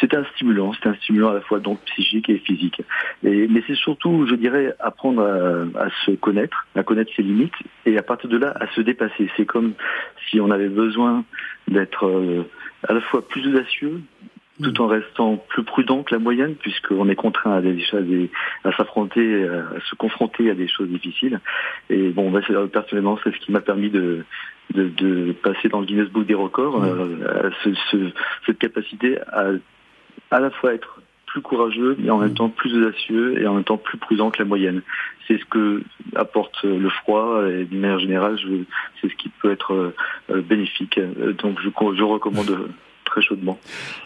C'est 0.00 0.14
un 0.14 0.24
stimulant, 0.34 0.72
c'est 0.74 0.88
un 0.88 0.94
stimulant 0.94 1.30
à 1.30 1.34
la 1.34 1.40
fois 1.40 1.58
donc 1.58 1.80
psychique 1.86 2.28
et 2.28 2.38
physique. 2.38 2.82
Et, 3.24 3.48
mais 3.48 3.62
c'est 3.66 3.74
surtout, 3.74 4.26
je 4.28 4.34
dirais, 4.34 4.74
apprendre 4.78 5.22
à, 5.76 5.88
se 6.04 6.12
connaître, 6.12 6.66
à 6.76 6.82
connaître 6.82 7.12
ses 7.16 7.22
limites, 7.22 7.54
et 7.86 7.98
à 7.98 8.02
partir 8.02 8.30
de 8.30 8.38
là, 8.38 8.54
à 8.60 8.66
se 8.68 8.80
dépasser. 8.80 9.30
C'est 9.36 9.46
comme 9.46 9.74
si 10.30 10.40
on 10.40 10.50
avait 10.50 10.68
besoin 10.68 11.24
d'être 11.68 12.06
euh, 12.06 12.44
à 12.88 12.92
la 12.92 13.00
fois 13.00 13.26
plus 13.26 13.46
audacieux, 13.48 14.00
tout 14.60 14.80
en 14.80 14.86
restant 14.86 15.36
plus 15.48 15.64
prudent 15.64 16.02
que 16.02 16.14
la 16.14 16.18
moyenne, 16.18 16.54
puisqu'on 16.56 17.08
est 17.08 17.14
contraint 17.14 17.54
à, 17.54 17.60
des, 17.60 17.82
à, 17.92 18.68
à 18.68 18.76
s'affronter, 18.76 19.48
à 19.48 19.80
se 19.88 19.94
confronter 19.94 20.50
à 20.50 20.54
des 20.54 20.68
choses 20.68 20.88
difficiles. 20.88 21.40
Et 21.88 22.10
bon, 22.10 22.30
bah, 22.30 22.40
personnellement, 22.72 23.18
c'est 23.24 23.32
ce 23.32 23.38
qui 23.38 23.50
m'a 23.50 23.60
permis 23.60 23.90
de, 23.90 24.24
de, 24.74 24.88
de, 24.88 25.32
passer 25.32 25.68
dans 25.68 25.80
le 25.80 25.86
Guinness 25.86 26.08
Book 26.08 26.26
des 26.26 26.34
records, 26.34 26.80
mmh. 26.80 26.84
euh, 26.84 27.50
ce, 27.64 27.70
ce, 27.90 27.96
cette 28.46 28.58
capacité 28.58 29.18
à 29.32 29.52
à 30.30 30.40
la 30.40 30.50
fois 30.50 30.74
être 30.74 31.00
plus 31.26 31.40
courageux, 31.40 31.96
mais 31.98 32.10
en 32.10 32.18
même 32.18 32.30
mmh. 32.30 32.34
temps 32.34 32.48
plus 32.50 32.74
audacieux 32.74 33.40
et 33.40 33.46
en 33.46 33.54
même 33.54 33.64
temps 33.64 33.78
plus 33.78 33.96
prudent 33.96 34.30
que 34.30 34.38
la 34.38 34.44
moyenne. 34.44 34.82
C'est 35.26 35.38
ce 35.38 35.44
que 35.46 35.82
apporte 36.14 36.62
le 36.64 36.88
froid 36.90 37.42
et 37.48 37.64
d'une 37.64 37.80
manière 37.80 37.98
générale, 37.98 38.38
c'est 39.00 39.08
ce 39.08 39.14
qui 39.14 39.30
peut 39.40 39.50
être 39.50 39.94
euh, 40.30 40.42
bénéfique. 40.42 41.00
Donc 41.38 41.58
je, 41.60 41.68
je 41.68 42.02
recommande 42.02 42.68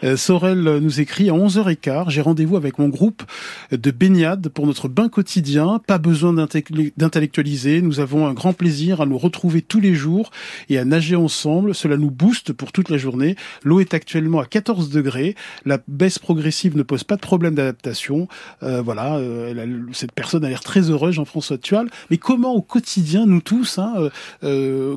Euh, 0.03 0.17
Sorel 0.17 0.61
nous 0.61 0.99
écrit 0.99 1.29
à 1.29 1.33
11h15, 1.33 2.09
j'ai 2.09 2.21
rendez-vous 2.21 2.57
avec 2.57 2.77
mon 2.77 2.89
groupe 2.89 3.23
de 3.71 3.91
baignade 3.91 4.49
pour 4.49 4.67
notre 4.67 4.87
bain 4.87 5.09
quotidien. 5.09 5.79
Pas 5.85 5.97
besoin 5.97 6.33
d'intellectualiser. 6.33 7.81
Nous 7.81 7.99
avons 7.99 8.27
un 8.27 8.33
grand 8.33 8.53
plaisir 8.53 9.01
à 9.01 9.05
nous 9.05 9.17
retrouver 9.17 9.61
tous 9.61 9.79
les 9.79 9.93
jours 9.93 10.31
et 10.69 10.77
à 10.77 10.85
nager 10.85 11.15
ensemble. 11.15 11.73
Cela 11.73 11.97
nous 11.97 12.11
booste 12.11 12.53
pour 12.53 12.71
toute 12.71 12.89
la 12.89 12.97
journée. 12.97 13.35
L'eau 13.63 13.79
est 13.79 13.93
actuellement 13.93 14.39
à 14.39 14.45
14 14.45 14.89
degrés. 14.89 15.35
La 15.65 15.79
baisse 15.87 16.19
progressive 16.19 16.75
ne 16.75 16.83
pose 16.83 17.03
pas 17.03 17.15
de 17.15 17.21
problème 17.21 17.55
d'adaptation. 17.55 18.27
Euh, 18.63 18.81
voilà, 18.81 19.17
euh, 19.17 19.85
cette 19.93 20.11
personne 20.11 20.43
a 20.45 20.49
l'air 20.49 20.61
très 20.61 20.89
heureuse, 20.89 21.15
Jean-François 21.15 21.57
Tual. 21.57 21.89
Mais 22.09 22.17
comment 22.17 22.53
au 22.53 22.61
quotidien, 22.61 23.25
nous 23.25 23.41
tous, 23.41 23.79
hein, 23.79 24.09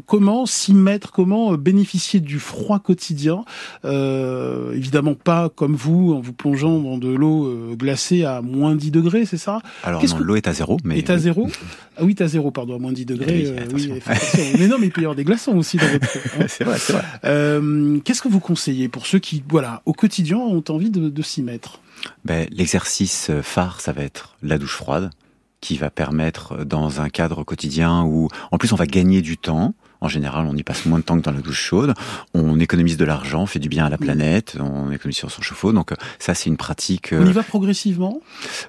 comment 0.06 0.46
s'y 0.46 0.74
mettre, 0.74 1.12
comment 1.12 1.54
bénéficier 1.54 2.20
du 2.20 2.38
froid 2.38 2.78
quotidien 2.78 3.44
évidemment 4.74 5.14
pas 5.14 5.48
comme 5.48 5.74
vous 5.74 6.14
en 6.14 6.20
vous 6.20 6.32
plongeant 6.32 6.78
dans 6.78 6.98
de 6.98 7.08
l'eau 7.08 7.46
euh, 7.46 7.74
glacée 7.74 8.24
à 8.24 8.42
moins 8.42 8.74
10 8.74 8.90
degrés, 8.90 9.26
c'est 9.26 9.36
ça? 9.36 9.60
Alors 9.82 10.04
non, 10.04 10.18
l'eau 10.18 10.36
est 10.36 10.48
à 10.48 10.52
zéro, 10.52 10.78
mais 10.84 10.98
est 10.98 11.10
à 11.10 11.18
zéro? 11.18 11.48
Ah 11.96 12.04
oui, 12.04 12.14
est 12.18 12.22
à 12.22 12.28
zéro, 12.28 12.50
pardon, 12.50 12.76
à 12.76 12.78
moins 12.78 12.92
10 12.92 13.04
degrés. 13.04 13.52
oui, 13.74 13.90
euh, 13.90 14.14
mais 14.58 14.68
non, 14.68 14.76
mais 14.78 14.86
il 14.86 14.92
peut 14.92 15.02
y 15.02 15.04
avoir 15.04 15.16
des 15.16 15.24
glaçons 15.24 15.54
aussi 15.58 15.76
dans 15.76 15.86
votre 15.86 16.06
hein. 16.40 16.44
c'est 16.48 16.64
vrai, 16.64 16.78
c'est 16.78 16.94
vrai. 16.94 18.00
Qu'est-ce 18.04 18.22
que 18.22 18.28
vous 18.28 18.40
conseillez 18.40 18.88
pour 18.88 19.04
ceux 19.04 19.18
qui, 19.18 19.44
voilà, 19.46 19.82
au 19.84 19.92
quotidien 19.92 20.38
ont 20.38 20.64
envie 20.70 20.88
de, 20.88 21.10
de 21.10 21.22
s'y 21.22 21.42
mettre? 21.42 21.80
Ben, 22.24 22.46
L'exercice 22.52 23.30
phare, 23.42 23.82
ça 23.82 23.92
va 23.92 24.02
être 24.02 24.34
la 24.42 24.56
douche 24.56 24.76
froide 24.76 25.10
qui 25.60 25.76
va 25.76 25.90
permettre 25.90 26.64
dans 26.64 27.02
un 27.02 27.10
cadre 27.10 27.44
quotidien 27.44 28.02
où, 28.04 28.28
en 28.50 28.56
plus, 28.56 28.72
on 28.72 28.76
va 28.76 28.86
gagner 28.86 29.20
du 29.20 29.36
temps. 29.36 29.74
En 30.00 30.08
général, 30.08 30.46
on 30.46 30.56
y 30.56 30.62
passe 30.62 30.86
moins 30.86 30.98
de 30.98 31.04
temps 31.04 31.18
que 31.18 31.24
dans 31.24 31.32
la 31.32 31.40
douche 31.40 31.60
chaude. 31.60 31.94
On 32.34 32.58
économise 32.58 32.96
de 32.96 33.04
l'argent, 33.04 33.46
fait 33.46 33.58
du 33.58 33.68
bien 33.68 33.86
à 33.86 33.90
la 33.90 33.98
planète, 33.98 34.56
on 34.60 34.90
économise 34.90 35.16
sur 35.16 35.30
son 35.30 35.42
chauffe-eau. 35.42 35.72
Donc 35.72 35.92
ça, 36.18 36.34
c'est 36.34 36.48
une 36.48 36.56
pratique. 36.56 37.10
On 37.12 37.26
y 37.26 37.32
va 37.32 37.42
progressivement? 37.42 38.20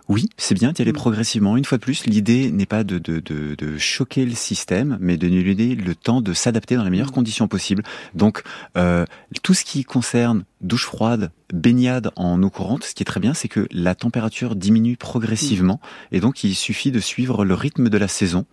Oui, 0.08 0.30
c'est 0.38 0.56
bien 0.56 0.72
d'y 0.72 0.82
aller 0.82 0.94
progressivement. 0.94 1.58
Une 1.58 1.66
fois 1.66 1.78
de 1.78 1.84
plus, 1.84 2.06
l'idée 2.06 2.52
n'est 2.52 2.66
pas 2.66 2.84
de, 2.84 3.00
de, 3.00 3.20
de, 3.20 3.56
de, 3.56 3.78
choquer 3.78 4.26
le 4.26 4.36
système, 4.36 4.98
mais 5.00 5.18
de 5.18 5.28
lui 5.28 5.56
donner 5.56 5.76
le 5.76 5.96
temps 5.96 6.22
de 6.22 6.34
s'adapter 6.34 6.76
dans 6.76 6.84
les 6.84 6.90
meilleures 6.90 7.12
conditions 7.12 7.48
possibles. 7.48 7.84
Donc 8.14 8.44
euh, 8.78 9.06
tout 9.44 9.54
ce 9.54 9.64
qui 9.64 9.84
concerne 9.84 10.44
douche 10.62 10.86
froide, 10.86 11.32
baignade 11.54 12.12
en 12.16 12.42
eau 12.44 12.50
courante, 12.50 12.84
ce 12.84 12.94
qui 12.94 13.04
est 13.04 13.06
très 13.06 13.20
bien, 13.20 13.34
c'est 13.34 13.48
que 13.48 13.68
la 13.72 13.96
température 13.96 14.56
diminue 14.56 14.98
progressivement, 14.98 15.80
et 16.12 16.20
donc 16.20 16.44
il 16.44 16.56
suffit 16.56 16.92
de 16.92 17.00
suivre 17.00 17.46
le 17.46 17.54
rythme 17.54 17.90
de 17.90 17.98
la 17.98 18.08
saison. 18.08 18.46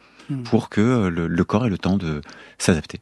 Pour 0.44 0.68
que 0.68 0.80
euh, 0.80 1.10
le, 1.10 1.44
corps 1.44 1.66
ait 1.66 1.70
le 1.70 1.78
temps 1.78 1.96
de 1.96 2.20
s'adapter 2.58 3.00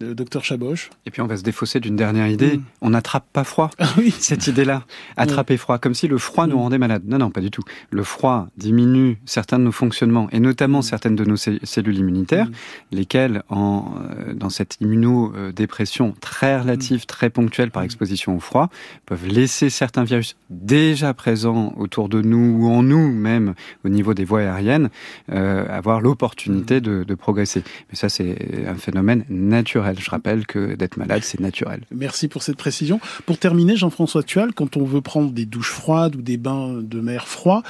le 0.00 0.14
docteur 0.14 0.44
Chaboche. 0.44 0.90
Et 1.04 1.10
puis 1.10 1.20
on 1.20 1.26
va 1.26 1.36
se 1.36 1.42
défausser 1.42 1.78
d'une 1.78 1.96
dernière 1.96 2.26
idée. 2.26 2.56
Hmm. 2.56 2.62
On 2.80 2.90
n'attrape 2.90 3.26
pas 3.32 3.44
froid. 3.44 3.70
Ah 3.78 3.88
oui. 3.98 4.14
Cette 4.18 4.46
idée-là. 4.46 4.84
Attraper 5.16 5.56
froid. 5.56 5.78
Comme 5.78 5.94
si 5.94 6.08
le 6.08 6.18
froid 6.18 6.46
nous 6.46 6.56
hmm. 6.56 6.60
rendait 6.60 6.78
malade. 6.78 7.02
Non, 7.06 7.18
non, 7.18 7.30
pas 7.30 7.40
du 7.40 7.50
tout. 7.50 7.62
Le 7.90 8.02
froid 8.02 8.48
diminue 8.56 9.18
certains 9.26 9.58
de 9.58 9.64
nos 9.64 9.72
fonctionnements 9.72 10.28
et 10.32 10.40
notamment 10.40 10.82
certaines 10.82 11.16
de 11.16 11.24
nos 11.24 11.36
cellules 11.36 11.98
immunitaires, 11.98 12.48
lesquelles, 12.92 13.42
en, 13.50 13.94
euh, 13.98 14.32
dans 14.34 14.50
cette 14.50 14.78
immunodépression 14.80 16.14
très 16.20 16.58
relative, 16.58 17.04
très 17.06 17.28
ponctuelle 17.28 17.70
par 17.70 17.82
exposition 17.82 18.36
au 18.36 18.40
froid, 18.40 18.70
peuvent 19.06 19.26
laisser 19.26 19.68
certains 19.68 20.04
virus 20.04 20.36
déjà 20.48 21.12
présents 21.12 21.74
autour 21.76 22.08
de 22.08 22.22
nous 22.22 22.58
ou 22.60 22.70
en 22.70 22.82
nous 22.82 23.12
même 23.12 23.54
au 23.84 23.88
niveau 23.88 24.14
des 24.14 24.24
voies 24.24 24.40
aériennes 24.40 24.88
euh, 25.30 25.66
avoir 25.68 26.00
l'opportunité 26.00 26.80
de, 26.80 27.04
de 27.04 27.14
progresser. 27.14 27.62
Mais 27.90 27.96
ça, 27.96 28.08
c'est 28.08 28.64
un 28.66 28.74
phénomène 28.74 29.24
naturel. 29.28 29.89
Je 29.98 30.10
rappelle 30.10 30.46
que 30.46 30.74
d'être 30.74 30.96
malade, 30.96 31.22
c'est 31.24 31.40
naturel. 31.40 31.82
Merci 31.90 32.28
pour 32.28 32.42
cette 32.42 32.56
précision. 32.56 33.00
Pour 33.26 33.38
terminer, 33.38 33.76
Jean-François 33.76 34.22
Tual, 34.22 34.52
quand 34.52 34.76
on 34.76 34.84
veut 34.84 35.00
prendre 35.00 35.30
des 35.32 35.46
douches 35.46 35.72
froides 35.72 36.16
ou 36.16 36.22
des 36.22 36.36
bains 36.36 36.80
de 36.80 37.00
mer 37.00 37.26
froids, 37.26 37.62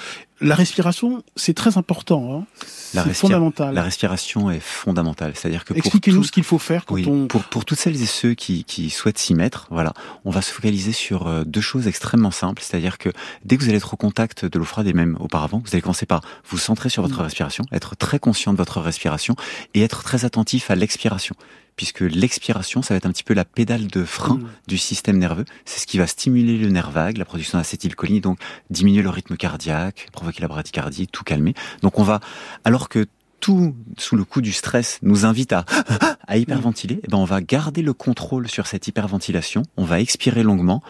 la 0.43 0.55
respiration, 0.55 1.23
c'est 1.37 1.53
très 1.53 1.77
important. 1.77 2.35
Hein. 2.35 2.47
C'est 2.65 3.15
fondamental. 3.15 3.75
La 3.75 3.83
respiration 3.83 4.51
est 4.51 4.61
fondamentale. 4.61 5.33
C'est-à-dire 5.35 5.65
que 5.65 5.75
expliquez-nous 5.75 6.25
ce 6.25 6.33
qu'il 6.33 6.45
faut 6.45 6.59
faire 6.59 6.87
quand 6.87 6.97
on 7.07 7.27
pour 7.27 7.45
pour 7.45 7.65
toutes 7.65 7.79
celles 7.79 8.01
et 8.01 8.07
ceux 8.07 8.35
qui, 8.35 8.65
qui 8.65 8.89
souhaitent 8.91 9.19
s'y 9.19 9.35
mettre, 9.35 9.67
voilà, 9.71 9.93
on 10.25 10.31
va 10.31 10.41
se 10.41 10.51
focaliser 10.51 10.93
sur 10.93 11.27
euh, 11.27 11.45
deux 11.45 11.61
choses 11.61 11.87
extrêmement 11.87 12.31
simples. 12.31 12.63
C'est-à-dire 12.63 12.97
que 12.97 13.11
dès 13.45 13.57
que 13.57 13.63
vous 13.63 13.69
allez 13.69 13.77
être 13.77 13.93
au 13.93 13.99
contact 13.99 14.47
de 14.47 14.59
l'eau 14.59 14.65
froide 14.65 14.87
et 14.87 14.95
même 14.95 15.17
auparavant, 15.21 15.63
vous 15.65 15.71
allez 15.73 15.83
commencer 15.83 16.07
par 16.07 16.23
vous 16.49 16.59
centrer 16.59 16.89
sur 16.89 17.03
votre 17.03 17.21
mm. 17.21 17.25
respiration, 17.25 17.65
être 17.71 17.97
très 17.97 18.19
conscient 18.19 18.53
de 18.53 18.59
votre 18.59 18.81
respiration 18.81 19.37
et 19.75 19.83
être 19.83 20.03
très 20.03 20.25
attentif 20.25 20.71
à 20.71 20.75
l'expiration 20.75 21.37
puisque 21.81 22.01
l'expiration, 22.01 22.83
ça 22.83 22.93
va 22.93 22.99
être 22.99 23.07
un 23.07 23.11
petit 23.11 23.25
peu 23.25 23.33
la 23.33 23.47
pédale 23.47 23.87
de 23.87 24.05
frein 24.05 24.35
Mm. 24.35 24.49
du 24.69 24.77
système 24.77 25.17
nerveux. 25.17 25.47
C'est 25.65 25.81
ce 25.81 25.87
qui 25.87 25.97
va 25.97 26.07
stimuler 26.07 26.59
le 26.59 26.69
nerf 26.69 26.91
vague, 26.91 27.17
la 27.17 27.25
production 27.25 27.57
d'acétylcholine, 27.57 28.21
donc 28.21 28.39
diminuer 28.69 29.01
le 29.01 29.09
rythme 29.09 29.35
cardiaque, 29.39 30.09
provoquer 30.13 30.43
la 30.43 30.49
bradycardie, 30.49 31.07
tout 31.09 31.25
calmer. 31.25 31.55
Donc 31.81 31.99
on 31.99 32.03
va, 32.03 32.21
alors 32.65 32.91
que 32.91 33.07
tout 33.41 33.75
sous 33.99 34.17
le 34.17 34.25
coup 34.25 34.41
du 34.41 34.53
stress 34.53 34.99
nous 35.03 35.25
invite 35.25 35.53
à, 35.53 35.65
à 36.27 36.37
hyperventiler, 36.37 37.01
eh 37.03 37.09
ben 37.09 37.19
on 37.19 37.25
va 37.25 37.41
garder 37.41 37.83
le 37.83 37.93
contrôle 37.93 38.49
sur 38.49 38.67
cette 38.67 38.87
hyperventilation, 38.87 39.63
on 39.77 39.85
va 39.85 40.01
expirer 40.01 40.43
longuement, 40.43 40.83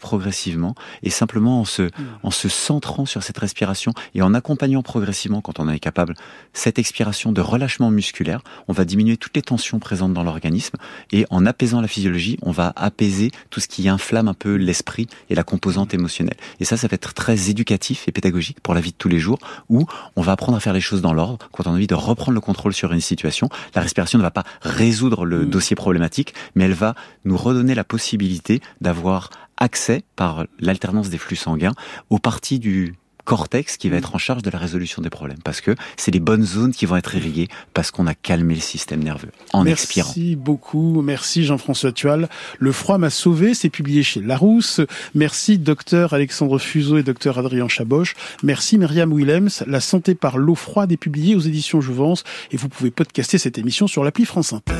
progressivement, 0.00 0.74
et 1.02 1.10
simplement 1.10 1.60
en 1.60 1.64
se, 1.64 1.90
en 2.22 2.30
se 2.30 2.48
centrant 2.48 3.06
sur 3.06 3.22
cette 3.22 3.38
respiration 3.38 3.92
et 4.14 4.22
en 4.22 4.34
accompagnant 4.34 4.82
progressivement, 4.82 5.40
quand 5.40 5.58
on 5.58 5.68
est 5.68 5.78
capable, 5.78 6.14
cette 6.52 6.78
expiration 6.78 7.32
de 7.32 7.40
relâchement 7.40 7.90
musculaire, 7.90 8.42
on 8.68 8.72
va 8.72 8.84
diminuer 8.84 9.16
toutes 9.16 9.36
les 9.36 9.42
tensions 9.42 9.78
présentes 9.78 10.12
dans 10.12 10.22
l'organisme, 10.22 10.76
et 11.12 11.24
en 11.30 11.46
apaisant 11.46 11.80
la 11.80 11.88
physiologie, 11.88 12.38
on 12.42 12.50
va 12.50 12.72
apaiser 12.76 13.30
tout 13.50 13.60
ce 13.60 13.68
qui 13.68 13.88
inflamme 13.88 14.28
un 14.28 14.34
peu 14.34 14.54
l'esprit 14.54 15.06
et 15.30 15.34
la 15.34 15.44
composante 15.44 15.94
émotionnelle. 15.94 16.36
Et 16.60 16.64
ça, 16.64 16.76
ça 16.76 16.88
va 16.88 16.94
être 16.94 17.14
très 17.14 17.50
éducatif 17.50 18.06
et 18.08 18.12
pédagogique 18.12 18.60
pour 18.60 18.74
la 18.74 18.80
vie 18.80 18.90
de 18.90 18.96
tous 18.96 19.08
les 19.08 19.18
jours, 19.18 19.38
où 19.68 19.86
on 20.16 20.22
va 20.22 20.32
apprendre 20.32 20.56
à 20.56 20.60
faire 20.60 20.74
les 20.74 20.80
choses 20.80 21.00
dans 21.00 21.14
l'ordre, 21.14 21.48
quand 21.52 21.66
on 21.68 21.72
a 21.72 21.74
envie 21.74 21.86
de 21.86 21.94
reprendre 21.94 22.32
le 22.32 22.40
contrôle 22.40 22.72
sur 22.72 22.92
une 22.92 23.00
situation. 23.00 23.48
La 23.74 23.82
respiration 23.82 24.18
ne 24.18 24.22
va 24.22 24.30
pas 24.30 24.44
résoudre 24.62 25.24
le 25.24 25.46
dossier 25.46 25.76
problématique, 25.76 26.34
mais 26.54 26.64
elle 26.64 26.74
va 26.74 26.94
nous 27.24 27.36
redonner 27.36 27.74
la 27.74 27.84
possibilité 27.84 28.60
d'avoir 28.80 29.30
accès, 29.56 30.04
par 30.16 30.46
l'alternance 30.60 31.10
des 31.10 31.18
flux 31.18 31.36
sanguins, 31.36 31.74
aux 32.10 32.18
parties 32.18 32.58
du 32.58 32.94
cortex 33.28 33.76
qui 33.76 33.90
va 33.90 33.98
être 33.98 34.14
en 34.14 34.18
charge 34.18 34.42
de 34.42 34.48
la 34.48 34.58
résolution 34.58 35.02
des 35.02 35.10
problèmes. 35.10 35.36
Parce 35.44 35.60
que 35.60 35.74
c'est 35.98 36.10
les 36.10 36.18
bonnes 36.18 36.46
zones 36.46 36.72
qui 36.72 36.86
vont 36.86 36.96
être 36.96 37.14
irriguées 37.14 37.48
parce 37.74 37.90
qu'on 37.90 38.06
a 38.06 38.14
calmé 38.14 38.54
le 38.54 38.60
système 38.62 39.04
nerveux 39.04 39.30
en 39.52 39.64
merci 39.64 39.82
expirant. 39.82 40.08
Merci 40.16 40.36
beaucoup. 40.36 41.02
Merci 41.02 41.44
Jean-François 41.44 41.92
Tual. 41.92 42.30
Le 42.58 42.72
froid 42.72 42.96
m'a 42.96 43.10
sauvé. 43.10 43.52
C'est 43.52 43.68
publié 43.68 44.02
chez 44.02 44.20
Larousse. 44.20 44.80
Merci 45.14 45.58
docteur 45.58 46.14
Alexandre 46.14 46.58
Fuseau 46.58 46.96
et 46.96 47.02
docteur 47.02 47.38
Adrien 47.38 47.68
Chaboche. 47.68 48.14
Merci 48.42 48.78
Myriam 48.78 49.12
Willems. 49.12 49.50
La 49.66 49.80
santé 49.80 50.14
par 50.14 50.38
l'eau 50.38 50.54
froide 50.54 50.90
est 50.90 50.96
publiée 50.96 51.36
aux 51.36 51.40
éditions 51.40 51.82
Jouvence 51.82 52.24
et 52.50 52.56
vous 52.56 52.70
pouvez 52.70 52.90
podcaster 52.90 53.36
cette 53.36 53.58
émission 53.58 53.86
sur 53.86 54.04
l'appli 54.04 54.24
France 54.24 54.54
Inter. 54.54 54.72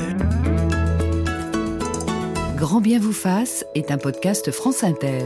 Grand 2.57 2.81
bien 2.81 2.99
vous 2.99 3.13
fasse 3.13 3.67
est 3.75 3.91
un 3.91 3.99
podcast 3.99 4.51
France 4.53 4.85
Inter. 4.85 5.21